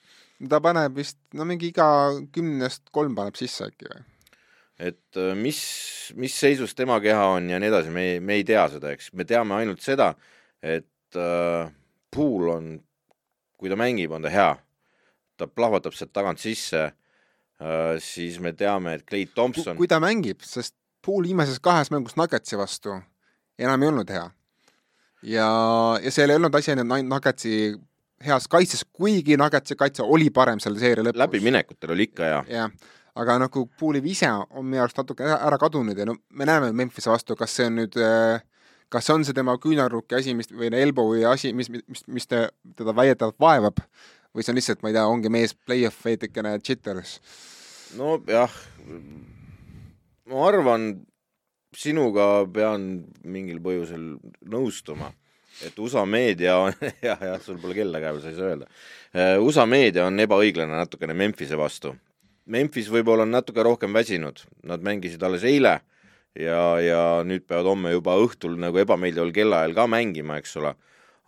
ta 0.49 0.61
paneb 0.63 0.97
vist, 1.01 1.19
no 1.37 1.47
mingi 1.49 1.71
iga 1.73 1.87
kümnest 2.35 2.93
kolm 2.93 3.17
paneb 3.17 3.39
sisse 3.39 3.65
äkki 3.71 3.89
või? 3.89 4.05
et 4.81 5.19
mis, 5.37 5.57
mis 6.17 6.33
seisus 6.33 6.73
tema 6.77 6.95
keha 7.01 7.25
on 7.35 7.49
ja 7.49 7.59
nii 7.61 7.69
edasi, 7.69 7.91
me 7.93 8.05
ei, 8.13 8.21
me 8.21 8.39
ei 8.39 8.45
tea 8.45 8.63
seda, 8.73 8.93
eks, 8.95 9.11
me 9.13 9.27
teame 9.29 9.53
ainult 9.59 9.83
seda, 9.85 10.11
et 10.61 11.17
äh, 11.17 11.71
Pool 12.15 12.49
on, 12.51 12.73
kui 13.57 13.69
ta 13.71 13.77
mängib, 13.79 14.11
on 14.11 14.25
ta 14.25 14.29
hea. 14.29 14.55
ta 15.37 15.47
plahvatab 15.47 15.95
sealt 15.97 16.11
tagant 16.13 16.39
sisse 16.39 16.81
äh,, 16.85 17.95
siis 17.99 18.39
me 18.39 18.53
teame, 18.53 18.93
et 18.93 19.05
Clay 19.07 19.25
Thompson 19.25 19.77
kui 19.77 19.87
ta 19.89 19.99
mängib, 19.99 20.43
sest 20.45 20.75
Pool 21.01 21.25
viimases 21.25 21.59
kahes 21.59 21.89
mängus 21.89 22.17
Nuggetsi 22.19 22.57
vastu 22.59 22.99
enam 23.61 23.81
ei 23.81 23.89
olnud 23.89 24.09
hea. 24.09 24.29
ja, 25.23 25.47
ja 26.03 26.11
seal 26.11 26.29
ei 26.29 26.39
olnud 26.39 26.55
asi 26.55 26.73
ainult 26.73 27.07
Nuggetsi 27.09 27.53
heas 28.25 28.47
kaitses, 28.47 28.85
kuigi 28.93 29.37
Nuggetsi 29.37 29.75
kaitse 29.75 30.03
oli 30.03 30.29
parem 30.29 30.59
selle 30.59 30.79
seeria 30.79 31.05
lõpus. 31.05 31.21
läbiminekutel 31.23 31.95
oli 31.95 32.09
ikka 32.09 32.29
hea. 32.29 32.43
jah, 32.49 32.71
aga 33.15 33.39
nagu 33.45 33.65
Pooli 33.79 34.03
vise 34.03 34.29
on 34.29 34.65
minu 34.65 34.83
arust 34.83 35.01
natuke 35.01 35.25
ära 35.25 35.57
kadunud 35.61 35.97
ja 35.97 36.05
no 36.05 36.17
me 36.29 36.45
näeme 36.45 36.71
Memphise 36.71 37.11
vastu, 37.11 37.35
kas 37.35 37.55
see 37.55 37.69
on 37.69 37.79
nüüd 37.81 37.97
äh, 37.97 38.41
kas 38.91 39.09
on 39.13 39.25
see 39.25 39.35
tema 39.35 39.55
küünarnuki 39.61 40.17
asi, 40.19 40.35
mis 40.37 40.51
või 40.51 40.71
elbow 40.81 41.13
või 41.13 41.23
asi, 41.29 41.53
mis, 41.55 41.69
mis, 41.71 42.03
mis 42.07 42.27
te, 42.27 42.47
teda 42.77 42.95
väidetavalt 42.95 43.39
vaevab 43.39 43.79
või 44.35 44.43
see 44.43 44.53
on 44.53 44.59
lihtsalt, 44.59 44.83
ma 44.83 44.91
ei 44.91 44.97
tea, 44.97 45.05
ongi 45.07 45.31
mees 45.31 45.55
play-off 45.55 46.05
veidikene 46.05 46.57
jitters? 46.59 47.19
nojah, 47.99 48.51
ma 50.31 50.43
arvan, 50.47 50.91
sinuga 51.75 52.45
pean 52.51 52.87
mingil 53.23 53.59
põhjusel 53.63 54.05
nõustuma, 54.51 55.11
et 55.65 55.77
USA 55.79 56.05
meedia 56.07 56.57
on 56.59 56.75
jah, 57.07 57.19
jah, 57.19 57.39
sul 57.43 57.59
pole 57.61 57.75
kella 57.77 57.99
käe 57.99 58.13
peal, 58.13 58.23
sa 58.23 58.31
ei 58.31 58.39
saa 58.39 58.53
öelda. 58.53 58.69
Äh, 59.11 59.35
USA 59.43 59.67
meedia 59.67 60.07
on 60.07 60.19
ebaõiglane 60.23 60.79
natukene 60.79 61.15
Memphise 61.17 61.59
vastu. 61.59 61.93
Memphis 62.51 62.89
võib-olla 62.91 63.27
on 63.27 63.35
natuke 63.35 63.63
rohkem 63.63 63.93
väsinud, 63.95 64.41
nad 64.67 64.83
mängisid 64.83 65.23
alles 65.23 65.43
eile 65.47 65.79
ja, 66.37 66.61
ja 66.83 67.01
nüüd 67.27 67.45
peavad 67.49 67.71
homme 67.73 67.91
juba 67.95 68.15
õhtul 68.21 68.55
nagu 68.61 68.79
ebameeldival 68.81 69.33
kellaajal 69.35 69.75
ka 69.75 69.87
mängima, 69.91 70.39
eks 70.41 70.57
ole. 70.61 70.75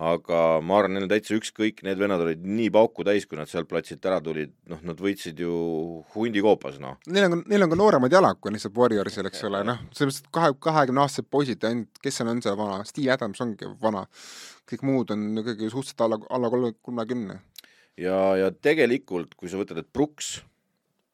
aga 0.04 0.38
ma 0.66 0.80
arvan, 0.80 0.96
neil 0.98 1.06
on 1.06 1.12
täitsa 1.12 1.36
ükskõik, 1.38 1.84
need 1.86 2.00
vennad 2.02 2.20
olid 2.20 2.42
nii 2.44 2.72
pauku 2.74 3.06
täis, 3.08 3.28
kui 3.30 3.38
nad 3.38 3.48
sealt 3.48 3.70
platsilt 3.70 4.04
ära 4.10 4.18
tulid, 4.26 4.52
noh, 4.68 4.82
nad 4.84 5.00
võitsid 5.00 5.38
ju 5.40 5.54
hundi 6.16 6.42
koopas, 6.44 6.80
noh. 6.82 6.98
Neil 7.14 7.30
on, 7.30 7.44
neil 7.48 7.64
on 7.64 7.72
ka 7.72 7.78
nooremad 7.80 8.12
jalad 8.12 8.40
kui 8.42 8.52
lihtsalt 8.52 8.76
Warriorsil, 8.76 9.30
eks 9.30 9.46
ole, 9.48 9.62
noh, 9.70 9.84
selles 9.94 10.18
mõttes, 10.18 10.26
et 10.26 10.34
kahe, 10.34 10.56
kahekümne 10.66 11.06
aastased 11.06 11.30
poisid, 11.32 11.64
ainult, 11.70 12.02
kes 12.04 12.20
seal 12.20 12.32
on 12.34 12.42
see 12.44 12.56
vana, 12.60 12.82
Steve 12.90 13.14
Adams 13.16 13.44
ongi 13.46 13.70
vana. 13.84 14.04
kõik 14.68 14.84
muud 14.90 15.14
on 15.14 15.28
ikkagi 15.44 15.70
suhteliselt 15.70 16.04
alla, 16.08 16.20
alla 16.36 16.50
kolme, 16.52 16.74
kolmekümne. 16.82 17.40
ja, 17.96 18.20
ja 18.42 18.52
tegelikult, 18.52 19.38
kui 19.40 19.48
sa 19.48 19.62
võtad, 19.62 19.80
et 19.80 19.94
Brooks 19.94 20.40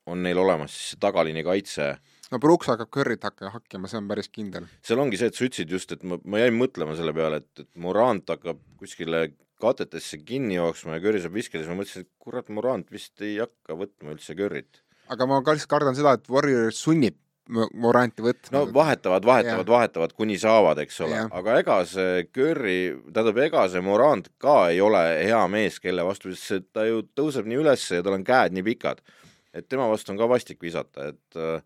on 0.08 0.24
neil 0.24 0.40
olemas, 0.40 0.72
siis 0.72 0.96
see 0.96 1.04
tagaliini 1.04 1.44
kaitse 1.46 1.98
no 2.32 2.40
Brooks 2.42 2.70
hakkab 2.72 2.92
Curry't 2.94 3.26
hakka, 3.26 3.52
hakkima, 3.56 3.90
see 3.92 4.00
on 4.02 4.10
päris 4.10 4.32
kindel. 4.34 4.68
seal 4.86 5.02
ongi 5.02 5.20
see, 5.20 5.32
et 5.32 5.38
sa 5.38 5.46
ütlesid 5.48 5.76
just, 5.76 5.94
et 5.96 6.04
ma, 6.08 6.20
ma 6.26 6.42
jäin 6.44 6.58
mõtlema 6.58 6.98
selle 7.00 7.14
peale, 7.16 7.42
et, 7.44 7.66
et 7.66 7.70
Morant 7.82 8.36
hakkab 8.36 8.62
kuskile 8.82 9.30
katetesse 9.60 10.22
kinni 10.24 10.56
jooksma 10.60 10.98
ja 10.98 11.04
Curry 11.04 11.24
saab 11.24 11.36
viskida, 11.36 11.64
siis 11.64 11.72
ma 11.72 11.80
mõtlesin, 11.82 12.06
et 12.06 12.12
kurat, 12.24 12.52
Morant 12.56 12.94
vist 12.94 13.26
ei 13.26 13.40
hakka 13.42 13.80
võtma 13.80 14.16
üldse 14.16 14.38
Curry't. 14.38 14.84
aga 15.10 15.28
ma 15.30 15.42
ka 15.44 15.58
lihtsalt 15.58 15.74
kardan 15.74 15.98
seda, 15.98 16.16
et 16.20 16.30
Warrior 16.32 16.72
sunnib 16.76 17.18
Moranti 17.50 18.22
võtma. 18.22 18.52
no 18.54 18.62
vahetavad, 18.74 19.26
vahetavad, 19.26 19.70
vahetavad, 19.74 20.12
kuni 20.14 20.36
saavad, 20.38 20.78
eks 20.84 21.00
ole, 21.02 21.24
aga 21.34 21.56
ega 21.64 21.80
see 21.90 22.28
Curry, 22.30 22.78
tähendab, 23.10 23.40
ega 23.42 23.64
see 23.74 23.82
Morant 23.82 24.30
ka 24.42 24.58
ei 24.70 24.78
ole 24.86 25.02
hea 25.24 25.42
mees, 25.50 25.80
kelle 25.82 26.06
vastu, 26.06 26.36
sest 26.38 26.70
ta 26.78 26.86
ju 26.86 27.02
tõuseb 27.18 27.50
nii 27.50 27.58
üles 27.64 27.88
ja 27.90 28.04
tal 28.06 28.20
on 28.20 28.28
käed 28.28 28.54
nii 28.54 28.68
pikad. 28.70 29.02
et 29.50 29.66
tema 29.66 29.88
vastu 29.90 30.14
on 30.14 30.20
ka 30.20 30.28
vastik 30.30 30.62
visata, 30.62 31.10
et 31.10 31.42
äh, 31.42 31.64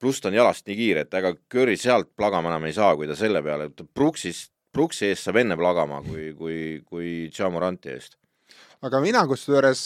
pluss 0.00 0.20
ta 0.20 0.28
on 0.28 0.36
jalast 0.36 0.66
nii 0.66 0.76
kiire, 0.76 1.06
et 1.06 1.14
ega 1.14 1.32
Curry 1.52 1.76
sealt 1.80 2.12
plagama 2.16 2.52
enam 2.52 2.68
ei 2.68 2.76
saa, 2.76 2.94
kui 2.96 3.08
ta 3.08 3.16
selle 3.16 3.42
peale, 3.42 3.70
Brooksist, 3.94 4.52
Brooksi 4.72 5.08
eest 5.08 5.24
saab 5.24 5.40
enne 5.40 5.56
plagama 5.56 6.02
kui, 6.04 6.32
kui, 6.36 6.58
kui 6.84 7.30
Jamoranti 7.32 7.94
eest. 7.94 8.18
aga 8.82 9.00
mina 9.00 9.24
kusjuures 9.26 9.80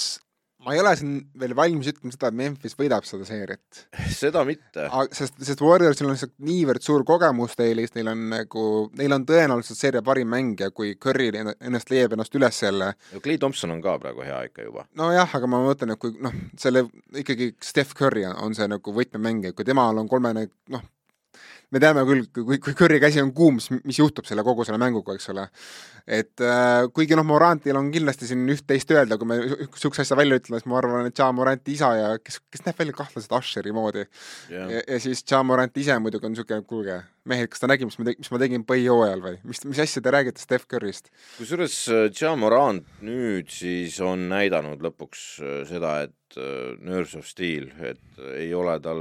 ma 0.64 0.74
ei 0.74 0.80
ole 0.82 0.92
siin 0.98 1.14
veel 1.40 1.54
valmis 1.56 1.88
ütlema 1.90 2.12
seda, 2.14 2.30
et 2.30 2.36
Memphis 2.36 2.76
võidab 2.78 3.06
seda 3.08 3.26
seeriat. 3.28 3.82
seda 4.22 4.42
mitte. 4.48 4.86
sest, 5.16 5.38
sest 5.46 5.64
Warriorsil 5.64 6.08
on 6.08 6.14
lihtsalt 6.14 6.34
niivõrd 6.46 6.84
suur 6.84 7.04
kogemuste 7.08 7.66
eelis, 7.68 7.94
neil 7.96 8.12
on 8.12 8.26
nagu, 8.34 8.66
neil 9.00 9.16
on 9.16 9.26
tõenäoliselt 9.28 9.80
seeria 9.80 10.04
parim 10.06 10.30
mängija, 10.32 10.70
kui 10.76 10.94
Curry 11.00 11.30
ennast 11.32 11.92
leiab 11.92 12.16
ennast 12.16 12.36
üles 12.38 12.62
jälle. 12.62 12.92
Clay 13.18 13.40
Thompson 13.40 13.74
on 13.76 13.82
ka 13.84 13.96
praegu 14.02 14.24
hea 14.26 14.42
ikka 14.50 14.68
juba. 14.68 14.86
nojah, 15.00 15.36
aga 15.40 15.50
ma 15.50 15.62
mõtlen, 15.64 15.94
et 15.94 16.02
kui 16.02 16.16
noh, 16.20 16.36
selle 16.60 16.86
ikkagi 17.16 17.54
Steph 17.64 17.96
Curry 17.98 18.26
on 18.30 18.56
see 18.56 18.68
nagu 18.70 18.96
võtmemängija, 18.96 19.56
kui 19.56 19.68
temal 19.68 19.98
on 20.00 20.08
kolmene 20.10 20.48
noh, 20.74 20.84
me 21.70 21.80
teame 21.82 22.02
küll, 22.08 22.24
kui, 22.34 22.58
kui 22.62 22.74
Curry 22.78 22.98
käsi 23.02 23.22
on 23.22 23.32
kuum, 23.36 23.60
siis 23.62 23.82
mis 23.86 24.00
juhtub 24.00 24.26
selle 24.28 24.44
kogu 24.46 24.66
selle 24.66 24.80
mänguga, 24.82 25.14
eks 25.16 25.30
ole. 25.32 25.46
et 26.06 26.42
äh, 26.42 26.88
kuigi 26.94 27.18
noh, 27.18 27.26
Morantil 27.26 27.78
on 27.78 27.90
kindlasti 27.94 28.26
siin 28.30 28.42
üht-teist 28.50 28.90
öelda, 28.94 29.18
kui 29.20 29.28
me 29.30 29.38
niisuguse 29.44 30.04
asja 30.04 30.18
välja 30.18 30.40
ütleme, 30.40 30.60
siis 30.60 30.70
ma 30.70 30.80
arvan, 30.80 31.06
et 31.10 31.18
Ja 31.20 31.30
Moranti 31.36 31.76
isa 31.76 31.92
ja 31.98 32.10
kes, 32.18 32.40
kes 32.50 32.64
näeb 32.66 32.80
välja 32.80 32.96
kahtlaselt 32.98 33.36
Usheri 33.38 33.74
moodi 33.76 34.02
yeah.. 34.02 34.70
Ja, 34.76 34.82
ja 34.86 35.00
siis 35.02 35.22
Ja 35.30 35.42
Morant 35.46 35.76
ise 35.78 35.98
muidugi 36.02 36.26
on 36.26 36.34
niisugune, 36.34 36.66
kuulge, 36.66 37.00
mehed, 37.30 37.50
kas 37.52 37.62
ta 37.62 37.70
nägi, 37.70 37.88
mis 37.88 37.98
ma 38.00 38.08
tegin, 38.10 38.24
mis 38.24 38.32
ma 38.34 38.42
tegin 38.42 38.66
põhijooajal 38.68 39.24
või 39.24 39.36
mis, 39.50 39.64
mis 39.70 39.82
asja 39.86 40.02
te 40.04 40.14
räägite 40.14 40.42
Steph 40.42 40.68
Curry'st? 40.70 41.12
kusjuures 41.38 41.76
äh, 41.94 42.06
Ja 42.20 42.34
Morant 42.36 42.86
nüüd 43.06 43.52
siis 43.54 43.98
on 44.04 44.28
näidanud 44.32 44.82
lõpuks 44.84 45.26
äh, 45.40 45.60
seda, 45.70 46.00
et 46.08 46.16
Äh, 46.36 46.76
Nurse 46.78 47.18
of 47.18 47.26
Steel, 47.26 47.70
et 47.82 48.18
ei 48.36 48.52
ole 48.54 48.76
tal 48.82 49.00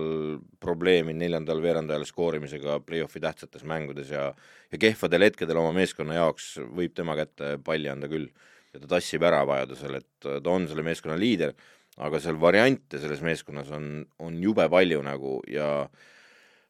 probleemi 0.61 1.13
neljandal 1.13 1.61
veerandajal 1.61 2.05
skoorimisega 2.09 2.79
play-off'i 2.81 3.21
tähtsates 3.21 3.65
mängudes 3.69 4.09
ja 4.09 4.31
ja 4.71 4.77
kehvadel 4.81 5.27
hetkedel 5.27 5.59
oma 5.61 5.73
meeskonna 5.75 6.17
jaoks 6.17 6.55
võib 6.73 6.95
tema 6.97 7.15
kätte 7.19 7.57
palli 7.65 7.89
anda 7.89 8.09
küll. 8.09 8.29
ja 8.73 8.79
ta 8.81 8.87
tassib 8.95 9.23
ära 9.25 9.43
vajadusel, 9.45 9.95
et 9.97 10.25
ta 10.25 10.49
on 10.49 10.67
selle 10.69 10.83
meeskonna 10.85 11.17
liider, 11.17 11.53
aga 11.97 12.19
seal 12.21 12.37
variante 12.41 12.99
selles 13.01 13.21
meeskonnas 13.21 13.69
on, 13.73 14.05
on 14.19 14.41
jube 14.41 14.67
palju 14.69 15.01
nagu 15.05 15.39
ja 15.49 15.69
äh, 15.85 16.09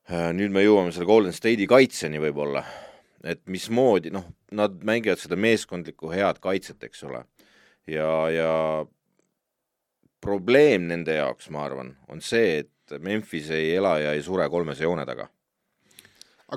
nüüd 0.09 0.53
me 0.53 0.63
jõuame 0.63 0.93
selle 0.93 1.07
Golden 1.09 1.35
State'i 1.35 1.67
kaitseni 1.69 2.21
võib-olla, 2.21 2.63
et 3.23 3.41
mismoodi, 3.51 4.11
noh, 4.13 4.25
nad 4.55 4.79
mängivad 4.85 5.21
seda 5.21 5.37
meeskondlikku 5.37 6.09
head 6.13 6.39
kaitset, 6.41 6.81
eks 6.87 7.03
ole, 7.05 7.23
ja, 7.89 8.09
ja 8.33 8.53
probleem 10.21 10.87
nende 10.89 11.19
jaoks, 11.19 11.49
ma 11.53 11.63
arvan, 11.67 11.93
on 12.09 12.23
see, 12.25 12.63
et 12.63 12.97
Memphis 12.99 13.51
ei 13.53 13.75
ela 13.77 13.99
ja 14.01 14.15
ei 14.17 14.23
sure 14.25 14.47
kolmese 14.49 14.83
joone 14.83 15.05
taga. 15.05 15.27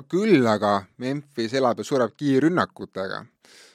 küll 0.09 0.47
aga 0.49 0.83
Memphis 0.97 1.53
elab 1.53 1.77
ja 1.77 1.83
sureb 1.85 2.15
kiirrünnakutega, 2.17 3.23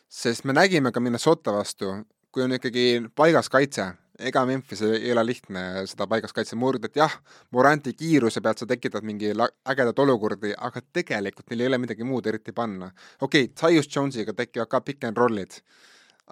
sest 0.08 0.44
me 0.44 0.52
nägime 0.52 0.92
ka 0.92 1.00
Minnesota 1.00 1.52
vastu, 1.52 1.92
kui 2.32 2.42
on 2.42 2.52
ikkagi 2.52 3.06
paigas 3.14 3.48
kaitse, 3.48 3.92
ega 4.18 4.44
Memphis 4.46 4.82
ei 4.82 5.12
ole 5.12 5.24
lihtne 5.26 5.64
seda 5.86 6.08
paigas 6.10 6.34
kaitse 6.34 6.56
murda, 6.58 6.90
et 6.90 6.96
jah, 6.98 7.12
Moranti 7.54 7.94
kiiruse 7.98 8.42
pealt 8.44 8.62
sa 8.62 8.66
tekitad 8.66 9.06
mingi 9.06 9.30
ägedat 9.34 10.02
olukordi, 10.04 10.54
aga 10.56 10.82
tegelikult 10.92 11.50
neil 11.50 11.66
ei 11.66 11.70
ole 11.72 11.82
midagi 11.84 12.06
muud 12.06 12.26
eriti 12.26 12.52
panna. 12.52 12.90
okei 13.20 13.50
okay,, 13.50 13.54
Tyus 13.54 13.90
Jonesiga 13.94 14.34
tekivad 14.34 14.68
ka 14.68 14.80
pick 14.80 15.04
and 15.04 15.16
roll'id 15.16 15.62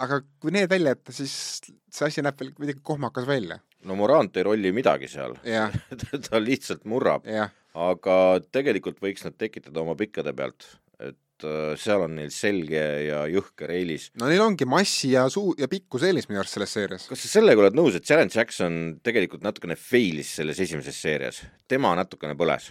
aga 0.03 0.21
kui 0.41 0.53
need 0.55 0.71
välja 0.71 0.95
jätta, 0.95 1.15
siis 1.15 1.35
see 1.65 2.09
asi 2.09 2.25
näeb 2.25 2.41
veel 2.41 2.53
kuidagi 2.57 2.83
kohmakas 2.85 3.27
välja. 3.29 3.59
no 3.87 3.97
Morant 3.99 4.37
ei 4.37 4.47
rolli 4.47 4.73
midagi 4.75 5.09
seal 5.09 5.37
ta 6.29 6.41
lihtsalt 6.43 6.85
murrab. 6.85 7.27
aga 7.77 8.17
tegelikult 8.53 9.01
võiks 9.05 9.25
nad 9.27 9.37
tekitada 9.39 9.83
oma 9.83 9.97
pikkade 9.99 10.33
pealt, 10.37 10.69
seal 11.81 12.05
on 12.07 12.15
neil 12.21 12.31
selge 12.35 12.83
ja 13.07 13.25
jõhker 13.29 13.73
eelis. 13.75 14.09
no 14.21 14.31
neil 14.31 14.45
ongi 14.45 14.69
massi 14.69 15.13
ja 15.13 15.27
suu- 15.33 15.55
ja 15.59 15.69
pikkus 15.69 16.07
eelis 16.09 16.31
minu 16.31 16.41
arust 16.41 16.57
selles 16.57 16.73
seerias. 16.73 17.09
kas 17.11 17.25
sa 17.27 17.33
sellega 17.37 17.65
oled 17.65 17.77
nõus, 17.77 17.99
et 17.99 18.09
Jaren 18.09 18.33
Jackson 18.33 19.01
tegelikult 19.05 19.45
natukene 19.45 19.77
fail'is 19.77 20.37
selles 20.41 20.61
esimeses 20.61 20.97
seerias, 20.97 21.43
tema 21.69 21.95
natukene 21.99 22.39
põles? 22.39 22.71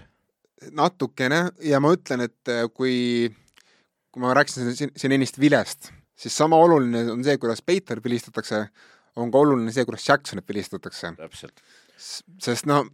natukene 0.71 1.51
ja 1.61 1.79
ma 1.83 1.93
ütlen, 1.93 2.25
et 2.25 2.49
äh, 2.49 2.65
kui, 2.73 3.29
kui 4.09 4.23
ma 4.23 4.33
rääkisin 4.33 4.73
siin, 4.73 4.95
siin 4.95 5.13
ennist 5.13 5.37
vilest 5.39 5.91
siis 6.15 6.37
sama 6.37 6.57
oluline 6.57 7.05
on 7.11 7.23
see, 7.23 7.37
kuidas 7.37 7.61
Peeter 7.65 8.01
pilistatakse, 8.01 8.65
on 9.19 9.31
ka 9.31 9.41
oluline 9.43 9.73
see, 9.75 9.85
kuidas 9.87 10.07
Jacksonit 10.07 10.45
pilistatakse. 10.47 11.13
sest 12.39 12.65
no 12.65 12.85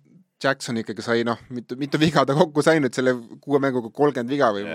Jackson 0.44 0.78
ikkagi 0.82 1.04
sai 1.06 1.24
noh, 1.26 1.40
mitu, 1.54 1.78
mitu 1.78 2.00
viga 2.02 2.26
ta 2.26 2.36
kokku 2.38 2.64
sai 2.66 2.80
nüüd 2.82 2.96
selle 2.98 3.14
kuue 3.42 3.62
mänguga, 3.62 3.92
kolmkümmend 3.94 4.32
viga 4.34 4.50
või 4.56 4.66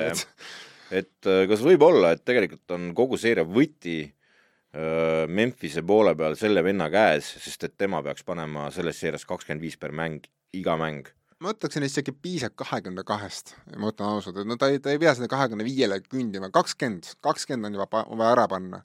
et 0.91 1.29
äh, 1.29 1.45
kas 1.51 1.65
võib 1.65 1.83
olla, 1.87 2.15
et 2.15 2.25
tegelikult 2.27 2.77
on 2.77 2.93
kogu 2.97 3.19
seeria 3.21 3.47
võti 3.47 3.99
äh, 4.07 5.27
Memphise 5.29 5.85
poole 5.87 6.15
peal 6.19 6.37
selle 6.39 6.65
venna 6.67 6.89
käes, 6.93 7.29
sest 7.43 7.69
et 7.69 7.77
tema 7.79 8.03
peaks 8.07 8.27
panema 8.27 8.71
selles 8.75 8.99
seerias 9.01 9.27
kakskümmend 9.29 9.65
viis 9.65 9.79
per 9.81 9.95
mäng, 9.97 10.27
iga 10.57 10.77
mäng? 10.81 11.09
Ma 11.45 11.53
ütleksin, 11.53 11.85
isegi 11.85 12.15
piisab 12.17 12.55
kahekümne 12.57 13.03
kahest, 13.05 13.53
ma 13.77 13.91
ütlen 13.93 14.09
ausalt, 14.09 14.39
et 14.41 14.49
no 14.49 14.57
ta 14.57 14.71
ei, 14.73 14.79
ta 14.81 14.95
ei 14.95 15.01
pea 15.03 15.13
sinna 15.13 15.29
kahekümne 15.29 15.67
viiele 15.67 15.99
kündima, 16.01 16.49
kakskümmend, 16.55 17.11
kakskümmend 17.25 17.69
on 17.69 17.77
juba 17.77 18.05
vaja 18.09 18.31
ära 18.31 18.47
panna. 18.49 18.81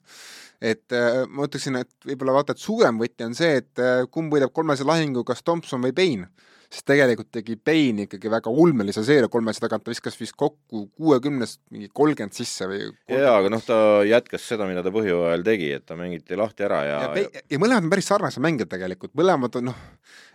et 0.60 0.92
äh, 0.92 1.22
ma 1.32 1.48
ütleksin, 1.48 1.80
et 1.80 1.90
võib-olla 2.06 2.36
vaata, 2.36 2.52
et 2.52 2.60
suurem 2.60 3.00
võti 3.00 3.24
on 3.24 3.32
see, 3.34 3.62
et 3.62 3.84
kumb 4.12 4.34
võidab 4.34 4.52
kolmese 4.52 4.84
lahingu, 4.84 5.24
kas 5.24 5.40
Thompson 5.42 5.80
või 5.82 5.96
Payne 5.96 6.28
sest 6.72 6.86
tegelikult 6.88 7.28
tegi 7.34 7.58
Payne 7.60 8.06
ikkagi 8.06 8.30
väga 8.32 8.52
ulmelise 8.62 9.02
seeria 9.04 9.28
kolmese 9.32 9.60
tagant, 9.60 9.84
ta 9.84 9.92
viskas 9.92 10.16
vist 10.16 10.34
kokku 10.40 10.86
kuuekümnest 10.96 11.60
mingi 11.74 11.90
kolmkümmend 11.92 12.32
sisse 12.36 12.68
või 12.70 12.86
30. 12.86 13.18
jaa, 13.20 13.34
aga 13.36 13.50
noh, 13.52 13.64
ta 13.66 13.76
jätkas 14.08 14.46
seda, 14.48 14.68
mida 14.70 14.84
ta 14.84 14.92
põhjooajal 14.94 15.44
tegi, 15.44 15.68
et 15.76 15.84
ta 15.88 15.98
mängiti 16.00 16.38
lahti 16.38 16.64
ära 16.64 16.80
ja 16.88 16.94
ja, 17.04 17.10
ja, 17.20 17.42
ja 17.52 17.60
mõlemad 17.60 17.84
on 17.84 17.92
päris 17.92 18.08
sarnased 18.08 18.44
mängijad 18.44 18.72
tegelikult, 18.72 19.12
mõlemad 19.20 19.58
on 19.60 19.68
noh, 19.68 19.82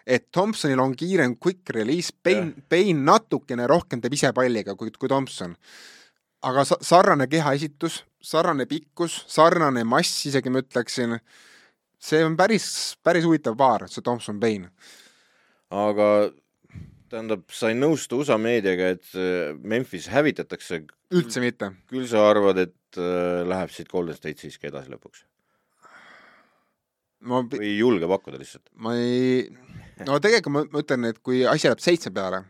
et 0.05 0.27
Thompsonil 0.35 0.83
on 0.83 0.93
kiirem 0.99 1.33
quick 1.41 1.73
release, 1.73 2.13
Payne, 2.23 2.53
Payne 2.69 3.01
natukene 3.07 3.65
rohkem 3.69 4.03
teeb 4.03 4.19
ise 4.19 4.31
palliga 4.37 4.77
kui, 4.77 4.93
kui 4.93 5.09
Thompson. 5.09 5.57
aga 6.45 6.67
sa-, 6.69 6.77
sarnane 6.85 7.25
kehaesitus, 7.27 8.03
sarnane 8.21 8.69
pikkus, 8.69 9.23
sarnane 9.25 9.81
mass 9.89 10.21
isegi 10.29 10.53
ma 10.53 10.61
ütleksin, 10.61 11.17
see 11.97 12.21
on 12.21 12.37
päris, 12.37 12.69
päris 13.01 13.25
huvitav 13.25 13.57
paar, 13.57 13.89
see 13.89 14.05
Thompson-Payne 14.05 14.69
aga 15.73 16.09
tähendab, 17.11 17.45
sa 17.53 17.71
ei 17.71 17.77
nõustu 17.77 18.21
USA 18.21 18.37
meediaga, 18.41 18.91
et 18.97 19.15
äh, 19.15 19.55
Memphis 19.57 20.09
hävitatakse. 20.11 20.83
üldse 21.15 21.43
mitte. 21.43 21.71
küll 21.91 22.07
sa 22.09 22.27
arvad, 22.29 22.59
et 22.67 22.99
äh, 22.99 23.47
läheb 23.47 23.71
siit 23.73 23.89
Golden 23.91 24.17
State 24.17 24.43
siiski 24.43 24.71
edasi 24.71 24.91
lõpuks? 24.93 25.23
ma 27.27 27.41
või 27.49 27.65
ei 27.65 27.77
julge 27.79 28.07
pakkuda 28.09 28.39
lihtsalt? 28.41 28.69
ma 28.83 28.93
ei, 28.99 29.47
no 30.05 30.19
tegelikult 30.23 30.53
ma, 30.53 30.65
ma 30.71 30.83
ütlen, 30.83 31.07
et 31.09 31.21
kui 31.25 31.41
asi 31.49 31.69
läheb 31.69 31.81
seitse 31.83 32.11
peale, 32.13 32.43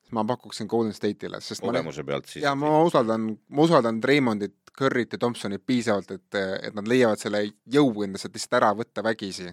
siis 0.00 0.14
ma 0.16 0.24
pakuksin 0.28 0.70
Golden 0.70 0.94
State'ile, 0.96 1.42
sest 1.44 1.64
kogemuse 1.64 2.04
ma, 2.04 2.12
pealt 2.12 2.30
siis? 2.30 2.44
jaa, 2.46 2.54
ma 2.58 2.76
usaldan, 2.86 3.32
ma 3.50 3.66
usaldan 3.66 4.00
Raymondit, 4.04 4.56
Curry't 4.74 5.14
ja 5.14 5.20
Thompsonit 5.22 5.62
piisavalt, 5.66 6.08
et, 6.16 6.38
et 6.66 6.74
nad 6.74 6.88
leiavad 6.90 7.20
selle 7.20 7.44
jõu 7.70 8.06
endasse, 8.06 8.26
et 8.26 8.38
lihtsalt 8.38 8.56
ära 8.58 8.72
võtta 8.74 9.04
vägisi. 9.06 9.52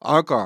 aga 0.00 0.38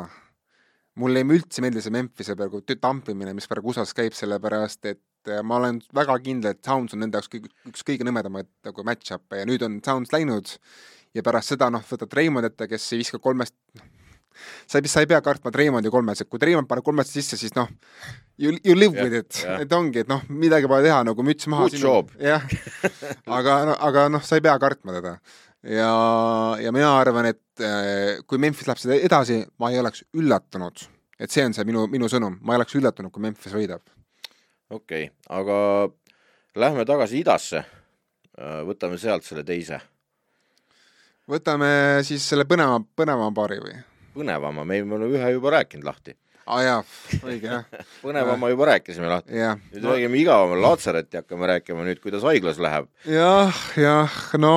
mulle 0.98 1.22
ei 1.22 1.38
üldse 1.38 1.62
meeldi 1.64 1.82
see 1.84 1.94
Memphise 1.94 2.36
praegu 2.38 2.62
tampimine, 2.68 3.34
mis 3.36 3.48
praegu 3.50 3.72
USA-s 3.72 3.94
käib, 3.96 4.16
sellepärast 4.18 4.90
et 4.90 5.30
äh, 5.30 5.42
ma 5.46 5.60
olen 5.60 5.80
väga 5.94 6.18
kindel, 6.24 6.56
et 6.56 6.64
Sounds 6.64 6.96
on 6.96 7.04
nende 7.04 7.20
jaoks 7.20 7.30
kõige, 7.32 7.52
üks 7.70 7.86
kõige 7.86 8.06
nõmedamaid 8.08 8.50
nagu 8.66 8.86
match-up'e 8.86 9.42
ja 9.42 9.48
nüüd 9.48 9.64
on 9.66 9.80
Sounds 9.84 10.14
läinud 10.14 10.56
ja 11.16 11.24
pärast 11.24 11.54
seda 11.54 11.70
noh, 11.72 11.84
võtad 11.88 12.18
Raymond 12.18 12.50
ette, 12.50 12.68
kes 12.70 12.92
ei 12.92 13.02
viska 13.02 13.20
kolmest, 13.22 13.54
sa 14.68 14.78
ei, 14.80 14.90
sa 14.90 15.02
ei 15.02 15.10
pea 15.10 15.20
kartma 15.24 15.52
Raymondi 15.54 15.90
kolmes, 15.92 16.22
et 16.22 16.30
kui 16.30 16.40
Raymond 16.42 16.68
paneb 16.70 16.86
kolmest 16.86 17.14
sisse, 17.14 17.38
siis 17.40 17.54
noh, 17.56 17.70
you, 18.36 18.54
you 18.62 18.76
live 18.76 18.94
yeah, 18.94 19.04
with 19.04 19.18
it 19.22 19.42
yeah., 19.42 19.62
et 19.64 19.74
ongi, 19.74 20.04
et 20.04 20.10
noh, 20.10 20.22
midagi 20.28 20.70
pole 20.70 20.84
teha, 20.86 21.00
nagu 21.08 21.26
müts 21.26 21.48
maha. 21.50 21.68
jah, 22.22 22.46
aga, 23.38 23.60
aga 23.76 24.08
noh, 24.12 24.24
sa 24.24 24.38
ei 24.38 24.44
pea 24.44 24.56
kartma 24.62 24.96
teda. 24.98 25.18
Ja, 25.62 25.92
ja 26.62 26.72
mina 26.74 26.92
arvan, 26.98 27.30
et 27.32 27.64
äh, 27.64 28.20
kui 28.26 28.40
Memphis 28.42 28.68
läheb 28.68 28.82
seda 28.82 28.98
edasi, 29.08 29.40
ma 29.58 29.72
ei 29.72 29.80
oleks 29.80 30.04
üllatunud, 30.18 30.84
et 31.18 31.34
see 31.34 31.46
on 31.46 31.56
see 31.56 31.66
minu, 31.68 31.86
minu 31.90 32.10
sõnum, 32.10 32.38
ma 32.42 32.54
ei 32.54 32.62
oleks 32.62 32.78
üllatunud, 32.78 33.12
kui 33.14 33.24
Memphis 33.24 33.56
võidab. 33.56 33.82
okei 34.70 35.08
okay,, 35.08 35.12
aga 35.28 35.58
lähme 36.58 36.84
tagasi 36.88 37.22
idasse. 37.22 37.64
Äh, 38.38 38.60
võtame 38.68 38.98
sealt 38.98 39.26
selle 39.26 39.42
teise. 39.44 39.80
võtame 41.28 42.04
siis 42.06 42.24
selle 42.24 42.46
põneva, 42.48 42.78
põnevama 42.96 43.34
paari 43.34 43.58
või? 43.64 43.76
põnevama, 44.18 44.64
me 44.64 44.80
oleme 44.82 45.14
ühe 45.18 45.34
juba 45.36 45.58
rääkinud 45.58 45.86
lahti 45.86 46.14
aa 46.48 46.56
ah, 46.56 46.62
jaa, 46.64 46.78
õige 47.28 47.50
jah 47.50 47.66
põnevama 48.04 48.48
juba 48.52 48.70
rääkisime 48.70 49.10
lahti. 49.10 49.36
nüüd 49.36 49.82
no. 49.82 49.92
räägime 49.92 50.22
igavama 50.22 50.56
Laatsaretti 50.62 51.20
hakkame 51.20 51.50
rääkima 51.50 51.84
nüüd, 51.84 52.00
kuidas 52.04 52.24
haiglas 52.24 52.60
läheb 52.62 52.88
ja,. 53.04 53.50
jah, 53.50 53.60
jah, 53.76 54.16
no 54.40 54.54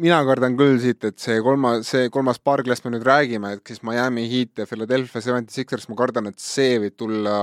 mina 0.00 0.18
kardan 0.26 0.56
küll 0.58 0.78
siit, 0.82 1.04
et 1.06 1.22
see 1.22 1.38
kolmas, 1.44 1.86
see 1.86 2.10
kolmas 2.12 2.40
paar, 2.42 2.64
kellest 2.66 2.86
me 2.86 2.94
nüüd 2.96 3.06
räägime, 3.06 3.54
et 3.56 3.70
siis 3.70 3.82
Miami 3.86 4.26
Heat 4.30 4.62
ja 4.62 4.66
Philadelphia 4.66 5.22
Seventy 5.22 5.54
Sixers, 5.54 5.86
ma 5.90 5.98
kardan, 5.98 6.30
et 6.30 6.42
see 6.42 6.80
võib 6.82 6.96
tulla, 6.98 7.38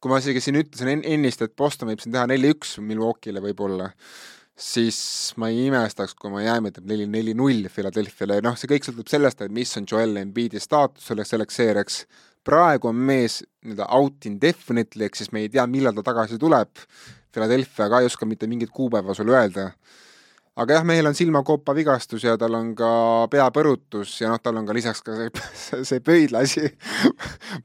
kui 0.00 0.12
ma 0.12 0.20
isegi 0.20 0.42
siin 0.44 0.60
ütlesin 0.60 1.00
ennist, 1.00 1.44
et 1.44 1.56
Boston 1.56 1.90
võib 1.90 2.02
siin 2.04 2.12
teha 2.16 2.26
neli-üks 2.28 2.76
Milwaukee'le 2.84 3.42
võib-olla 3.44 3.90
siis 4.56 4.98
ma 5.36 5.50
ei 5.52 5.66
imestaks, 5.68 6.14
kui 6.16 6.32
Miami 6.32 6.72
teeb 6.72 6.86
neli, 6.88 7.04
neli-null 7.12 7.68
Philadelphia'le, 7.72 8.38
noh, 8.44 8.56
see 8.56 8.70
kõik 8.70 8.86
sõltub 8.88 9.10
sellest, 9.12 9.42
et 9.44 9.52
mis 9.52 9.72
on 9.76 9.84
Joel 9.88 10.16
Embiidi 10.20 10.60
staatus 10.62 11.10
selleks, 11.10 11.34
selleks 11.34 11.60
seeriaks. 11.60 11.98
praegu 12.46 12.88
on 12.88 12.96
mees 12.96 13.40
nii-öelda 13.64 13.88
out 13.92 14.26
indefinitely, 14.28 15.04
ehk 15.04 15.16
siis 15.18 15.32
me 15.34 15.42
ei 15.42 15.48
tea, 15.50 15.64
millal 15.66 15.96
ta 15.96 16.04
tagasi 16.06 16.38
tuleb. 16.38 16.70
Philadelphia 17.34 17.88
ka 17.90 18.00
ei 18.00 18.06
oska 18.06 18.26
mitte 18.26 18.46
mingit 18.46 18.70
kuupäeva 18.70 19.14
sulle 19.14 19.34
öelda 19.34 19.72
aga 20.56 20.78
jah, 20.78 20.84
mehel 20.88 21.08
on 21.10 21.16
silmakoopa 21.16 21.74
vigastus 21.76 22.24
ja 22.24 22.36
tal 22.40 22.54
on 22.56 22.70
ka 22.78 22.88
peapõrutus 23.32 24.14
ja 24.22 24.30
noh, 24.32 24.40
tal 24.40 24.56
on 24.56 24.68
ka 24.68 24.76
lisaks 24.76 25.02
ka 25.04 25.16
see, 25.18 25.30
see 25.90 26.02
pöidlaasi 26.04 26.70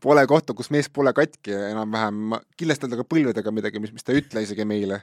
Pole 0.03 0.23
kohta, 0.27 0.55
kus 0.57 0.71
mees 0.73 0.89
pole 0.93 1.13
katki 1.15 1.53
enam-vähem, 1.71 2.35
kindlasti 2.59 2.87
on 2.87 2.93
tal 2.93 3.01
ka 3.01 3.07
põlvedega 3.13 3.53
midagi, 3.53 3.81
mis, 3.83 3.93
mis 3.95 4.05
ta 4.05 4.13
ei 4.13 4.21
ütle 4.21 4.41
isegi 4.43 4.65
meile. 4.67 5.01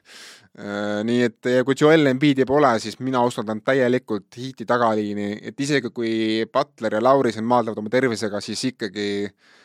Äh, 0.58 1.00
nii 1.06 1.26
et 1.26 1.50
kui 1.66 1.76
Joel 1.78 2.10
Embiidi 2.10 2.46
pole, 2.48 2.70
siis 2.82 2.98
mina 3.04 3.22
usaldan 3.26 3.60
täielikult 3.66 4.38
Heati 4.38 4.66
tagaliini, 4.68 5.30
et 5.50 5.60
isegi 5.60 5.92
kui 5.94 6.44
Butler 6.52 6.98
ja 6.98 7.04
Laurisen 7.04 7.46
maaldavad 7.46 7.82
oma 7.82 7.92
tervisega, 7.92 8.40
siis 8.44 8.64
ikkagi 8.72 9.08
äh, 9.28 9.56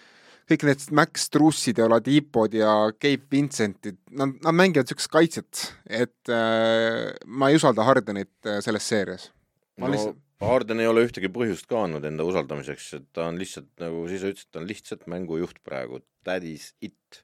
kõik 0.49 0.65
need 0.67 0.83
Max 0.95 1.29
Trussid 1.33 1.79
ja 1.79 1.87
Oladipod 1.87 2.55
ja 2.57 2.73
Gabe 2.91 3.23
Vincentid, 3.31 3.99
nad, 4.11 4.35
nad 4.43 4.57
mängivad 4.57 4.87
niisugust 4.87 5.11
kaitset, 5.13 5.63
et 5.87 6.31
äh, 6.31 7.13
ma 7.25 7.49
ei 7.49 7.59
usalda 7.59 7.85
Hardenit 7.87 8.33
äh, 8.47 8.59
selles 8.65 8.87
seerias. 8.89 9.31
no 9.79 9.91
lihtsalt... 9.91 10.19
Harden 10.43 10.81
ei 10.83 10.89
ole 10.89 11.05
ühtegi 11.05 11.29
põhjust 11.31 11.69
ka 11.69 11.85
andnud 11.85 12.03
enda 12.03 12.25
usaldamiseks, 12.27 12.87
et 12.97 13.05
ta 13.15 13.29
on 13.29 13.37
lihtsalt, 13.39 13.69
nagu 13.79 14.01
sa 14.09 14.17
ise 14.17 14.33
ütlesid, 14.33 14.49
ta 14.51 14.59
on 14.59 14.67
lihtsalt 14.67 15.05
mängujuht 15.11 15.61
praegu, 15.63 16.01
that 16.27 16.43
is 16.43 16.73
it. 16.83 17.23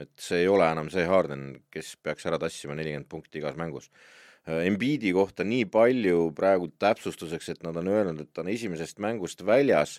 et 0.00 0.12
see 0.20 0.42
ei 0.44 0.48
ole 0.48 0.64
enam 0.68 0.88
see 0.92 1.06
Harden, 1.08 1.62
kes 1.72 1.94
peaks 2.04 2.24
ära 2.28 2.38
tassima 2.40 2.76
nelikümmend 2.76 3.08
punkti 3.10 3.40
igas 3.40 3.56
mängus. 3.58 3.88
Äh, 4.44 4.66
Embiidi 4.68 5.14
kohta 5.16 5.44
nii 5.44 5.66
palju 5.72 6.30
praegu 6.36 6.68
täpsustuseks, 6.80 7.50
et 7.54 7.64
nad 7.64 7.76
on 7.80 7.88
öelnud, 7.88 8.20
et 8.20 8.32
ta 8.32 8.44
on 8.44 8.52
esimesest 8.52 9.00
mängust 9.00 9.44
väljas 9.46 9.98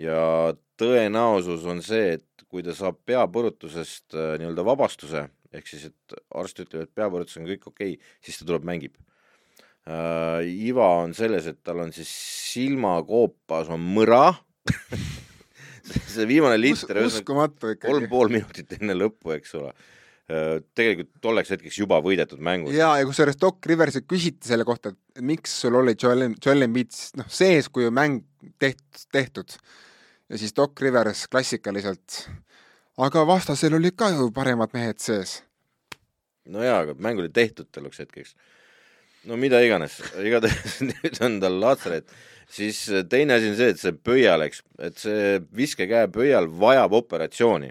ja 0.00 0.52
tõenäosus 0.80 1.64
on 1.68 1.82
see, 1.84 2.16
et 2.18 2.46
kui 2.50 2.64
ta 2.64 2.74
saab 2.76 2.98
peapõrutusest 3.08 4.16
äh, 4.16 4.36
nii-öelda 4.40 4.64
vabastuse, 4.66 5.26
ehk 5.56 5.68
siis, 5.70 5.88
et 5.90 6.16
arst 6.36 6.60
ütleb, 6.62 6.86
et 6.86 6.94
peapõrutus 6.96 7.38
on 7.40 7.48
kõik 7.48 7.68
okei 7.70 7.96
okay,, 7.96 8.14
siis 8.24 8.40
ta 8.40 8.48
tuleb, 8.48 8.66
mängib. 8.68 8.96
Äh,. 9.86 10.42
iva 10.66 10.88
on 11.04 11.14
selles, 11.14 11.46
et 11.46 11.60
tal 11.62 11.84
on 11.84 11.92
siis 11.94 12.10
silmakoopas 12.52 13.70
on 13.70 13.82
mõra. 13.96 14.32
See 15.86 16.24
viimane 16.26 16.56
liter 16.58 16.98
kolm 17.78 18.08
pool 18.10 18.32
minutit 18.34 18.72
enne 18.74 18.96
lõppu, 18.98 19.36
eks 19.36 19.54
ole 19.54 19.70
tegelikult 20.26 21.20
tolleks 21.22 21.52
hetkeks 21.54 21.76
juba 21.78 22.00
võidetud 22.02 22.40
mängus. 22.42 22.74
ja, 22.74 22.88
ja 22.98 23.06
kusjuures 23.06 23.36
Doc 23.38 23.66
Riversilt 23.70 24.08
küsiti 24.10 24.48
selle 24.48 24.64
kohta, 24.66 24.90
et 24.90 25.22
miks 25.22 25.52
sul 25.62 25.76
oli 25.78 25.94
Joel, 25.94 26.32
Joel 26.42 26.66
Embiid 26.66 26.90
noh, 27.20 27.28
sees, 27.30 27.68
kui 27.70 27.86
mäng 27.94 28.24
tehtud, 28.58 29.04
tehtud 29.14 29.54
ja 30.26 30.40
siis 30.40 30.56
Doc 30.56 30.82
Rivers 30.82 31.28
klassikaliselt. 31.30 32.26
aga 32.98 33.26
vastasel 33.26 33.76
olid 33.78 33.94
ka 33.94 34.10
ju 34.10 34.32
paremad 34.34 34.74
mehed 34.74 34.98
sees. 34.98 35.42
no 36.50 36.64
jaa, 36.64 36.82
aga 36.82 36.98
mäng 36.98 37.22
oli 37.22 37.30
tehtud 37.30 37.70
tolles 37.70 37.98
hetkeks. 38.02 38.34
no 39.30 39.38
mida 39.38 39.62
iganes, 39.62 40.00
igatahes 40.18 40.80
nüüd 40.90 41.22
on 41.22 41.38
tal 41.40 41.60
Laatsaret, 41.62 42.10
siis 42.50 42.82
teine 43.08 43.38
asi 43.38 43.54
on 43.54 43.58
see, 43.62 43.70
et 43.70 43.78
see 43.78 43.94
pöial, 43.94 44.42
eks, 44.42 44.64
et 44.90 44.98
see 44.98 45.38
viskekäe 45.54 46.10
pöial 46.10 46.50
vajab 46.50 46.98
operatsiooni 46.98 47.70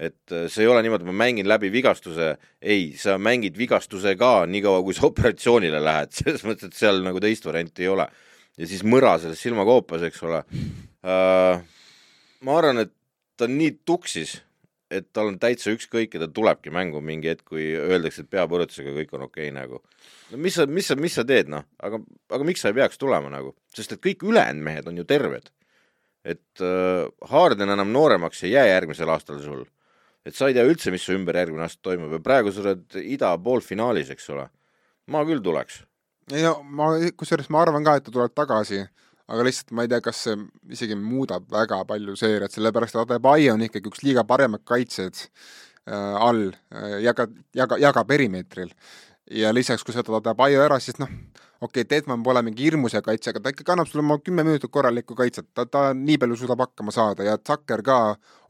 et 0.00 0.34
see 0.48 0.64
ei 0.64 0.70
ole 0.70 0.80
niimoodi, 0.84 1.04
et 1.04 1.10
ma 1.10 1.16
mängin 1.26 1.48
läbi 1.48 1.68
vigastuse, 1.72 2.32
ei, 2.62 2.94
sa 2.96 3.18
mängid 3.20 3.58
vigastusega 3.60 4.46
niikaua, 4.48 4.80
kui 4.86 4.96
sa 4.96 5.06
operatsioonile 5.10 5.82
lähed, 5.84 6.14
selles 6.16 6.44
mõttes, 6.48 6.70
et 6.70 6.78
seal 6.78 7.02
nagu 7.04 7.20
teist 7.22 7.44
varianti 7.46 7.84
ei 7.84 7.92
ole. 7.92 8.08
ja 8.58 8.68
siis 8.68 8.84
mõra 8.84 9.16
selles 9.20 9.40
silmakoopas, 9.40 10.06
eks 10.08 10.22
ole 10.28 10.40
äh,. 11.04 11.60
ma 12.40 12.56
arvan, 12.56 12.86
et 12.86 12.94
ta 13.36 13.48
on 13.48 13.56
nii 13.56 13.76
tuksis, 13.88 14.38
et 14.90 15.06
tal 15.14 15.30
on 15.30 15.38
täitsa 15.40 15.72
ükskõik 15.72 16.16
ja 16.16 16.24
ta 16.24 16.28
tulebki 16.34 16.72
mängu 16.74 17.00
mingi 17.04 17.30
hetk, 17.30 17.46
kui 17.52 17.70
öeldakse, 17.78 18.24
et 18.24 18.32
peapõrutusega 18.32 18.92
kõik 18.96 19.14
on 19.16 19.26
okei 19.28 19.48
okay, 19.48 19.54
nagu. 19.54 19.80
no 20.32 20.40
mis 20.44 20.58
sa, 20.58 20.66
mis 20.66 20.90
sa, 20.90 20.96
mis 20.98 21.16
sa 21.16 21.24
teed, 21.26 21.50
noh, 21.52 21.64
aga, 21.78 22.00
aga 22.34 22.46
miks 22.48 22.64
sa 22.64 22.72
ei 22.72 22.78
peaks 22.80 23.00
tulema 23.00 23.30
nagu, 23.32 23.54
sest 23.76 23.94
et 23.96 24.02
kõik 24.04 24.24
ülejäänud 24.26 24.66
mehed 24.66 24.90
on 24.90 24.98
ju 25.00 25.06
terved. 25.08 25.52
et 26.24 26.64
äh, 26.64 27.06
Harden 27.30 27.70
enam 27.72 27.92
nooremaks 27.92 28.42
ei 28.44 28.56
jää 28.56 28.66
järgmisel 28.66 29.08
aastal 29.08 29.38
sul. 29.40 29.64
Et 30.26 30.36
sa 30.36 30.48
ei 30.48 30.56
tea 30.56 30.66
üldse, 30.68 30.92
mis 30.92 31.04
su 31.06 31.14
ümber 31.16 31.38
järgmine 31.40 31.64
aasta 31.66 31.82
toimub 31.88 32.12
ja 32.16 32.22
praegu 32.24 32.52
sa 32.52 32.64
oled 32.64 32.98
ida 33.02 33.32
poolfinaalis, 33.42 34.10
eks 34.14 34.30
ole. 34.34 34.48
ma 35.10 35.24
küll 35.28 35.42
tuleks. 35.44 35.82
ja 36.36 36.54
ma, 36.62 36.92
kusjuures 37.16 37.50
ma 37.50 37.62
arvan 37.64 37.86
ka, 37.86 37.96
et 37.98 38.08
ta 38.08 38.14
tuleb 38.14 38.34
tagasi 38.36 38.84
aga 39.30 39.46
lihtsalt 39.46 39.74
ma 39.76 39.84
ei 39.86 39.90
tea, 39.90 40.00
kas 40.04 40.24
see 40.26 40.38
isegi 40.74 40.96
muudab 40.98 41.46
väga 41.52 41.82
palju 41.88 42.16
seeriat, 42.18 42.54
sellepärast 42.54 42.96
et 42.96 43.02
Adebayo 43.04 43.54
on 43.54 43.66
ikkagi 43.66 43.90
üks 43.92 44.02
liiga 44.06 44.24
paremad 44.26 44.64
kaitsjad 44.66 45.22
äh, 45.22 46.16
all 46.18 46.48
äh,, 46.50 46.98
jaga, 47.04 47.28
jaga, 47.56 47.78
jaga 47.80 48.04
perimeetril. 48.08 48.72
ja 49.30 49.52
lisaks, 49.54 49.84
kui 49.86 49.94
sa 49.94 50.02
võtad 50.02 50.32
Adebayo 50.32 50.64
ära, 50.64 50.80
siis 50.82 50.98
noh, 51.02 51.10
okei 51.60 51.82
okay,, 51.82 51.88
Deadman 51.90 52.22
pole 52.22 52.42
mingi 52.42 52.64
hirmus 52.64 52.94
hea 52.96 53.02
kaitse, 53.04 53.30
aga 53.30 53.42
ta 53.44 53.52
ikkagi 53.52 53.72
annab 53.74 53.88
sulle 53.88 54.04
oma 54.04 54.16
kümme 54.24 54.44
minutit 54.46 54.72
korralikku 54.72 55.14
kaitset, 55.18 55.50
ta, 55.54 55.66
ta 55.68 55.82
nii 55.96 56.16
palju 56.22 56.38
suudab 56.40 56.62
hakkama 56.64 56.94
saada 56.94 57.26
ja 57.26 57.36
Tucker 57.38 57.82
ka 57.84 57.98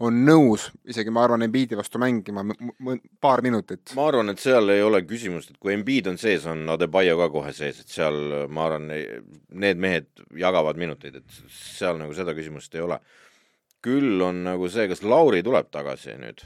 on 0.06 0.20
nõus, 0.26 0.68
isegi 0.86 1.10
ma 1.14 1.24
arvan, 1.26 1.42
Embiidi 1.46 1.78
vastu 1.78 1.98
mängima 2.02 2.44
paar 3.20 3.42
minutit. 3.42 3.94
ma 3.98 4.06
arvan, 4.12 4.30
et 4.30 4.42
seal 4.42 4.70
ei 4.76 4.84
ole 4.86 5.02
küsimust, 5.08 5.50
et 5.50 5.58
kui 5.58 5.74
Embiid 5.74 6.12
on 6.12 6.20
sees, 6.22 6.46
on 6.50 6.62
Adebayo 6.76 7.18
ka 7.18 7.30
kohe 7.34 7.52
sees, 7.56 7.82
et 7.82 7.98
seal 7.98 8.46
ma 8.48 8.68
arvan, 8.68 8.86
need 9.66 9.82
mehed 9.82 10.08
jagavad 10.38 10.78
minuteid, 10.78 11.18
et 11.18 11.42
seal 11.50 11.98
nagu 11.98 12.14
seda 12.14 12.36
küsimust 12.38 12.78
ei 12.78 12.86
ole. 12.86 13.00
küll 13.80 14.20
on 14.20 14.42
nagu 14.44 14.68
see, 14.68 14.84
kas 14.90 15.00
Lauri 15.02 15.40
tuleb 15.42 15.70
tagasi 15.72 16.12
nüüd? 16.20 16.42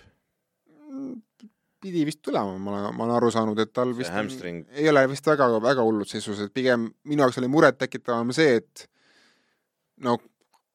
Pidi 1.85 2.05
vist 2.09 2.23
tulema, 2.25 2.57
ma 2.59 2.73
olen, 2.73 2.97
ma 2.97 3.05
olen 3.05 3.17
aru 3.19 3.31
saanud, 3.35 3.59
et 3.61 3.73
tal 3.77 3.93
vist 3.97 4.13
hamstring... 4.15 4.65
ei 4.73 4.89
ole 4.89 5.05
vist 5.11 5.27
väga, 5.29 5.49
väga 5.63 5.85
hullud 5.85 6.09
seisus, 6.09 6.41
et 6.41 6.53
pigem 6.55 6.89
minu 7.05 7.25
jaoks 7.25 7.41
oli 7.43 7.51
murettekitavam 7.53 8.33
see, 8.37 8.57
et 8.63 8.87
no 10.05 10.17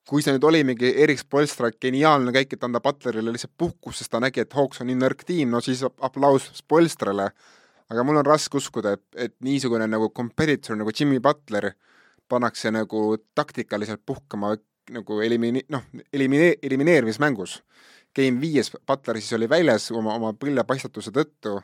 kui 0.09 0.23
see 0.25 0.33
nüüd 0.33 0.45
oli 0.49 0.63
mingi 0.65 0.89
Erik 1.03 1.21
Spolstra 1.21 1.69
geniaalne 1.73 2.33
käik, 2.33 2.55
et 2.55 2.65
anda 2.65 2.81
Butlerile 2.81 3.33
lihtsalt 3.33 3.53
puhkust, 3.57 4.01
sest 4.01 4.13
ta 4.13 4.21
nägi, 4.23 4.41
et 4.41 4.55
Hawks 4.57 4.81
on 4.81 4.89
nii 4.89 4.97
nõrk 4.97 5.25
tiim, 5.27 5.51
no 5.53 5.61
siis 5.65 5.83
aplaus 5.85 6.49
Spolstrale. 6.57 7.29
aga 7.89 8.03
mul 8.05 8.21
on 8.21 8.25
raske 8.25 8.57
uskuda, 8.57 8.93
et, 8.97 9.05
et 9.15 9.35
niisugune 9.45 9.87
nagu 9.89 10.11
competitor 10.13 10.77
nagu 10.77 10.93
Jimmy 10.93 11.19
Butler 11.19 11.71
pannakse 12.29 12.71
nagu 12.71 13.17
taktikaliselt 13.35 14.01
puhkama 14.05 14.55
nagu 14.93 15.21
elimine-, 15.21 15.65
noh, 15.69 15.85
elimine-, 16.13 16.57
elimineerimismängus 16.61 17.59
Game 18.15 18.41
viies 18.41 18.71
Butler 18.87 19.19
siis 19.21 19.37
oli 19.37 19.49
väljas 19.49 19.91
oma, 19.93 20.15
oma 20.17 20.33
põlvepaistatuse 20.37 21.13
tõttu 21.15 21.59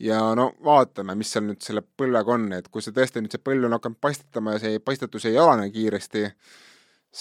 ja 0.00 0.18
no 0.36 0.50
vaatame, 0.64 1.14
mis 1.18 1.30
seal 1.34 1.46
nüüd 1.46 1.62
selle 1.64 1.82
põlvega 1.84 2.34
on, 2.34 2.48
et 2.56 2.68
kui 2.72 2.84
see 2.84 2.94
tõesti 2.96 3.22
nüüd 3.22 3.34
see 3.34 3.44
põlv 3.44 3.68
on 3.68 3.76
hakanud 3.76 4.00
paistatama 4.02 4.56
ja 4.56 4.64
see 4.64 4.82
paistatus 4.84 5.28
ei 5.28 5.38
alane 5.40 5.68
kiiresti, 5.74 6.24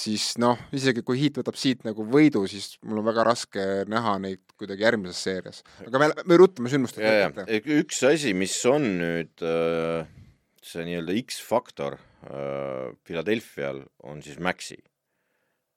siis 0.01 0.31
noh, 0.41 0.59
isegi 0.75 1.03
kui 1.05 1.19
Heat 1.19 1.41
võtab 1.41 1.57
siit 1.59 1.83
nagu 1.87 2.05
võidu, 2.07 2.45
siis 2.49 2.77
mul 2.85 3.01
on 3.01 3.09
väga 3.09 3.25
raske 3.27 3.65
näha 3.89 4.15
neid 4.23 4.43
kuidagi 4.59 4.85
järgmises 4.85 5.23
seerias. 5.27 5.63
aga 5.85 6.03
me, 6.03 6.11
me 6.29 6.39
ruttame 6.39 6.71
sündmustega 6.71 7.15
ette. 7.29 7.61
üks 7.79 8.03
asi, 8.07 8.35
mis 8.37 8.55
on 8.69 8.87
nüüd 9.01 9.45
äh, 9.45 10.07
see 10.63 10.85
nii-öelda 10.87 11.17
X-faktor 11.25 11.99
äh, 11.99 12.95
Philadelphial 13.03 13.83
on 14.07 14.23
siis 14.23 14.39
Maxi 14.39 14.79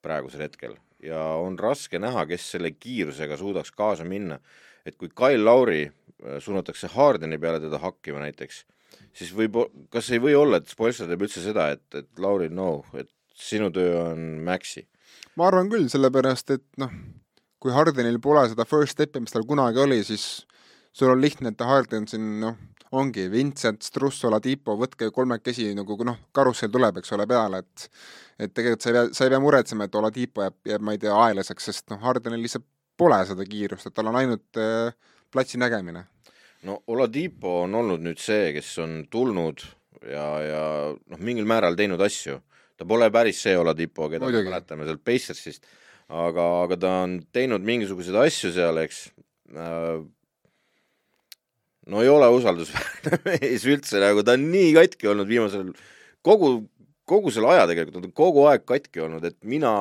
praegusel 0.03 0.47
hetkel 0.47 0.77
ja 1.03 1.23
on 1.41 1.59
raske 1.59 1.99
näha, 1.99 2.27
kes 2.31 2.51
selle 2.55 2.73
kiirusega 2.75 3.37
suudaks 3.37 3.73
kaasa 3.75 4.05
minna. 4.05 4.39
et 4.87 4.97
kui 4.99 5.09
Kyle 5.15 5.45
Lauri 5.45 5.85
äh, 5.87 6.39
suunatakse 6.43 6.89
Hardeni 6.91 7.39
peale 7.39 7.61
teda 7.63 7.79
hakkima 7.79 8.19
näiteks, 8.25 8.65
siis 9.15 9.31
võib, 9.37 9.61
kas 9.91 10.11
ei 10.11 10.19
või 10.23 10.35
olla, 10.35 10.59
et 10.59 10.69
Spoilster 10.69 11.07
teeb 11.07 11.23
üldse 11.23 11.43
seda, 11.45 11.69
et, 11.77 11.85
et 11.95 12.09
Lauri, 12.19 12.49
no, 12.51 12.83
et 12.99 13.11
sinu 13.35 13.71
töö 13.71 14.01
on 14.09 14.25
Maxi? 14.45 14.87
ma 15.39 15.47
arvan 15.49 15.71
küll, 15.71 15.87
sellepärast 15.89 16.51
et 16.57 16.67
noh, 16.83 16.91
kui 17.63 17.73
Hardenil 17.73 18.19
pole 18.21 18.43
seda 18.51 18.67
first 18.67 18.97
step'i, 18.97 19.23
mis 19.23 19.33
tal 19.35 19.47
kunagi 19.47 19.81
oli, 19.81 20.03
siis 20.05 20.45
sul 20.93 21.13
on 21.13 21.23
lihtne, 21.23 21.53
et 21.55 21.63
Harden 21.65 22.09
siin 22.11 22.41
noh, 22.43 22.59
ongi 22.93 23.29
Vincent, 23.33 23.81
Struss, 23.87 24.25
Oladipo, 24.29 24.75
võtke 24.81 25.09
kolmekesi 25.15 25.71
nagu 25.77 25.97
noh, 26.05 26.19
karussell 26.37 26.73
tuleb, 26.73 27.01
eks 27.01 27.15
ole, 27.17 27.27
peale, 27.31 27.63
et 27.63 27.87
et 28.43 28.55
tegelikult 28.55 28.85
sa 28.85 28.91
ei 28.91 28.97
pea, 28.97 29.09
sa 29.15 29.27
ei 29.27 29.33
pea 29.33 29.43
muretsema, 29.43 29.87
et 29.87 29.99
Oladipo 29.99 30.47
jääb, 30.47 30.59
jääb, 30.69 30.87
ma 30.87 30.97
ei 30.97 31.03
tea, 31.03 31.15
aeglaseks, 31.27 31.69
sest 31.71 31.93
noh, 31.93 32.01
Hardenil 32.03 32.43
lihtsalt 32.43 32.67
pole 32.99 33.19
seda 33.29 33.47
kiirust, 33.49 33.89
et 33.89 33.97
tal 33.97 34.11
on 34.11 34.19
ainult 34.21 34.61
äh, 34.61 34.95
platsi 35.33 35.61
nägemine. 35.61 36.07
no 36.69 36.83
Oladipo 36.93 37.63
on 37.65 37.75
olnud 37.75 38.03
nüüd 38.05 38.21
see, 38.23 38.53
kes 38.57 38.73
on 38.83 39.01
tulnud 39.11 39.65
ja, 40.07 40.27
ja 40.47 40.65
noh, 40.95 41.21
mingil 41.23 41.47
määral 41.49 41.77
teinud 41.79 42.01
asju. 42.03 42.41
ta 42.77 42.87
pole 42.89 43.09
päris 43.15 43.43
see 43.45 43.55
Oladipo, 43.59 44.09
keda 44.11 44.29
me 44.29 44.43
mäletame 44.47 44.87
sealt 44.89 45.05
Pacersist, 45.05 45.67
aga, 46.09 46.47
aga 46.65 46.79
ta 46.81 46.97
on 47.05 47.21
teinud 47.35 47.65
mingisuguseid 47.67 48.19
asju 48.25 48.53
seal, 48.55 48.83
eks 48.83 49.05
äh,. 49.55 50.03
no 51.93 52.03
ei 52.03 52.11
ole 52.13 52.29
usaldusväärne 52.37 53.23
mees 53.29 53.67
üldse, 53.69 54.01
nagu 54.03 54.25
ta 54.27 54.37
on 54.39 54.49
nii 54.53 54.73
katki 54.79 55.11
olnud 55.13 55.31
viimasel, 55.31 55.73
kogu, 56.27 56.55
kogu 57.13 57.33
selle 57.35 57.53
aja 57.53 57.69
tegelikult, 57.71 58.01
ta 58.01 58.09
on 58.09 58.19
kogu 58.25 58.47
aeg 58.51 58.67
katki 58.69 59.05
olnud, 59.05 59.25
et 59.29 59.39
mina 59.45 59.73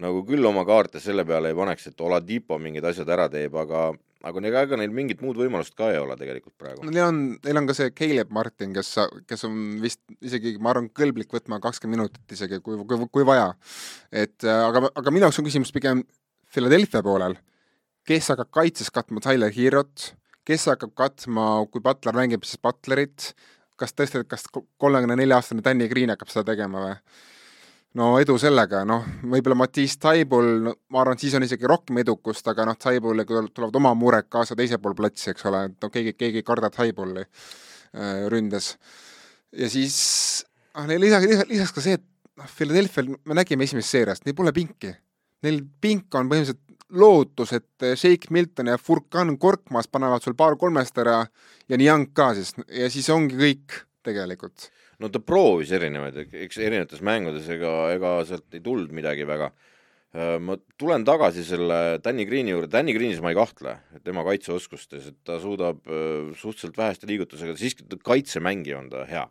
nagu 0.00 0.22
küll 0.28 0.46
oma 0.48 0.64
kaarte 0.68 1.00
selle 1.02 1.24
peale 1.28 1.52
ei 1.52 1.58
paneks, 1.58 1.90
et 1.90 2.04
Oladipo 2.04 2.58
mingid 2.58 2.86
asjad 2.88 3.10
ära 3.12 3.28
teeb, 3.32 3.56
aga 3.60 3.90
aga 4.26 4.42
ega, 4.44 4.62
ega 4.66 4.78
neil 4.80 4.92
mingit 4.92 5.22
muud 5.24 5.38
võimalust 5.40 5.74
ka 5.78 5.88
ei 5.92 6.00
ole 6.00 6.16
tegelikult 6.20 6.54
praegu. 6.60 6.84
no 6.84 6.92
neil 6.92 7.06
on, 7.06 7.20
neil 7.44 7.60
on 7.60 7.68
ka 7.68 7.76
see 7.76 7.92
Caleb 7.96 8.32
Martin, 8.36 8.74
kes, 8.76 8.92
kes 9.28 9.46
on 9.48 9.54
vist 9.82 10.00
isegi, 10.20 10.56
ma 10.60 10.74
arvan, 10.74 10.90
kõlblik 10.96 11.32
võtma 11.32 11.60
kakskümmend 11.62 11.98
minutit 11.98 12.36
isegi, 12.36 12.60
kui, 12.64 12.78
kui, 12.88 13.06
kui 13.12 13.26
vaja. 13.28 13.52
et 14.12 14.44
aga, 14.44 14.90
aga 14.92 15.14
minu 15.14 15.26
jaoks 15.26 15.40
on 15.40 15.48
küsimus 15.48 15.72
pigem 15.76 16.04
Philadelphia 16.52 17.02
poolel, 17.06 17.38
kes 18.08 18.32
hakkab 18.32 18.50
kaitses 18.60 18.92
katma 18.92 19.22
Tyler 19.24 19.52
Herot, 19.54 20.10
kes 20.48 20.68
hakkab 20.72 20.92
katma, 20.98 21.48
kui 21.72 21.82
Butler 21.84 22.16
mängib, 22.16 22.44
siis 22.48 22.60
Butlerit, 22.60 23.32
kas 23.80 23.96
tõesti, 23.96 24.22
kas 24.28 24.46
kolmekümne 24.52 25.16
nelja 25.18 25.40
aastane 25.40 25.64
Danny 25.64 25.88
Green 25.90 26.12
hakkab 26.12 26.32
seda 26.32 26.52
tegema 26.52 26.84
või? 26.84 26.96
no 27.98 28.10
edu 28.22 28.36
sellega, 28.38 28.84
noh, 28.86 29.06
võib-olla 29.32 29.56
Mattiis 29.64 29.96
Taibul 29.98 30.50
no,, 30.66 30.74
ma 30.94 31.02
arvan, 31.02 31.18
et 31.18 31.24
siis 31.24 31.34
on 31.34 31.46
isegi 31.46 31.66
rohkem 31.68 31.98
edukust, 32.04 32.46
aga 32.50 32.68
noh, 32.68 32.78
Taibul 32.78 33.24
tulevad 33.26 33.80
oma 33.80 33.94
mured 33.98 34.28
kaasa 34.30 34.56
teisel 34.58 34.78
pool 34.82 34.94
platsi, 34.98 35.32
eks 35.32 35.48
ole, 35.50 35.64
et 35.70 35.86
noh, 35.86 35.92
keegi, 35.92 36.14
keegi 36.18 36.42
ei 36.42 36.46
karda 36.46 36.70
Taibuli 36.74 37.24
äh, 37.24 38.28
ründes. 38.30 38.76
ja 39.56 39.70
siis 39.72 39.98
ah, 40.74 40.86
neil 40.86 41.02
lisaks, 41.02 41.26
lisaks, 41.26 41.50
lisaks 41.50 41.74
ka 41.74 41.84
see, 41.84 41.98
et 41.98 42.06
noh, 42.38 42.50
Philadelphia'l 42.56 43.10
me 43.24 43.38
nägime 43.40 43.66
esimesest 43.66 43.98
seeriast, 43.98 44.26
neil 44.26 44.38
pole 44.38 44.54
pinki. 44.54 44.94
Neil 45.40 45.62
pink 45.80 46.14
on 46.14 46.28
põhimõtteliselt 46.28 46.69
lootus, 46.90 47.52
et 47.56 47.86
Shake 47.94 48.32
Milton 48.34 48.72
ja 48.72 48.78
Furkan 48.78 49.36
Korkmas 49.38 49.88
panevad 49.88 50.24
sul 50.24 50.34
paar 50.38 50.56
kolmest 50.58 50.98
ära 50.98 51.22
ja 51.68 51.78
Niang 51.78 52.10
ka 52.14 52.32
siis 52.34 52.54
ja 52.66 52.90
siis 52.90 53.08
ongi 53.14 53.38
kõik 53.38 53.82
tegelikult 54.02 54.70
no 55.00 55.08
ta 55.12 55.20
proovis 55.24 55.72
erinevaid, 55.76 56.18
eks 56.44 56.60
erinevates 56.60 57.02
mängudes, 57.04 57.48
ega, 57.52 57.72
ega 57.94 58.14
sealt 58.28 58.56
ei 58.56 58.62
tulnud 58.64 58.92
midagi 58.94 59.26
väga. 59.28 59.50
Äh, 60.10 60.36
ma 60.42 60.56
tulen 60.80 61.04
tagasi 61.06 61.44
selle 61.46 62.00
Danny 62.02 62.26
Greeni 62.26 62.52
juurde, 62.52 62.70
Danny 62.72 62.94
Greenis 62.96 63.20
ma 63.22 63.30
ei 63.30 63.38
kahtle, 63.38 63.76
tema 64.04 64.24
kaitseoskustes, 64.26 65.06
et 65.12 65.20
ta 65.26 65.38
suudab 65.42 65.86
äh, 65.86 66.32
suhteliselt 66.34 66.80
väheste 66.80 67.08
liigutusega, 67.10 67.54
siiski 67.58 67.86
kaitsemängija 68.04 68.80
on 68.80 68.90
ta 68.92 69.04
hea. 69.08 69.28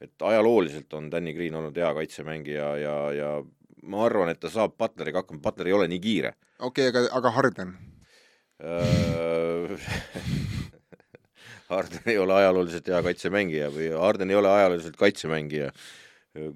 et 0.00 0.22
ajalooliselt 0.24 0.94
on 0.96 1.10
Danny 1.12 1.34
Green 1.36 1.54
olnud 1.54 1.76
hea 1.76 1.88
kaitsemängija 1.92 2.68
ja, 2.80 2.94
ja 3.12 3.32
ma 3.82 4.04
arvan, 4.06 4.30
et 4.32 4.38
ta 4.40 4.48
saab 4.48 4.78
Butleriga 4.80 5.20
hakkama, 5.20 5.42
Butler 5.44 5.68
ei 5.68 5.74
ole 5.76 5.88
nii 5.92 6.00
kiire. 6.00 6.30
Okei 6.60 6.88
okay,, 6.88 6.92
aga, 6.92 7.08
aga 7.18 7.34
Harden 7.36 7.74
äh, 8.60 9.90
Harden 11.70 12.10
ei 12.10 12.18
ole 12.18 12.34
ajalooliselt 12.34 12.88
hea 12.90 13.02
kaitsemängija 13.06 13.70
või 13.74 13.92
Harden 13.94 14.30
ei 14.30 14.38
ole 14.38 14.50
ajalooliselt 14.50 14.96
kaitsemängija. 14.98 15.70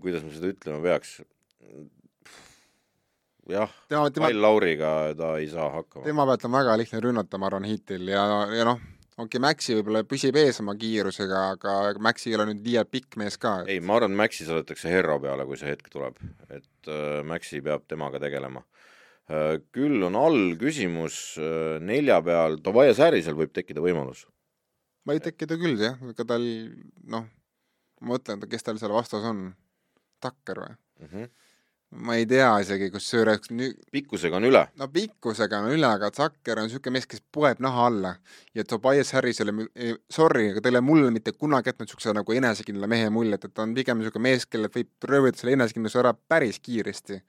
kuidas 0.02 0.24
ma 0.24 0.32
seda 0.34 0.50
ütlema 0.50 0.82
peaks? 0.82 1.20
jah, 3.48 3.70
Kyle 3.88 4.40
Lauriga 4.40 4.90
ta 5.16 5.36
ei 5.38 5.48
saa 5.52 5.68
hakkama. 5.70 6.04
tema 6.04 6.26
pealt 6.26 6.44
on 6.48 6.52
väga 6.56 6.76
lihtne 6.80 7.00
rünnata, 7.04 7.38
ma 7.38 7.46
arvan, 7.50 7.68
hitil 7.68 8.08
ja, 8.08 8.24
ja 8.54 8.66
noh, 8.66 8.80
okei 9.14 9.26
okay,, 9.26 9.42
Maxi 9.46 9.76
võib-olla 9.78 10.04
püsib 10.08 10.38
ees 10.40 10.60
oma 10.64 10.74
kiirusega, 10.80 11.42
aga 11.56 11.74
Maxi 12.02 12.32
ei 12.32 12.38
ole 12.38 12.48
nüüd 12.50 12.64
liialt 12.66 12.90
pikk 12.90 13.18
mees 13.20 13.38
ka 13.40 13.60
et.... 13.62 13.74
ei, 13.74 13.82
ma 13.84 13.98
arvan, 14.00 14.16
Maxi 14.18 14.48
saadetakse 14.48 14.92
Herro 14.92 15.18
peale, 15.22 15.46
kui 15.48 15.60
see 15.60 15.70
hetk 15.70 15.92
tuleb, 15.92 16.18
et 16.48 16.90
äh, 16.90 17.20
Maxi 17.26 17.60
peab 17.64 17.86
temaga 17.90 18.22
tegelema. 18.22 18.64
Küll 19.72 20.02
on 20.04 20.16
all 20.20 20.56
küsimus 20.60 21.38
äh, 21.40 21.78
nelja 21.80 22.20
peal, 22.24 22.58
Tobias 22.64 23.00
Harrisel 23.00 23.36
võib 23.38 23.54
tekkida 23.56 23.80
võimalus 23.80 24.26
võib 25.08 25.24
tekkida 25.24 25.56
küll 25.60 25.80
jah, 25.80 25.96
ega 26.10 26.26
tal 26.28 26.44
noh, 27.08 27.24
ma 28.04 28.14
mõtlen, 28.14 28.44
kes 28.50 28.66
tal 28.66 28.80
seal 28.80 28.92
vastas 28.92 29.24
on, 29.28 29.48
Takker 30.24 30.60
või 30.60 30.70
mm? 30.72 31.08
-hmm. 31.08 31.32
ma 32.04 32.14
ei 32.16 32.26
tea 32.28 32.50
isegi, 32.60 32.90
kusjuures 32.92 33.50
nüüd 33.50 33.80
pikkusega 33.92 34.36
on 34.36 34.48
üle. 34.48 34.62
no 34.76 34.88
pikkusega 34.92 35.60
on 35.64 35.72
üle, 35.72 35.88
aga 35.88 36.10
Takker 36.12 36.60
on 36.60 36.68
niisugune 36.68 36.98
mees, 36.98 37.08
kes 37.08 37.24
poeb 37.32 37.60
naha 37.64 37.88
alla 37.88 38.14
ja 38.54 38.64
Tobias 38.64 39.12
Harrisele, 39.16 39.52
sorry, 40.10 40.50
aga 40.52 40.60
ta 40.60 40.68
ei 40.68 40.76
ole 40.76 40.84
mulle 40.84 41.10
mitte 41.10 41.32
kunagi 41.32 41.72
jätnud 41.72 41.88
niisuguse 41.88 42.16
nagu 42.16 42.32
enesekindla 42.32 42.88
mehe 42.92 43.10
muljet, 43.10 43.44
et 43.44 43.54
ta 43.54 43.64
on 43.64 43.74
pigem 43.76 44.00
niisugune 44.00 44.28
mees, 44.28 44.46
kellelt 44.46 44.76
võib 44.76 45.12
röövida 45.12 45.40
selle 45.40 45.56
enesekindluse 45.56 46.04
ära 46.04 46.12
päris 46.12 46.60
kiiresti 46.60 47.22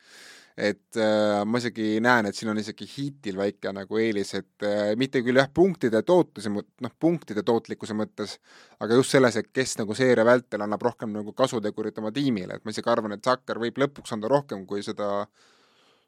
et 0.56 0.98
äh, 0.98 1.42
ma 1.44 1.60
isegi 1.60 1.98
näen, 2.04 2.30
et 2.30 2.38
siin 2.38 2.50
on 2.54 2.60
isegi 2.60 2.88
hiitil 2.88 3.36
väike 3.40 3.74
nagu 3.76 4.00
eelis, 4.00 4.32
et 4.40 4.64
äh, 4.64 4.94
mitte 5.00 5.20
küll 5.26 5.40
jah, 5.42 5.50
punktide 5.52 6.00
tootluse, 6.08 6.52
noh, 6.52 6.94
punktide 7.00 7.44
tootlikkuse 7.44 7.98
mõttes, 7.98 8.38
aga 8.80 9.00
just 9.02 9.16
selles, 9.16 9.36
et 9.42 9.52
kes 9.52 9.76
nagu 9.82 9.98
seeria 9.98 10.24
vältel 10.28 10.64
annab 10.64 10.86
rohkem 10.88 11.12
nagu 11.16 11.36
kasutegurit 11.36 12.00
oma 12.00 12.14
tiimile, 12.16 12.56
et 12.56 12.64
ma 12.64 12.72
isegi 12.72 12.92
arvan, 12.92 13.18
et 13.18 13.28
Zucker 13.28 13.60
võib 13.60 13.84
lõpuks 13.84 14.16
anda 14.16 14.32
rohkem, 14.32 14.64
kui 14.70 14.84
seda 14.86 15.26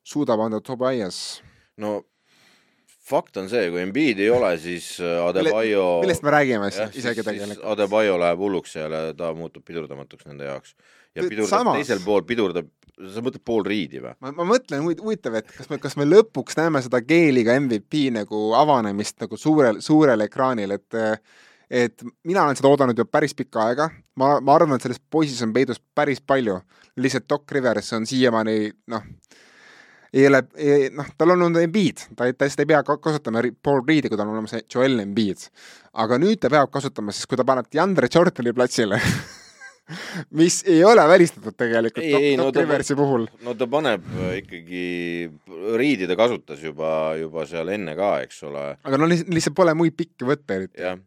suudab 0.07 0.45
anda 0.47 0.63
Tobias. 0.63 1.41
no 1.83 1.99
fakt 3.07 3.37
on 3.39 3.47
see, 3.51 3.67
kui 3.71 3.81
Embiid 3.83 4.19
ei 4.23 4.29
ole, 4.31 4.53
siis 4.61 4.93
äh, 5.03 5.19
Adebayo 5.27 5.85
millest 6.03 6.23
me 6.25 6.33
räägime 6.33 6.71
siis 6.71 7.01
isegi 7.01 7.23
tegelikult? 7.23 7.63
Adebayo 7.73 8.17
läheb 8.19 8.41
hulluks 8.41 8.75
seal 8.75 8.95
ja 8.95 9.11
ta 9.17 9.31
muutub 9.37 9.65
pidurdamatuks 9.67 10.27
nende 10.27 10.47
jaoks. 10.49 10.75
Ja 11.17 11.25
pidurdab 11.27 11.51
Samas... 11.51 11.79
teisel 11.81 12.03
pool, 12.05 12.23
pidurdab 12.27 12.69
sa 12.97 13.21
mõtled 13.21 13.43
Paul 13.45 13.65
Reed'i 13.67 14.01
või? 14.01 14.13
ma, 14.23 14.31
ma 14.39 14.45
mõtlen, 14.53 14.85
huvitav, 14.85 15.37
et 15.37 15.51
kas 15.53 15.69
me, 15.71 15.79
kas 15.81 15.97
me 15.99 16.07
lõpuks 16.07 16.57
näeme 16.57 16.81
seda 16.85 17.01
Keeliga 17.05 17.57
MVP 17.61 18.07
nagu 18.15 18.51
avanemist 18.57 19.19
nagu 19.21 19.37
suurel, 19.39 19.81
suurel 19.85 20.25
ekraanil, 20.25 20.77
et 20.77 21.01
et 21.67 22.03
mina 22.23 22.45
olen 22.45 22.55
seda 22.55 22.69
oodanud 22.71 22.97
ju 22.97 23.03
päris 23.11 23.33
pikka 23.35 23.65
aega, 23.67 23.89
ma, 24.15 24.37
ma 24.39 24.53
arvan, 24.55 24.77
et 24.77 24.85
selles 24.85 25.01
poisis 25.11 25.41
on 25.43 25.51
peidus 25.53 25.81
päris 25.95 26.21
palju, 26.23 26.61
lihtsalt 26.95 27.27
Doc 27.27 27.51
Rivers 27.51 27.91
on 27.97 28.07
siiamaani 28.07 28.55
noh, 28.93 29.09
ei 30.15 30.29
ole, 30.29 30.41
noh, 30.95 31.09
tal 31.19 31.35
on 31.35 31.43
olnud 31.49 31.61
Embiid, 31.61 32.05
ta, 32.15 32.29
ta 32.31 32.47
lihtsalt 32.47 32.63
ei 32.63 32.69
pea 32.71 32.79
kasutama 32.87 33.43
Paul 33.63 33.83
Reed'i, 33.83 34.07
kui 34.07 34.15
tal 34.15 34.29
on 34.29 34.37
olemas 34.37 34.55
Joel 34.63 35.03
Embiid. 35.03 35.49
aga 35.93 36.17
nüüd 36.21 36.39
ta 36.39 36.49
peab 36.53 36.71
kasutama, 36.71 37.11
sest 37.11 37.27
kui 37.27 37.37
ta 37.39 37.45
paneb 37.45 37.67
DeAndre 37.73 38.09
Jordan'i 38.13 38.55
platsile 38.55 39.01
mis 40.39 40.61
ei 40.67 40.83
ole 40.83 41.03
välistatud 41.07 41.55
tegelikult 41.57 42.03
ei, 42.03 42.31
ei, 42.31 42.37
no 42.39 42.49
Riversi 42.51 42.95
puhul. 42.97 43.27
no 43.45 43.55
ta 43.57 43.67
paneb 43.71 44.05
äh, 44.17 44.37
ikkagi, 44.41 44.83
riidi 45.79 46.09
ta 46.09 46.17
kasutas 46.19 46.63
juba, 46.63 46.89
juba 47.19 47.45
seal 47.49 47.71
enne 47.75 47.95
ka, 47.99 48.17
eks 48.25 48.43
ole. 48.49 48.65
aga 48.83 48.99
no 48.99 49.09
lihtsalt 49.09 49.55
pole 49.57 49.75
muid 49.77 49.95
pikki 49.97 50.27
võtta 50.27 50.59
eriti. 50.59 50.81
jah, 50.83 50.99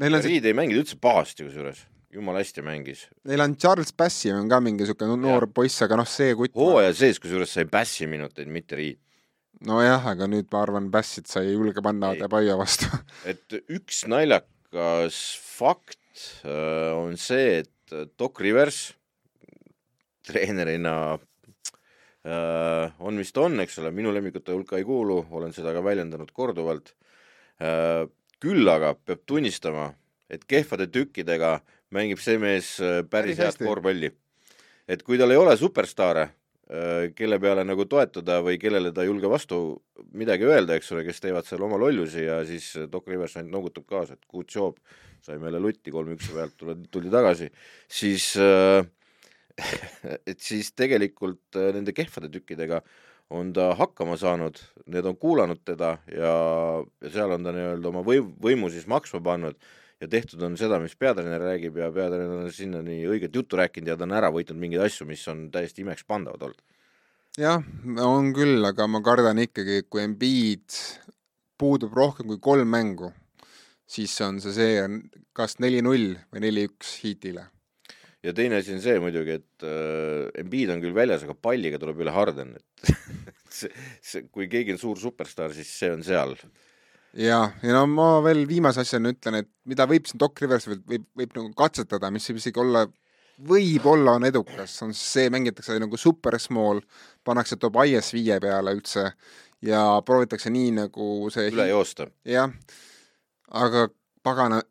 riid 0.00 0.22
see... 0.28 0.40
ei 0.42 0.56
mänginud 0.56 0.84
üldse 0.84 1.00
pahasti 1.00 1.46
kusjuures, 1.46 1.80
jumala 2.12 2.42
hästi 2.42 2.64
mängis. 2.66 3.06
Neil 3.28 3.44
on 3.44 3.56
Charles 3.60 3.94
Bassi 3.96 4.32
on 4.34 4.50
ka 4.52 4.60
mingi 4.64 4.84
niisugune 4.84 5.16
noor 5.20 5.48
poiss, 5.54 5.80
aga 5.86 6.00
noh, 6.02 6.08
see 6.08 6.36
kutt 6.36 6.56
hooaja 6.56 6.92
sees 6.96 7.22
kusjuures 7.22 7.56
sai 7.56 7.68
Bassi 7.70 8.08
minuteid, 8.10 8.52
mitte 8.52 8.78
riid 8.78 9.00
nojah, 9.64 10.04
aga 10.12 10.28
nüüd 10.28 10.50
ma 10.52 10.62
arvan, 10.66 10.90
Bassit 10.92 11.30
sa 11.30 11.40
ei 11.44 11.54
julge 11.54 11.80
panna 11.84 12.12
Adebayo 12.12 12.58
vastu 12.60 12.90
et 13.30 13.56
üks 13.72 14.04
naljakas 14.10 15.20
fakt 15.40 15.96
äh, 16.44 16.92
on 16.92 17.16
see, 17.20 17.62
et 17.62 17.70
Doc 17.92 18.40
Rivers 18.40 18.94
treenerina 20.26 20.94
äh, 22.26 22.92
on, 22.98 23.14
mis 23.14 23.32
ta 23.32 23.46
on, 23.46 23.60
eks 23.62 23.78
ole, 23.82 23.92
minu 23.94 24.12
lemmikute 24.14 24.54
hulka 24.54 24.78
ei 24.80 24.86
kuulu, 24.86 25.20
olen 25.38 25.54
seda 25.54 25.74
ka 25.76 25.84
väljendanud 25.84 26.32
korduvalt 26.34 26.94
äh,. 27.62 28.06
küll 28.42 28.68
aga 28.68 28.92
peab 29.00 29.22
tunnistama, 29.24 29.86
et 30.28 30.42
kehvade 30.44 30.90
tükkidega 30.92 31.54
mängib 31.94 32.20
see 32.20 32.36
mees 32.42 32.74
äh, 32.82 33.00
päris, 33.08 33.38
head 33.38 33.56
korvpalli. 33.62 34.10
et 34.88 35.02
kui 35.06 35.18
tal 35.18 35.30
ei 35.30 35.40
ole 35.40 35.56
superstaare, 35.56 36.28
kelle 37.14 37.36
peale 37.38 37.62
nagu 37.62 37.84
toetuda 37.86 38.40
või 38.42 38.56
kellele 38.58 38.90
ta 38.90 39.04
ei 39.04 39.06
julge 39.06 39.28
vastu 39.30 39.58
midagi 40.18 40.48
öelda, 40.48 40.74
eks 40.74 40.90
ole, 40.96 41.04
kes 41.06 41.22
teevad 41.22 41.46
seal 41.46 41.62
oma 41.62 41.78
lollusi 41.78 42.24
ja 42.24 42.40
siis 42.46 42.72
Doc 42.90 43.06
Rivers 43.06 43.36
ainult 43.38 43.52
noogutab 43.52 43.86
kaasa, 43.86 44.16
et 44.18 44.26
good 44.26 44.50
job, 44.50 44.80
saime 45.26 45.50
jälle 45.50 45.62
lutti 45.62 45.94
kolm-üks 45.94 46.30
pealt, 46.34 46.54
tuldi, 46.90 47.10
tagasi, 47.12 47.50
siis 47.90 48.32
äh, 48.40 48.86
et 50.30 50.38
siis 50.42 50.72
tegelikult 50.76 51.58
äh, 51.58 51.72
nende 51.76 51.94
kehvade 51.96 52.30
tükkidega 52.32 52.82
on 53.34 53.50
ta 53.54 53.72
hakkama 53.74 54.16
saanud, 54.20 54.58
need 54.86 55.06
on 55.08 55.16
kuulanud 55.18 55.62
teda 55.66 55.96
ja, 56.12 56.34
ja 57.02 57.10
seal 57.10 57.34
on 57.34 57.46
ta 57.46 57.54
nii-öelda 57.54 57.90
oma 57.90 58.04
võim, 58.06 58.30
võimu 58.42 58.70
siis 58.70 58.86
maksma 58.90 59.22
pannud. 59.24 59.58
Ja 59.96 60.10
tehtud 60.12 60.42
on 60.44 60.58
seda, 60.60 60.76
mis 60.76 60.92
peatreener 61.00 61.40
räägib 61.40 61.78
ja 61.80 61.86
peatreener 61.88 62.42
on 62.44 62.50
sinnani 62.52 62.98
õiget 63.08 63.32
juttu 63.32 63.56
rääkinud 63.56 63.88
ja 63.88 63.96
ta 63.96 64.04
on 64.04 64.12
ära 64.12 64.28
võitnud 64.28 64.58
mingeid 64.60 64.84
asju, 64.84 65.06
mis 65.08 65.22
on 65.32 65.46
täiesti 65.50 65.80
imekspandavad 65.86 66.42
olnud. 66.50 66.60
jah, 67.40 67.64
on 68.04 68.28
küll, 68.36 68.60
aga 68.68 68.86
ma 68.92 69.00
kardan 69.04 69.40
ikkagi, 69.40 69.86
kui 69.88 70.04
Embiid 70.04 70.76
puudub 71.56 71.96
rohkem 71.96 72.28
kui 72.28 72.38
kolm 72.44 72.68
mängu, 72.68 73.08
siis 73.86 74.14
on 74.26 74.40
see 74.42 74.54
seeria 74.56 74.88
kas 75.36 75.60
neli-null 75.62 76.16
või 76.32 76.42
neli-üks 76.48 76.98
Heatile 77.04 77.46
ja 78.26 78.34
teine 78.34 78.60
asi 78.60 78.74
on 78.74 78.82
see 78.82 78.98
muidugi, 79.02 79.38
et 79.40 79.66
äh, 79.66 80.42
Embiid 80.42 80.72
on 80.74 80.82
küll 80.82 80.94
väljas, 80.96 81.24
aga 81.26 81.36
palliga 81.38 81.78
tuleb 81.82 82.02
üle 82.02 82.14
Harden, 82.14 82.54
et 82.58 82.92
see, 83.58 83.70
see, 84.02 84.26
kui 84.32 84.48
keegi 84.52 84.74
on 84.74 84.82
suur 84.82 85.00
superstaar, 85.00 85.54
siis 85.54 85.70
see 85.70 85.92
on 85.94 86.02
seal. 86.06 86.34
ja, 87.14 87.40
ja 87.62 87.76
no 87.76 87.84
ma 87.90 88.08
veel 88.26 88.44
viimase 88.48 88.82
asjana 88.82 89.14
ütlen, 89.14 89.42
et 89.42 89.50
mida 89.68 89.86
võib 89.88 90.08
siin 90.08 90.22
Doc 90.22 90.42
Rivers 90.42 90.68
võib, 90.70 90.86
võib, 90.90 91.08
võib 91.22 91.36
nagu 91.38 91.52
katsetada, 91.58 92.10
mis 92.14 92.26
võib 92.30 92.42
isegi 92.42 92.62
olla, 92.62 92.86
võib-olla 93.46 94.16
on 94.18 94.26
edukas, 94.28 94.74
on 94.86 94.96
see, 94.96 95.30
mängitakse 95.32 95.78
nagu 95.82 96.00
super 96.00 96.38
small, 96.42 96.82
pannakse 97.26 97.60
Tobias 97.60 98.10
viie 98.16 98.40
peale 98.42 98.74
üldse 98.74 99.10
ja 99.64 99.86
proovitakse 100.04 100.50
nii 100.52 100.74
nagu 100.82 101.30
see 101.32 101.50
üle 101.52 101.70
joosta. 101.70 102.08
jah, 102.26 102.50
aga 103.52 103.88
pagana, 104.26 104.62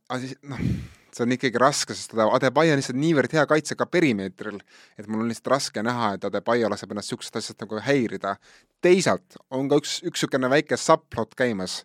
noh 0.43 0.67
see 1.15 1.23
on 1.23 1.32
ikkagi 1.36 1.59
raske, 1.61 1.95
sest 1.95 2.13
Adebayo 2.19 2.73
on 2.76 2.82
lihtsalt 2.82 2.99
niivõrd 2.99 3.34
hea 3.38 3.45
kaitsega 3.47 3.88
perimeetril, 3.88 4.59
et 4.99 5.07
mul 5.07 5.23
on 5.23 5.32
lihtsalt 5.32 5.53
raske 5.53 5.84
näha, 5.86 6.15
et 6.15 6.28
Adebayo 6.28 6.69
laseb 6.71 6.91
ennast 6.91 7.11
niisugusest 7.11 7.39
asjast 7.39 7.63
nagu 7.63 7.80
häirida. 7.86 8.36
teisalt 8.84 9.38
on 9.49 9.69
ka 9.69 9.80
üks, 9.80 9.99
üks 10.03 10.26
niisugune 10.26 10.49
väike 10.51 10.78
subplot 10.78 11.36
käimas, 11.39 11.84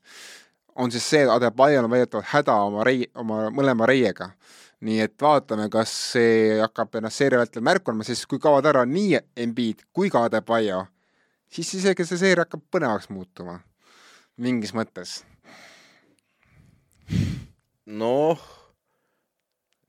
on 0.74 0.91
siis 0.91 1.07
see, 1.07 1.22
et 1.22 1.30
Adebayo 1.30 1.84
on 1.84 1.91
väidetavalt 1.91 2.32
häda 2.32 2.59
oma 2.66 2.84
rei-, 2.86 3.11
oma 3.14 3.49
mõlema 3.55 3.86
reiega. 3.86 4.32
nii 4.80 5.01
et 5.05 5.14
vaatame, 5.20 5.68
kas 5.68 5.91
see 6.14 6.57
hakkab 6.57 6.95
ennast 6.97 7.20
seeria 7.20 7.38
vältel 7.38 7.62
märku 7.62 7.93
andma, 7.93 8.05
sest 8.05 8.24
kui 8.26 8.41
kaovad 8.41 8.64
ära 8.64 8.86
nii 8.88 9.18
Embiid 9.36 9.84
kui 9.93 10.11
ka 10.11 10.24
Adebayo, 10.24 10.86
siis 11.53 11.74
isegi 11.74 12.07
see 12.09 12.18
seeria 12.18 12.49
hakkab 12.49 12.64
põnevaks 12.72 13.11
muutuma, 13.12 13.61
mingis 14.41 14.72
mõttes. 14.74 15.20
Noh 17.91 18.41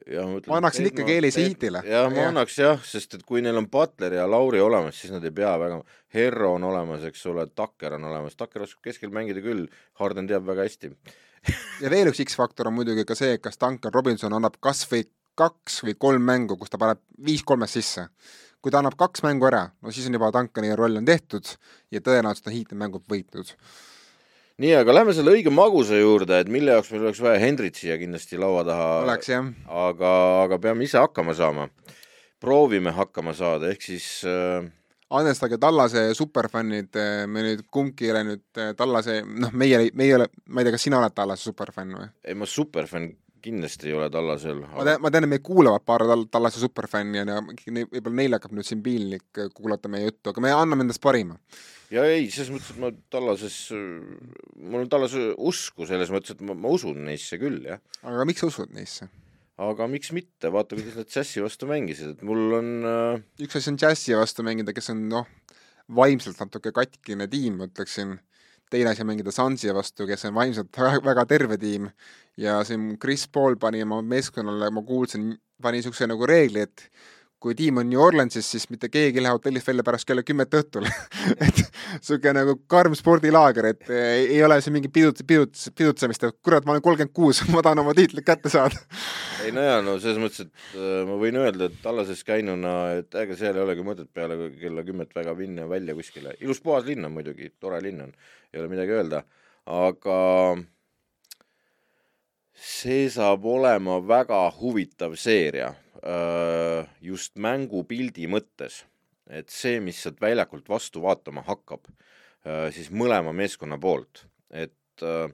ja 0.09 0.23
ma 0.25 0.37
ütlen, 0.39 0.49
ma 0.49 0.59
annaksin 0.59 0.87
ikkagi 0.89 1.15
eelise 1.17 1.43
Heatile. 1.45 1.81
jah, 1.85 2.07
ma 2.11 2.23
ja. 2.23 2.29
annaks 2.31 2.57
jah, 2.57 2.79
sest 2.85 3.17
et 3.17 3.25
kui 3.27 3.43
neil 3.45 3.57
on 3.59 3.67
Butler 3.71 4.15
ja 4.17 4.27
Lauri 4.29 4.61
olemas, 4.63 4.97
siis 4.97 5.13
nad 5.13 5.25
ei 5.27 5.33
pea 5.35 5.51
väga, 5.61 5.81
Herro 6.15 6.55
on 6.57 6.65
olemas, 6.71 7.05
eks 7.07 7.25
ole, 7.31 7.45
Tucker 7.55 7.97
on 7.97 8.07
olemas, 8.09 8.37
Tucker 8.39 8.65
oskab 8.65 8.89
keskel 8.89 9.13
mängida 9.13 9.43
küll, 9.45 9.67
Harden 10.01 10.29
teab 10.29 10.47
väga 10.49 10.65
hästi 10.67 10.93
ja 11.83 11.89
veel 11.93 12.11
üks 12.11 12.23
X-faktor 12.25 12.69
on 12.69 12.77
muidugi 12.77 13.05
ka 13.07 13.17
see, 13.17 13.37
kas 13.41 13.59
Duncan 13.61 13.93
Robinson 13.93 14.33
annab 14.37 14.57
kas 14.63 14.83
või 14.91 15.05
kaks 15.39 15.81
või 15.85 15.95
kolm 15.97 16.25
mängu, 16.27 16.57
kus 16.59 16.73
ta 16.73 16.79
paneb 16.81 17.01
viis 17.25 17.43
kolmest 17.47 17.77
sisse. 17.79 18.09
kui 18.61 18.69
ta 18.69 18.77
annab 18.77 18.93
kaks 18.93 19.23
mängu 19.25 19.47
ära, 19.49 19.63
no 19.81 19.89
siis 19.89 20.05
on 20.05 20.13
juba 20.13 20.29
Duncani 20.33 20.75
roll 20.77 20.99
on 20.99 21.05
tehtud 21.05 21.47
ja 21.91 22.01
tõenäoliselt 22.01 22.51
on 22.51 22.53
Heat 22.53 22.75
mängud 22.77 23.07
võitnud 23.09 23.55
nii, 24.61 24.73
aga 24.81 24.93
lähme 24.95 25.13
selle 25.15 25.33
õige 25.35 25.53
magusa 25.53 25.97
juurde, 25.99 26.41
et 26.41 26.51
mille 26.51 26.75
jaoks 26.75 26.91
meil 26.93 27.07
oleks 27.07 27.21
vaja 27.23 27.39
Hendrit 27.41 27.79
siia 27.79 27.97
kindlasti 28.01 28.39
laua 28.41 28.65
taha. 28.67 28.91
oleks 29.05 29.31
jah. 29.31 29.47
aga, 29.87 30.11
aga 30.43 30.59
peame 30.61 30.85
ise 30.87 31.01
hakkama 31.01 31.35
saama. 31.37 31.69
proovime 32.41 32.93
hakkama 32.97 33.35
saada, 33.37 33.69
ehk 33.69 33.83
siis 33.85 34.05
äh... 34.25 34.65
andestage 35.13 35.59
Tallase 35.61 36.07
superfännid, 36.17 36.95
äh, 36.97 37.27
me 37.29 37.43
nüüd 37.45 37.65
kumbki 37.69 38.07
ei 38.07 38.13
ole 38.15 38.23
nüüd 38.31 38.61
äh, 38.61 38.71
Tallase, 38.77 39.21
noh, 39.25 39.53
meie, 39.53 39.83
meie 39.93 40.13
ei 40.13 40.17
ole, 40.17 40.29
ma 40.47 40.61
ei 40.61 40.69
tea, 40.69 40.77
kas 40.77 40.87
sina 40.87 41.01
oled 41.01 41.13
Tallase 41.17 41.51
superfänn 41.51 41.97
või? 41.97 42.09
ei, 42.25 42.37
ma 42.37 42.49
superfänn 42.49 43.11
kindlasti 43.43 43.89
ei 43.89 43.97
ole 43.97 44.09
Tallasel 44.13 44.63
aga.... 44.63 44.77
ma 44.77 44.87
tean, 44.87 45.03
ma 45.03 45.11
tean, 45.13 45.27
et 45.27 45.33
meid 45.35 45.45
kuulavad 45.45 45.85
paar 45.85 46.05
tal-, 46.09 46.27
Tallase 46.31 46.61
superfänni 46.63 47.21
ja 47.21 47.41
võib-olla 47.41 48.17
neile 48.21 48.39
hakkab 48.39 48.55
nüüd 48.57 48.67
siin 48.67 48.81
piinlik 48.85 49.43
kuulata 49.57 49.91
meie 49.91 50.09
juttu, 50.09 50.31
aga 50.31 50.43
me 50.43 50.53
anname 50.55 50.87
endast 50.87 51.03
parima 51.03 51.37
ja 51.91 52.05
ei, 52.07 52.29
selles 52.33 52.51
mõttes, 52.53 52.71
et 52.73 52.81
ma 52.81 52.91
Tallases, 53.13 53.57
mul 53.73 54.85
on 54.85 54.91
Tallase 54.91 55.31
usku 55.37 55.87
selles 55.89 56.11
mõttes, 56.13 56.35
et 56.35 56.45
ma, 56.45 56.55
ma 56.57 56.71
usun 56.71 57.01
neisse 57.07 57.39
küll, 57.41 57.61
jah. 57.67 57.81
aga 58.07 58.27
miks 58.29 58.43
sa 58.43 58.51
usud 58.51 58.71
neisse? 58.75 59.09
aga 59.61 59.85
miks 59.91 60.09
mitte, 60.15 60.49
vaata, 60.53 60.77
kuidas 60.77 60.97
nad 60.97 61.09
džässi 61.11 61.43
vastu 61.43 61.67
mängisid, 61.69 62.15
et 62.15 62.25
mul 62.25 62.57
on 62.57 62.71
äh... 62.87 63.23
üks 63.45 63.59
asi 63.59 63.71
on 63.73 63.79
džässi 63.81 64.17
vastu 64.17 64.45
mängida, 64.47 64.73
kes 64.73 64.89
on 64.93 65.03
noh, 65.11 65.27
vaimselt 65.91 66.39
natuke 66.41 66.73
katkine 66.75 67.27
tiim, 67.31 67.59
ma 67.59 67.67
ütleksin, 67.69 68.15
teine 68.71 68.91
asi 68.91 69.03
on 69.03 69.11
mängida 69.11 69.33
Sansi 69.35 69.73
vastu, 69.75 70.07
kes 70.07 70.25
on 70.29 70.35
vaimselt 70.35 70.77
väga, 71.09 71.25
terve 71.29 71.57
tiim. 71.61 71.89
Ja 72.39 72.61
siin 72.67 72.95
Chris 72.99 73.27
Paul 73.27 73.57
pani 73.59 73.83
oma 73.83 74.01
meeskonnale, 74.01 74.71
ma 74.71 74.83
kuulsin, 74.87 75.33
pani 75.61 75.81
niisuguse 75.81 76.07
nagu 76.09 76.27
reegli, 76.27 76.63
et 76.63 76.87
kui 77.41 77.55
tiim 77.57 77.79
on 77.81 77.89
New 77.89 77.99
Orleansis, 78.01 78.45
siis 78.53 78.67
mitte 78.69 78.87
keegi 78.93 79.17
ei 79.17 79.23
lähe 79.25 79.33
hotellist 79.33 79.65
välja 79.67 79.83
pärast 79.85 80.05
kella 80.05 80.21
kümmet 80.25 80.53
õhtul. 80.59 80.85
Et 81.45 81.61
niisugune 81.95 82.35
nagu 82.37 82.53
karm 82.69 82.93
spordilaager, 82.97 83.67
et 83.71 83.89
ei 83.91 84.37
ole 84.45 84.59
see 84.61 84.73
mingi 84.73 84.91
pidut-, 84.93 85.23
pidut-, 85.27 85.63
pidutsemist, 85.77 86.23
et 86.27 86.37
kurat, 86.45 86.65
ma 86.67 86.75
olen 86.75 86.85
kolmkümmend 86.85 87.13
kuus, 87.17 87.41
ma 87.53 87.63
tahan 87.65 87.81
oma 87.81 87.95
tiitlit 87.97 88.27
kätte 88.27 88.51
saada. 88.53 88.77
Ei 89.45 89.51
no 89.55 89.65
jaa, 89.65 89.81
no 89.85 89.97
selles 89.99 90.21
mõttes, 90.21 90.45
et 90.45 90.77
äh, 90.77 91.01
ma 91.09 91.17
võin 91.21 91.41
öelda, 91.41 91.67
et 91.67 91.81
Tallases 91.83 92.21
käinuna, 92.27 92.75
et 93.01 93.19
ega 93.23 93.37
seal 93.39 93.57
ei 93.57 93.65
olegi 93.65 93.85
mõtet 93.89 94.11
peale 94.13 94.37
kella 94.61 94.85
kümmet 94.87 95.17
väga 95.17 95.35
minna 95.37 95.65
välja 95.69 95.97
kuskile, 95.97 96.37
ilus 96.45 96.61
puhas 96.61 96.85
linn 96.87 97.09
on 97.09 97.17
muidugi, 97.17 97.51
tore 97.59 97.81
linn 97.83 98.05
on, 98.05 98.13
ei 98.53 98.61
ole 98.61 98.69
midagi 98.71 98.95
öelda, 98.99 99.25
aga 99.81 100.19
see 102.53 103.07
saab 103.09 103.45
olema 103.49 103.97
väga 104.05 104.45
huvitav 104.61 105.17
seeria 105.17 105.73
just 107.01 107.35
mängupildi 107.37 108.25
mõttes, 108.31 108.81
et 109.29 109.49
see, 109.53 109.79
mis 109.83 109.99
sealt 110.01 110.21
väljakult 110.21 110.69
vastu 110.69 111.03
vaatama 111.03 111.43
hakkab, 111.45 111.85
äh, 112.45 112.69
siis 112.73 112.89
mõlema 112.89 113.33
meeskonna 113.35 113.77
poolt, 113.81 114.25
et 114.49 115.05
äh, 115.05 115.29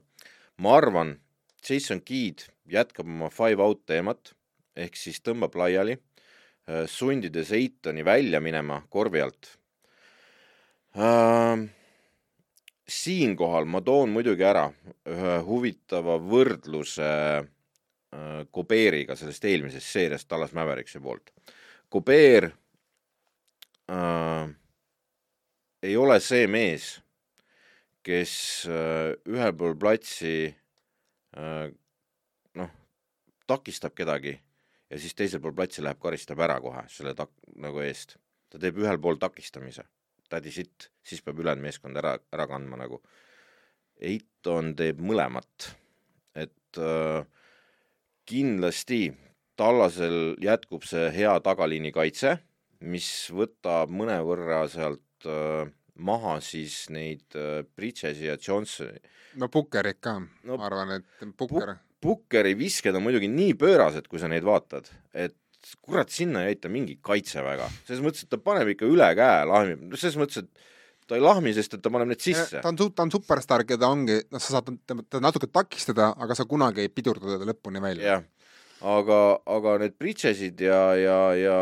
ma 0.60 0.76
arvan, 0.76 1.16
Jason 1.64 2.00
Keed 2.04 2.46
jätkab 2.70 3.08
oma 3.08 3.30
five 3.34 3.62
out 3.64 3.86
teemat, 3.88 4.34
ehk 4.78 4.96
siis 4.96 5.18
tõmbab 5.24 5.56
laiali, 5.58 5.96
sundides 6.86 7.50
Eitoni 7.56 8.04
välja 8.04 8.40
minema 8.44 8.82
korvi 8.92 9.22
alt. 9.24 9.54
siinkohal 12.88 13.64
ma 13.64 13.80
toon 13.80 14.12
muidugi 14.12 14.44
ära 14.44 14.66
ühe 15.08 15.34
huvitava 15.46 16.18
võrdluse 16.20 17.08
Äh, 18.14 18.46
Gobeeriga 18.52 19.16
sellest 19.16 19.44
eelmisest 19.44 19.92
seeriast 19.92 20.28
Tallas 20.28 20.54
Mäveriksi 20.56 21.00
poolt. 21.00 21.30
Gobeer 21.92 22.50
äh, 23.90 24.48
ei 25.82 25.96
ole 25.96 26.16
see 26.20 26.46
mees, 26.48 26.94
kes 28.02 28.32
äh, 28.68 29.12
ühel 29.28 29.52
pool 29.60 29.76
platsi 29.76 30.48
äh, 31.36 31.68
noh, 32.56 32.72
takistab 33.46 33.94
kedagi 33.98 34.38
ja 34.88 34.98
siis 34.98 35.14
teisel 35.14 35.42
pool 35.44 35.56
platsi 35.56 35.84
läheb, 35.84 36.00
karistab 36.00 36.40
ära 36.44 36.58
kohe 36.64 36.84
selle 36.92 37.14
tak-, 37.18 37.36
nagu 37.60 37.84
eest. 37.84 38.16
ta 38.48 38.60
teeb 38.60 38.78
ühel 38.80 38.96
pool 38.96 39.20
takistamise, 39.20 39.84
that 40.32 40.46
is 40.48 40.56
it, 40.58 40.88
siis 41.04 41.20
peab 41.20 41.40
ülejäänud 41.42 41.66
meeskond 41.66 42.00
ära, 42.00 42.14
ära 42.32 42.46
kandma 42.48 42.78
nagu. 42.80 43.02
Eiton 44.00 44.72
teeb 44.78 45.02
mõlemat, 45.04 45.66
et 46.38 46.80
äh, 46.80 47.26
kindlasti 48.28 49.08
Tallasel 49.58 50.36
jätkub 50.42 50.84
see 50.86 51.08
hea 51.16 51.32
tagaliini 51.42 51.90
kaitse, 51.94 52.36
mis 52.86 53.08
võtab 53.34 53.90
mõnevõrra 53.90 54.62
sealt 54.70 55.26
äh, 55.26 55.66
maha 55.98 56.36
siis 56.44 56.84
neid 56.94 57.34
äh, 57.34 57.64
Bridges'i 57.66 58.28
ja 58.28 58.36
Johnsoni. 58.38 59.00
no 59.42 59.48
Puckerit 59.50 59.98
ka 60.04 60.18
no,, 60.20 60.54
ma 60.54 60.68
arvan, 60.68 61.00
et 61.00 61.28
Pucker 61.36 61.74
Pu. 61.74 61.82
Puckeri 61.98 62.54
visked 62.54 62.94
on 62.94 63.02
muidugi 63.02 63.26
nii 63.32 63.56
pöörased, 63.58 64.06
kui 64.06 64.22
sa 64.22 64.30
neid 64.30 64.46
vaatad, 64.46 64.86
et 65.10 65.34
kurat, 65.82 66.12
sinna 66.14 66.44
ei 66.44 66.54
aita 66.54 66.70
mingi 66.70 66.94
kaitse 67.02 67.42
väga, 67.42 67.66
selles 67.88 68.04
mõttes, 68.04 68.22
et 68.22 68.30
ta 68.30 68.38
paneb 68.38 68.70
ikka 68.70 68.86
üle 68.86 69.08
käe, 69.18 69.40
lahmib, 69.50 69.96
selles 69.98 70.18
mõttes, 70.20 70.44
et 70.44 70.68
ta 71.08 71.16
ei 71.16 71.24
lahmi, 71.24 71.52
sest 71.56 71.76
et 71.76 71.82
ta 71.84 71.90
paneb 71.92 72.10
need 72.10 72.22
sisse. 72.22 72.60
ta 72.60 72.70
on, 72.70 72.76
ta 72.76 73.04
on 73.06 73.12
superstaar, 73.12 73.64
keda 73.68 73.88
ongi, 73.88 74.18
noh, 74.32 74.42
sa 74.42 74.58
saad 74.58 74.72
teda 74.84 75.22
natuke 75.24 75.48
takistada, 75.50 76.12
aga 76.20 76.36
sa 76.36 76.44
kunagi 76.48 76.84
ei 76.84 76.92
pidurda 76.92 77.30
teda 77.32 77.48
lõpuni 77.48 77.82
välja. 77.82 78.18
aga, 78.94 79.20
aga 79.56 79.76
need 79.82 79.96
Bridges'id 79.98 80.60
ja, 80.62 80.82
ja, 81.00 81.20
ja, 81.38 81.60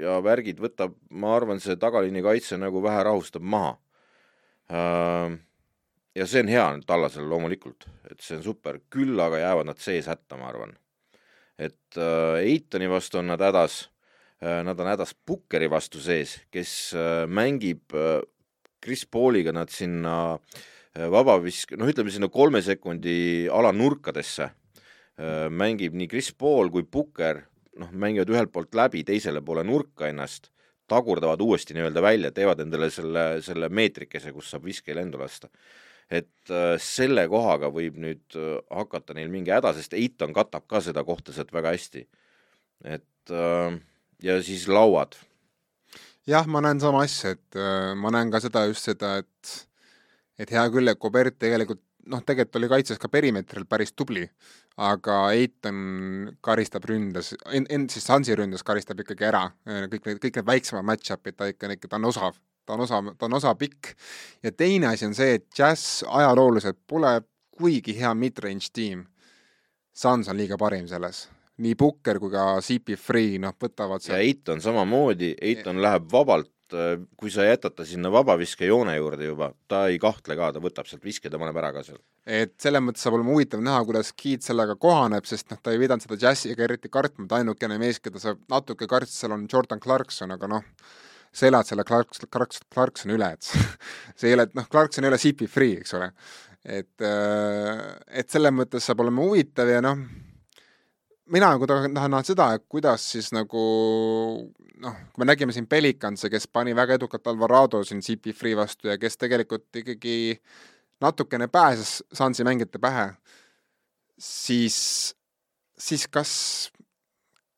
ja 0.00 0.16
värgid 0.24 0.62
võtab, 0.62 0.96
ma 1.12 1.34
arvan, 1.36 1.60
see 1.62 1.76
tagaliini 1.80 2.24
kaitse 2.24 2.58
nagu 2.60 2.80
vähe 2.84 3.02
rahustab 3.06 3.44
maha. 3.44 3.76
ja 6.16 6.26
see 6.26 6.42
on 6.42 6.48
hea 6.50 6.64
nüüd 6.74 6.86
Tallasele 6.88 7.28
loomulikult, 7.30 7.86
et 8.10 8.18
see 8.24 8.40
on 8.40 8.46
super, 8.46 8.80
küll 8.90 9.20
aga 9.22 9.44
jäävad 9.44 9.68
nad 9.68 9.82
sees 9.82 10.08
hätta, 10.10 10.40
ma 10.40 10.48
arvan. 10.48 10.72
et 11.60 12.00
Eitoni 12.00 12.88
vastu 12.90 13.20
on 13.20 13.28
nad 13.30 13.44
hädas, 13.44 13.84
nad 14.40 14.80
on 14.80 14.88
hädas 14.88 15.12
Pukkeri 15.26 15.68
vastu 15.70 16.00
sees, 16.00 16.38
kes 16.50 16.72
mängib 17.28 17.94
Chris 18.86 19.02
Pauliga 19.10 19.52
nad 19.52 19.72
sinna 19.74 20.36
vabavisk-, 20.96 21.74
noh, 21.76 21.90
ütleme 21.90 22.12
sinna 22.14 22.30
kolme 22.32 22.62
sekundi 22.64 23.16
alanurkadesse 23.52 24.46
Äh, 25.16 25.46
mängib 25.48 25.94
nii 25.96 26.10
Chris 26.12 26.28
Paul 26.36 26.68
kui 26.68 26.84
Pukker, 26.84 27.40
noh, 27.80 27.92
mängivad 27.96 28.28
ühelt 28.34 28.50
poolt 28.52 28.76
läbi 28.76 29.00
teisele 29.08 29.40
poole 29.40 29.62
nurka 29.64 30.10
ennast, 30.10 30.50
tagurdavad 30.92 31.40
uuesti 31.40 31.72
nii-öelda 31.72 32.02
välja, 32.04 32.30
teevad 32.36 32.60
endale 32.60 32.90
selle, 32.92 33.24
selle 33.44 33.70
meetrikese, 33.72 34.34
kus 34.36 34.50
saab 34.52 34.68
viske 34.68 34.94
lendu 34.96 35.20
lasta. 35.22 35.48
et 36.06 36.50
äh, 36.54 36.76
selle 36.78 37.24
kohaga 37.26 37.66
võib 37.74 37.96
nüüd 37.98 38.36
äh, 38.38 38.60
hakata 38.70 39.16
neil 39.16 39.32
mingi 39.32 39.50
häda, 39.50 39.72
sest 39.74 39.96
Eiton 39.96 40.36
katab 40.36 40.68
ka 40.68 40.78
seda 40.84 41.02
kohta 41.02 41.32
sealt 41.32 41.50
väga 41.52 41.72
hästi. 41.74 42.04
et 42.84 43.32
äh, 43.32 43.80
ja 44.22 44.36
siis 44.42 44.68
lauad. 44.68 45.16
Jah, 46.30 46.46
ma 46.50 46.62
näen 46.64 46.80
sama 46.82 47.04
asja, 47.06 47.34
et 47.36 47.58
äh, 47.58 47.92
ma 47.98 48.12
näen 48.14 48.30
ka 48.32 48.40
seda 48.42 48.66
just 48.70 48.88
seda, 48.90 49.16
et 49.22 49.54
et 50.36 50.50
hea 50.52 50.66
küll, 50.68 50.88
et 50.90 51.00
Kobert 51.00 51.38
tegelikult 51.40 51.80
noh, 52.12 52.22
tegelikult 52.22 52.58
oli 52.60 52.68
kaitses 52.70 53.00
ka 53.02 53.08
perimeetril 53.10 53.64
päris 53.68 53.94
tubli, 53.96 54.26
aga 54.76 55.16
Eitan 55.34 55.78
karistab 56.44 56.84
ründes, 56.86 57.32
end 57.50 57.90
siis 57.90 58.06
Hansi 58.12 58.36
ründes 58.38 58.62
karistab 58.66 59.00
ikkagi 59.02 59.26
ära 59.26 59.46
kõik 59.64 60.10
need, 60.10 60.20
kõik 60.22 60.40
need 60.40 60.50
väiksemad 60.52 60.86
match-up'id, 60.86 61.38
ta 61.38 61.48
ikka, 61.50 61.72
ikka, 61.78 61.90
ta 61.90 61.98
on 61.98 62.10
osav, 62.12 62.38
ta 62.66 62.76
on 62.76 62.84
osav, 62.86 63.12
ta 63.18 63.26
on 63.26 63.38
osapikk. 63.40 63.94
ja 64.44 64.52
teine 64.52 64.92
asi 64.92 65.08
on 65.08 65.16
see, 65.18 65.40
et 65.40 65.48
Jazz 65.58 66.04
ajalooliselt 66.06 66.78
pole 66.86 67.18
kuigi 67.56 67.96
hea 67.98 68.12
mid-range 68.14 68.70
tiim. 68.72 69.06
Suns 69.96 70.28
on 70.28 70.36
liiga 70.36 70.58
parim 70.60 70.86
selles 70.88 71.26
nii 71.62 71.76
Pukker 71.78 72.20
kui 72.22 72.32
ka 72.32 72.58
CP3, 72.64 73.40
noh, 73.44 73.56
võtavad 73.60 74.04
seal. 74.04 74.18
ja 74.18 74.26
Eitan 74.26 74.60
samamoodi, 74.64 75.34
Eitan 75.40 75.80
läheb 75.82 76.10
vabalt 76.12 76.52
Äh, 76.74 76.96
kui 77.14 77.30
sa 77.30 77.44
jätad 77.46 77.76
ta 77.78 77.84
sinna 77.86 78.10
vabaviskejoone 78.10 78.96
juurde 78.96 79.28
juba, 79.28 79.52
ta 79.70 79.84
ei 79.86 80.00
kahtle 80.02 80.34
ka, 80.34 80.48
ta 80.50 80.62
võtab 80.62 80.88
sealt 80.90 81.04
viske, 81.06 81.30
ta 81.30 81.38
paneb 81.38 81.54
ära 81.60 81.70
ka 81.76 81.84
seal. 81.86 82.00
et 82.26 82.56
selles 82.58 82.82
mõttes 82.82 83.04
saab 83.06 83.14
olema 83.14 83.30
huvitav 83.30 83.62
näha, 83.62 83.84
kuidas 83.86 84.10
Keat 84.18 84.42
sellega 84.42 84.74
kohaneb, 84.74 85.28
sest 85.30 85.52
noh, 85.52 85.60
ta 85.62 85.70
ei 85.70 85.78
pidanud 85.78 86.02
seda 86.02 86.18
džässi 86.18 86.50
ega 86.50 86.66
eriti 86.66 86.90
kartma, 86.90 87.28
et 87.28 87.36
ainukene 87.38 87.78
mees, 87.78 88.00
keda 88.02 88.18
sa 88.18 88.34
natuke 88.50 88.88
kartsid, 88.90 89.14
seal 89.14 89.36
on 89.36 89.46
Jordan 89.52 89.78
Clarkson, 89.78 90.34
aga 90.34 90.50
noh, 90.50 90.66
sa 91.30 91.46
elad 91.46 91.70
selle 91.70 91.86
Clarks-, 91.86 92.26
Clarks-, 92.26 92.66
Clarksoni 92.74 93.14
üle, 93.14 93.30
et 93.38 93.46
see 94.18 94.26
ei 94.32 94.34
ole, 94.34 94.50
noh, 94.58 94.66
Clarkson 94.66 95.06
ei 95.06 95.12
ole 95.12 95.22
CP3, 95.22 95.72
eks 95.84 95.94
ole. 96.00 96.10
et, 96.64 96.96
äh, 96.98 97.84
et 98.10 98.26
selles 98.26 98.58
mõttes 98.58 98.90
saab 98.90 99.06
olema 99.06 99.22
huvitav 99.22 99.70
ja 99.70 99.84
noh, 99.86 100.02
mina 101.32 101.50
nagu 101.54 101.66
tahan, 101.66 101.94
tahan 101.94 102.10
näha 102.14 102.26
seda, 102.26 102.46
et 102.56 102.64
kuidas 102.70 103.04
siis 103.12 103.32
nagu 103.34 103.62
noh, 104.82 104.96
kui 105.12 105.22
me 105.22 105.28
nägime 105.28 105.54
siin 105.54 105.66
Pelicanse, 105.66 106.30
kes 106.30 106.46
pani 106.52 106.74
väga 106.76 106.98
edukalt 107.00 107.26
Alvarado 107.26 107.82
siin 107.84 108.02
CP3 108.04 108.56
vastu 108.58 108.90
ja 108.90 108.98
kes 108.98 109.18
tegelikult 109.18 109.82
ikkagi 109.82 110.16
natukene 111.02 111.48
pääses 111.48 111.98
Sansi 112.12 112.44
mängijate 112.46 112.80
pähe, 112.82 113.10
siis, 114.18 114.78
siis 115.78 116.06
kas, 116.08 116.32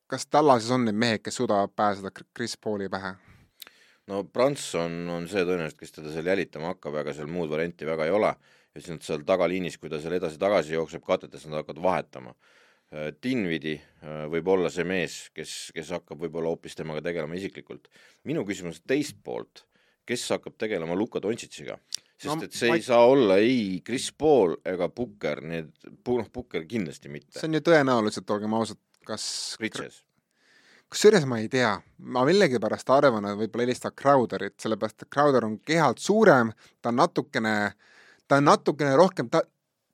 kas 0.06 0.26
Tallases 0.26 0.72
on 0.74 0.88
need 0.88 0.98
mehed, 0.98 1.22
kes 1.24 1.40
suudavad 1.40 1.74
pääseda 1.76 2.12
Chris 2.36 2.56
Pauli 2.56 2.88
pähe? 2.88 3.14
no 4.08 4.22
Prants 4.24 4.70
on, 4.80 5.02
on 5.12 5.26
see 5.28 5.44
tõenäoliselt, 5.44 5.76
kes 5.76 5.98
teda 5.98 6.12
seal 6.14 6.30
jälitama 6.30 6.72
hakkab, 6.72 6.96
ega 7.02 7.12
seal 7.12 7.28
muud 7.28 7.50
varianti 7.52 7.86
väga 7.86 8.08
ei 8.08 8.14
ole 8.16 8.32
ja 8.32 8.80
siis 8.80 8.94
nad 8.94 9.04
seal 9.04 9.26
tagaliinis, 9.28 9.76
kui 9.76 9.90
ta 9.92 10.00
seal 10.00 10.16
edasi-tagasi 10.16 10.72
jookseb 10.72 11.04
katetes, 11.04 11.44
nad 11.46 11.60
hakkavad 11.60 11.82
vahetama 11.84 12.32
Dinvidi 13.22 13.74
äh, 13.76 14.24
võib 14.32 14.46
olla 14.48 14.70
see 14.72 14.86
mees, 14.88 15.26
kes, 15.36 15.70
kes 15.76 15.90
hakkab 15.92 16.22
võib-olla 16.24 16.54
hoopis 16.54 16.78
temaga 16.78 17.02
tegelema 17.04 17.36
isiklikult. 17.36 17.90
minu 18.24 18.46
küsimus 18.48 18.80
teist 18.80 19.18
poolt, 19.24 19.66
kes 20.08 20.24
hakkab 20.32 20.56
tegelema 20.56 20.96
Luka 20.96 21.20
Dontšitšiga? 21.20 21.76
sest 22.18 22.34
no, 22.34 22.46
et 22.48 22.56
see 22.56 22.70
ma... 22.72 22.78
ei 22.78 22.84
saa 22.84 23.04
olla 23.06 23.38
ei 23.42 23.80
Chris 23.86 24.08
Paul 24.16 24.56
ega 24.66 24.88
Pukker, 24.90 25.42
need, 25.46 25.70
noh, 25.86 26.30
Pukker 26.32 26.64
kindlasti 26.68 27.12
mitte. 27.12 27.36
see 27.38 27.46
on 27.46 27.58
ju 27.58 27.62
tõenäoliselt, 27.68 28.32
olgem 28.34 28.56
ausad, 28.58 28.80
kas 29.06 29.26
Bridges. 29.60 30.00
kusjuures 30.90 31.28
ma 31.28 31.38
ei 31.42 31.50
tea, 31.52 31.74
ma 32.08 32.24
millegipärast 32.26 32.90
arvan, 32.96 33.28
et 33.28 33.38
võib-olla 33.38 33.68
helistab 33.68 33.94
Crowderit, 33.98 34.56
sellepärast 34.64 35.04
et 35.04 35.12
Crowder 35.14 35.46
on 35.46 35.60
kehalt 35.60 36.02
suurem, 36.02 36.50
ta 36.82 36.90
on 36.90 36.98
natukene, 37.04 37.54
ta 38.26 38.40
on 38.40 38.50
natukene 38.50 38.96
rohkem, 38.98 39.30
ta, 39.30 39.44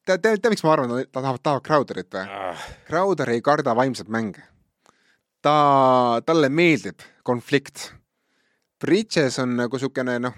tead, 0.04 0.20
tead, 0.22 0.40
tead, 0.40 0.52
miks 0.52 0.64
ma 0.64 0.72
arvan, 0.74 0.94
ta 1.10 1.20
tahab, 1.20 1.40
tahab 1.42 1.62
Crowderit 1.66 2.10
või 2.12 2.24
ah.? 2.28 2.64
Crowder 2.88 3.32
ei 3.34 3.42
karda 3.44 3.74
vaimset 3.76 4.08
mänge. 4.12 4.42
ta, 5.44 6.20
talle 6.26 6.48
meeldib 6.48 7.02
konflikt. 7.22 7.92
Bridges 8.80 9.38
on 9.40 9.56
nagu 9.56 9.76
niisugune 9.78 10.18
noh, 10.20 10.36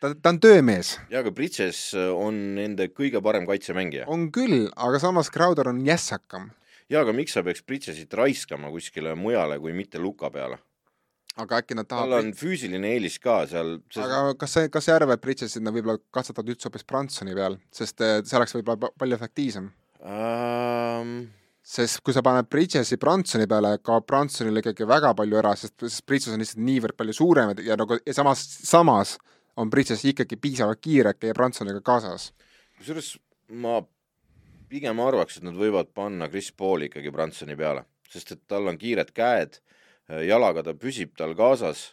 ta, 0.00 0.12
ta 0.14 0.32
on 0.32 0.40
töömees. 0.40 0.96
jaa, 1.10 1.20
aga 1.20 1.32
Bridges 1.36 1.84
on 1.96 2.38
nende 2.56 2.88
kõige 2.92 3.20
parem 3.24 3.46
kaitsemängija. 3.48 4.08
on 4.08 4.30
küll, 4.32 4.68
aga 4.76 5.00
samas 5.02 5.30
Crowder 5.32 5.68
on 5.68 5.84
jässakam. 5.86 6.50
jaa, 6.88 7.02
aga 7.04 7.12
miks 7.16 7.36
sa 7.36 7.44
peaks 7.44 7.64
Bridgesit 7.64 8.14
raiskama 8.14 8.72
kuskile 8.72 9.14
mujale 9.14 9.58
kui 9.60 9.72
mitte 9.76 10.00
Luka 10.00 10.30
peale? 10.30 10.58
Aga 11.40 11.60
äkki 11.62 11.76
nad 11.76 11.88
tahavad 11.88 12.10
tal 12.10 12.18
on 12.18 12.32
füüsiline 12.36 12.88
eelis 12.94 13.18
ka 13.22 13.42
seal 13.48 13.76
sest... 13.86 14.02
aga 14.04 14.34
kas 14.38 14.56
sa, 14.56 14.64
kas 14.72 14.86
sa 14.86 14.92
ei 14.92 14.98
arva, 14.98 15.16
et 15.16 15.54
nad 15.64 15.74
võib-olla 15.74 16.00
katsetavad 16.12 16.50
üldse 16.52 16.68
hoopis 16.68 16.84
Bransoni 16.88 17.36
peal, 17.36 17.56
sest 17.72 18.04
eh, 18.04 18.18
see 18.26 18.36
oleks 18.40 18.56
võib-olla 18.58 18.90
palju 19.00 19.18
efektiivsem 19.18 19.70
um...? 20.00 21.14
sest 21.72 22.00
kui 22.02 22.14
sa 22.14 22.24
paned 22.26 22.48
Bridgesi 22.50 22.98
Bransoni 23.00 23.46
peale, 23.48 23.76
kaob 23.86 24.04
Bransonile 24.10 24.60
ikkagi 24.60 24.86
väga 24.88 25.12
palju 25.16 25.38
ära, 25.38 25.54
sest, 25.56 25.76
sest 25.86 26.04
Bridges 26.10 26.34
on 26.34 26.42
lihtsalt 26.42 26.64
niivõrd 26.66 26.98
palju 26.98 27.16
suurem 27.16 27.54
ja 27.62 27.78
nagu 27.78 28.00
ja 28.02 28.16
samas, 28.16 28.42
samas 28.66 29.16
on 29.56 29.70
Bridges 29.70 30.02
ikkagi 30.08 30.36
piisavalt 30.42 30.82
kiire, 30.82 31.14
et 31.14 31.22
käia 31.22 31.36
Bransoniga 31.38 31.80
kaasas. 31.86 32.32
kusjuures 32.80 33.14
ma 33.62 33.78
pigem 34.72 35.00
arvaks, 35.04 35.38
et 35.38 35.46
nad 35.46 35.56
võivad 35.56 35.92
panna 35.94 36.28
Chris 36.32 36.50
Pauli 36.50 36.90
ikkagi 36.90 37.12
Bransoni 37.14 37.56
peale, 37.56 37.86
sest 38.10 38.34
et 38.34 38.42
tal 38.50 38.66
on 38.66 38.80
kiired 38.80 39.14
käed 39.14 39.60
Äh, 39.60 39.81
jalaga 40.08 40.62
ta 40.66 40.74
püsib 40.74 41.14
tal 41.16 41.34
kaasas, 41.38 41.92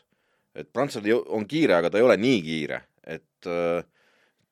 et 0.55 0.69
prantslased 0.73 1.29
on 1.29 1.45
kiire, 1.49 1.77
aga 1.77 1.91
ta 1.91 1.99
ei 1.99 2.05
ole 2.07 2.17
nii 2.19 2.39
kiire, 2.45 2.81
et 3.03 3.49
äh, 3.49 3.83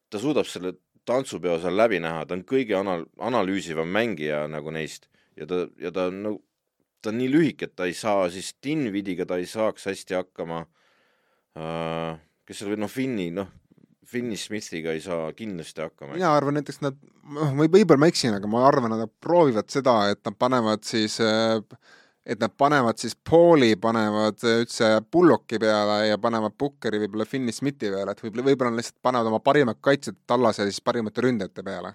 ta 0.10 0.22
suudab 0.22 0.47
selle 0.49 0.76
tantsupeo 1.08 1.58
seal 1.62 1.78
läbi 1.80 2.01
näha, 2.03 2.26
ta 2.28 2.36
on 2.36 2.43
kõige 2.47 2.76
anal-, 2.78 3.08
analüüsivam 3.24 3.89
mängija 3.91 4.45
nagu 4.51 4.74
neist. 4.76 5.08
Ja 5.38 5.47
ta, 5.49 5.64
ja 5.80 5.91
ta 5.93 6.08
on 6.12 6.24
nagu, 6.26 6.41
ta 7.01 7.14
on 7.14 7.20
nii 7.22 7.30
lühike, 7.32 7.70
et 7.70 7.78
ta 7.78 7.88
ei 7.88 7.95
saa 7.97 8.28
siis 8.34 8.53
Dinvidiga 8.64 9.28
ta 9.28 9.38
ei 9.39 9.47
saaks 9.49 9.88
hästi 9.89 10.18
hakkama. 10.18 10.66
Äh,, 11.58 12.20
kes 12.47 12.64
seal 12.64 12.76
noh, 12.80 12.91
Finni, 12.91 13.30
noh, 13.36 13.49
Finni 14.08 14.38
Smithiga 14.39 14.93
ei 14.95 15.01
saa 15.03 15.32
kindlasti 15.36 15.84
hakkama. 15.84 16.16
mina 16.16 16.32
arvan 16.36 16.55
näiteks 16.60 16.80
nad, 16.84 16.99
noh, 17.36 17.55
võib-olla 17.60 17.99
ma 17.99 18.12
eksin, 18.12 18.36
aga 18.38 18.49
ma 18.51 18.64
arvan, 18.68 18.95
nad 18.95 19.12
proovivad 19.24 19.72
seda, 19.72 19.97
et 20.14 20.22
nad 20.28 20.38
panevad 20.39 20.86
siis 20.88 21.20
äh, 21.24 21.60
et 22.28 22.41
nad 22.43 22.51
panevad 22.59 22.99
siis 22.99 23.15
Pauli, 23.30 23.75
panevad 23.80 24.41
üldse 24.43 24.89
Bullocki 25.11 25.59
peale 25.63 26.09
ja 26.09 26.17
panevad 26.19 26.57
Pukkeri 26.59 26.99
võib-olla 27.05 27.28
Finni 27.28 27.53
Smithi 27.55 27.91
peale, 27.93 28.11
et 28.11 28.23
võib-olla, 28.23 28.45
võib-olla 28.49 28.73
nad 28.73 28.82
lihtsalt 28.82 28.99
panevad 29.05 29.32
oma 29.32 29.39
parimad 29.43 29.80
kaitsjad 29.84 30.17
Tallase 30.28 30.67
siis 30.67 30.84
parimate 30.84 31.23
ründajate 31.23 31.63
peale. 31.63 31.93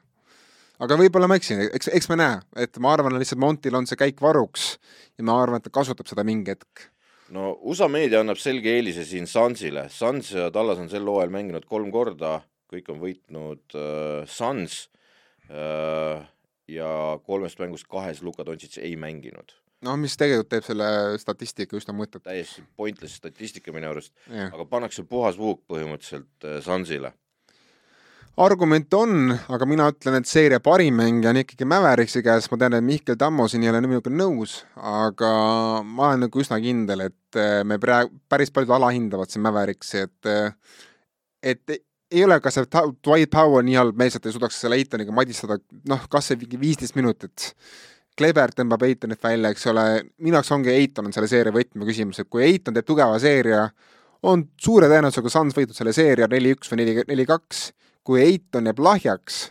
aga 0.82 0.98
võib-olla 0.98 1.28
ma 1.28 1.36
eksin, 1.38 1.60
eks, 1.68 1.92
eks 1.92 2.08
me 2.10 2.18
näe, 2.18 2.40
et 2.64 2.80
ma 2.80 2.94
arvan, 2.96 3.18
lihtsalt 3.20 3.42
Montil 3.42 3.76
on 3.76 3.86
see 3.86 4.00
käik 4.00 4.24
varuks 4.24 4.72
ja 5.18 5.26
ma 5.28 5.36
arvan, 5.42 5.60
et 5.60 5.68
ta 5.68 5.74
kasutab 5.74 6.08
seda 6.08 6.24
mingi 6.24 6.54
hetk. 6.54 6.88
No 7.32 7.52
USA 7.68 7.88
meedia 7.88 8.20
annab 8.20 8.40
selge 8.40 8.72
eelise 8.72 9.04
siin 9.08 9.28
Sunsile, 9.28 9.86
Suns 9.92 10.32
ja 10.36 10.50
Tallas 10.52 10.80
on 10.80 10.88
sel 10.92 11.06
hooajal 11.08 11.32
mänginud 11.32 11.68
kolm 11.68 11.92
korda, 11.92 12.40
kõik 12.72 12.88
on 12.92 13.00
võitnud 13.04 13.76
äh, 13.76 14.24
Suns 14.28 14.86
äh, 15.52 16.24
ja 16.72 16.92
kolmest 17.24 17.60
mängust 17.60 17.88
kahes 17.88 18.24
Luka 18.24 18.48
Doncic 18.48 18.80
ei 18.80 18.96
mänginud 18.96 19.52
noh, 19.86 19.96
mis 20.00 20.14
tegelikult 20.18 20.50
teeb 20.52 20.66
selle 20.66 20.90
statistika 21.20 21.76
üsna 21.78 21.94
mõttetu. 21.96 22.24
täiesti 22.28 22.64
pointless 22.76 23.18
statistika 23.20 23.74
minu 23.74 23.90
arust, 23.90 24.14
aga 24.30 24.66
pannakse 24.68 25.04
puhas 25.08 25.38
vuuk 25.38 25.62
põhimõtteliselt 25.70 26.46
äh, 26.46 26.60
Sunsile. 26.64 27.12
argument 28.42 28.94
on, 28.96 29.34
aga 29.52 29.68
mina 29.68 29.90
ütlen, 29.92 30.16
et 30.20 30.30
seeria 30.30 30.60
parim 30.64 30.96
mängija 31.02 31.34
on 31.34 31.42
ikkagi 31.42 31.68
Mäveriksi 31.68 32.22
käes, 32.24 32.48
ma 32.50 32.58
tean, 32.62 32.78
et 32.78 32.86
Mihkel 32.86 33.18
Tammo 33.20 33.48
siin 33.48 33.66
ei 33.66 33.72
ole 33.72 33.82
minuga 33.84 34.10
nõus, 34.10 34.62
aga 34.76 35.32
ma 35.84 36.12
olen 36.12 36.26
nagu 36.26 36.44
üsna 36.44 36.60
kindel, 36.62 37.08
et 37.10 37.40
äh, 37.40 37.60
me 37.68 37.80
praegu, 37.82 38.14
päris 38.32 38.54
paljud 38.54 38.76
alahindavad 38.78 39.30
siin 39.30 39.44
Mäveriksi, 39.44 40.06
et 40.06 40.32
äh, 40.32 40.54
et 41.42 41.78
ei 42.12 42.24
ole 42.24 42.36
ka 42.44 42.50
see 42.52 42.68
Dwight 42.68 43.30
Powell 43.32 43.64
nii 43.66 43.78
halb 43.80 43.96
mees, 43.98 44.16
et 44.16 44.26
ei 44.26 44.34
suudaks 44.34 44.58
selle 44.62 44.76
Eitoniga 44.78 45.14
madistada, 45.16 45.56
noh, 45.88 46.04
kas 46.12 46.30
või 46.32 46.44
mingi 46.44 46.60
viisteist 46.60 46.96
minutit 46.98 47.52
Kleber 48.18 48.52
tõmbab 48.56 48.82
Eitonit 48.86 49.22
välja, 49.22 49.50
eks 49.54 49.66
ole, 49.72 49.84
minu 50.20 50.36
jaoks 50.36 50.52
ongi 50.52 50.72
Eiton 50.74 51.08
on 51.08 51.14
selle 51.16 51.30
seeria 51.30 51.54
võtmeküsimus, 51.54 52.20
et 52.20 52.28
kui 52.30 52.44
Eiton 52.44 52.76
teeb 52.76 52.86
tugeva 52.88 53.18
seeria, 53.22 53.66
on 54.28 54.44
suure 54.60 54.90
tõenäosusega 54.92 55.32
Suns 55.32 55.56
võitnud 55.56 55.76
selle 55.76 55.94
seeria 55.96 56.28
neli-üks 56.30 56.70
või 56.70 56.82
neli, 56.82 56.96
neli-kaks. 57.08 57.70
kui 58.04 58.20
Eiton 58.20 58.66
jääb 58.66 58.80
lahjaks, 58.82 59.42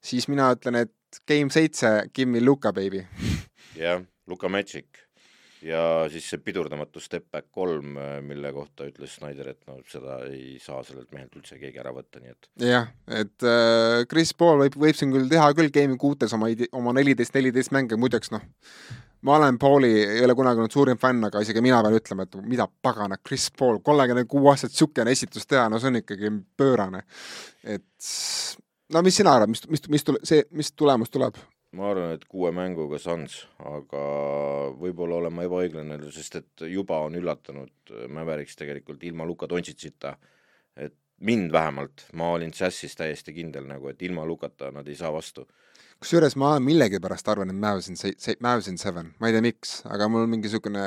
siis 0.00 0.28
mina 0.30 0.52
ütlen, 0.54 0.78
et 0.86 1.20
game 1.28 1.50
seitse, 1.50 2.08
give 2.14 2.30
me 2.30 2.40
Luka, 2.40 2.72
baby. 2.72 3.04
jah, 3.76 4.00
Luka 4.26 4.48
Magic 4.48 5.05
ja 5.64 5.80
siis 6.12 6.26
see 6.30 6.42
pidurdamatu 6.44 7.00
step 7.00 7.30
back 7.32 7.48
kolm, 7.54 7.96
mille 8.26 8.52
kohta 8.52 8.88
ütles 8.88 9.16
Snyder, 9.18 9.52
et 9.54 9.62
no 9.68 9.78
seda 9.88 10.20
ei 10.28 10.58
saa 10.62 10.82
sellelt 10.86 11.12
mehelt 11.14 11.36
üldse 11.38 11.58
keegi 11.60 11.80
ära 11.82 11.94
võtta, 11.96 12.20
nii 12.20 12.34
et. 12.34 12.50
jah, 12.66 12.90
et 13.08 13.46
äh, 13.46 14.04
Chris 14.10 14.34
Paul 14.36 14.60
võib, 14.64 14.76
võib 14.86 14.98
siin 14.98 15.14
küll 15.14 15.30
teha 15.32 15.48
küll 15.56 15.72
game'i 15.74 15.98
kuutes 16.00 16.36
oma, 16.36 16.50
oma 16.76 16.94
neliteist, 16.96 17.34
neliteist 17.36 17.74
mänge, 17.76 17.98
muideks 18.00 18.32
noh, 18.34 18.44
ma 19.26 19.36
olen 19.40 19.58
Pauli, 19.58 19.90
ei 20.04 20.24
ole 20.24 20.36
kunagi 20.38 20.62
olnud 20.62 20.74
suurim 20.74 21.00
fänn, 21.00 21.24
aga 21.26 21.40
isegi 21.42 21.62
mina 21.64 21.80
pean 21.84 21.96
ütlema, 21.98 22.26
et 22.26 22.38
mida 22.46 22.68
pagana, 22.82 23.18
Chris 23.26 23.48
Paul, 23.58 23.80
kolmekümne 23.84 24.26
kuue 24.30 24.52
aastaselt 24.52 24.76
niisugune 24.76 25.16
esitus 25.16 25.48
teha, 25.48 25.66
no 25.72 25.80
see 25.82 25.90
on 25.90 26.00
ikkagi 26.02 26.32
pöörane. 26.56 27.02
et 27.64 28.14
no 28.92 29.02
mis 29.02 29.18
sina 29.18 29.34
arvad, 29.36 29.50
mis, 29.50 29.64
mis, 29.72 29.88
mis 29.90 30.06
tule-, 30.06 30.22
see, 30.26 30.44
mis 30.56 30.72
tulemus 30.72 31.10
tuleb? 31.10 31.38
Ma 31.76 31.90
arvan, 31.90 32.14
et 32.16 32.24
kuue 32.30 32.52
mänguga 32.54 32.98
Suns, 33.00 33.42
aga 33.68 34.02
võib-olla 34.80 35.20
olen 35.20 35.34
ma 35.36 35.44
ebaõiglane, 35.46 35.98
sest 36.14 36.38
et 36.40 36.64
juba 36.72 37.02
on 37.04 37.18
üllatanud 37.18 37.92
Mäveriks 38.12 38.56
tegelikult 38.58 39.04
ilma 39.04 39.26
Luka 39.28 39.48
Dontšitsita, 39.50 40.14
et 40.80 40.96
mind 41.20 41.52
vähemalt, 41.52 42.06
ma 42.16 42.32
olin 42.36 42.52
Jazzis 42.54 42.96
täiesti 42.96 43.34
kindel 43.36 43.68
nagu, 43.68 43.88
et 43.92 44.02
ilma 44.04 44.26
Lukata 44.28 44.70
nad 44.72 44.88
ei 44.88 44.96
saa 44.96 45.12
vastu. 45.12 45.46
kusjuures 46.00 46.36
ma 46.36 46.58
millegipärast 46.60 47.28
arvan, 47.28 47.50
et 47.50 47.56
Mavs 47.56 47.88
on 47.88 47.96
see, 47.96 48.36
Mavs 48.40 48.68
on 48.68 48.76
seven, 48.78 49.14
ma 49.20 49.28
ei 49.30 49.36
tea, 49.36 49.44
miks, 49.44 49.78
aga 49.88 50.08
mul 50.12 50.26
mingi 50.28 50.48
niisugune, 50.48 50.84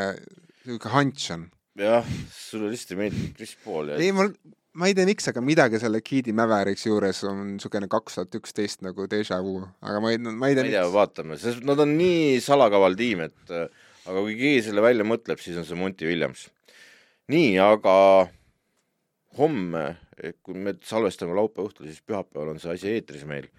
niisugune 0.66 0.94
hunch 0.94 1.32
on. 1.34 1.50
jah, 1.80 2.06
sulle 2.34 2.70
lihtsalt 2.70 2.98
ei 2.98 3.04
meeldi 3.04 3.34
Chris 3.38 3.56
Paul 3.64 3.94
ja 3.94 3.98
ei, 3.98 4.12
mul, 4.14 4.34
ma 4.80 4.88
ei 4.88 4.96
tea, 4.96 5.08
miks, 5.10 5.28
aga 5.32 5.42
midagi 5.44 5.80
selle 5.82 6.00
Keedi 6.06 6.34
Mavericks 6.36 6.86
juures 6.88 7.20
on 7.28 7.42
niisugune 7.56 7.90
kaks 7.92 8.18
tuhat 8.18 8.40
üksteist 8.40 8.84
nagu 8.86 9.08
déjà 9.12 9.42
vu, 9.44 9.60
aga 9.84 10.02
ma 10.04 10.14
ei, 10.14 10.20
ma 10.24 10.50
ei 10.50 10.56
tea. 10.56 10.64
ma 10.64 10.70
ei 10.70 10.76
tea, 10.78 10.86
vaatame, 10.94 11.40
sest 11.42 11.66
nad 11.68 11.82
on 11.84 11.96
nii 12.00 12.40
salakaval 12.44 12.96
tiim, 13.00 13.26
et 13.28 13.54
aga 13.56 14.24
kui 14.24 14.38
keegi 14.40 14.70
selle 14.70 14.84
välja 14.86 15.08
mõtleb, 15.08 15.42
siis 15.44 15.60
on 15.60 15.68
see 15.68 15.80
Monty 15.80 16.08
Williams. 16.10 16.48
nii, 17.34 17.54
aga 17.64 17.96
homme, 19.40 19.86
kui 20.46 20.58
me 20.58 20.78
salvestame 20.86 21.36
laupäeva 21.38 21.70
õhtul, 21.70 21.90
siis 21.90 22.02
pühapäeval 22.06 22.56
on 22.56 22.64
see 22.64 22.74
asi 22.74 22.94
eetris 22.96 23.28
meil. 23.28 23.52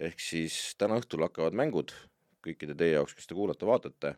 ehk 0.00 0.22
siis 0.22 0.76
täna 0.80 0.96
õhtul 1.00 1.26
hakkavad 1.26 1.56
mängud 1.58 1.92
kõikide 2.46 2.72
teie 2.78 2.94
jaoks, 2.94 3.12
kes 3.18 3.26
te 3.28 3.36
kuulate-vaatate 3.36 4.14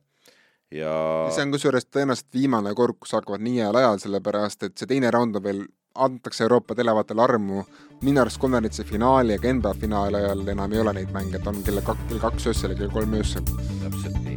ja 0.71 0.93
see 1.35 1.47
on 1.47 1.55
kusjuures 1.55 1.89
tõenäoliselt 1.89 2.29
viimane 2.37 2.75
kord, 2.79 3.01
kus 3.01 3.17
hakkavad 3.17 3.43
nii 3.43 3.59
heal 3.59 3.79
ajal, 3.81 3.99
sellepärast 4.05 4.69
et 4.69 4.77
see 4.79 4.91
teine 4.93 5.11
raund 5.11 5.41
on 5.41 5.45
veel 5.45 5.65
antakse 5.95 6.45
Euroopa 6.45 6.75
televaatele 6.75 7.23
armu, 7.23 7.65
minu 8.03 8.21
arust 8.21 8.41
konverentsi 8.41 8.85
finaali 8.85 9.33
ja 9.33 9.55
NBA 9.55 9.75
finaali 9.75 10.17
ajal 10.17 10.49
enam 10.49 10.73
ei 10.73 10.81
ole 10.81 10.93
neid 10.93 11.13
mänge, 11.13 11.37
et 11.37 11.47
on 11.47 11.63
kell 11.63 11.81
kaks, 11.85 12.09
kell 12.09 12.19
kaks 12.27 12.47
öösel 12.47 12.75
ja 12.75 12.81
kell 12.83 12.93
kolm 12.93 13.15
öösel. 13.15 13.47
täpselt 13.83 14.21
nii. 14.25 14.37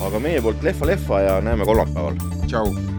aga 0.00 0.20
meie 0.20 0.42
poolt 0.42 0.62
lehva-lehva 0.62 1.20
ja 1.20 1.40
näeme 1.40 1.64
kolmapäeval. 1.64 2.20
tšau 2.46 2.95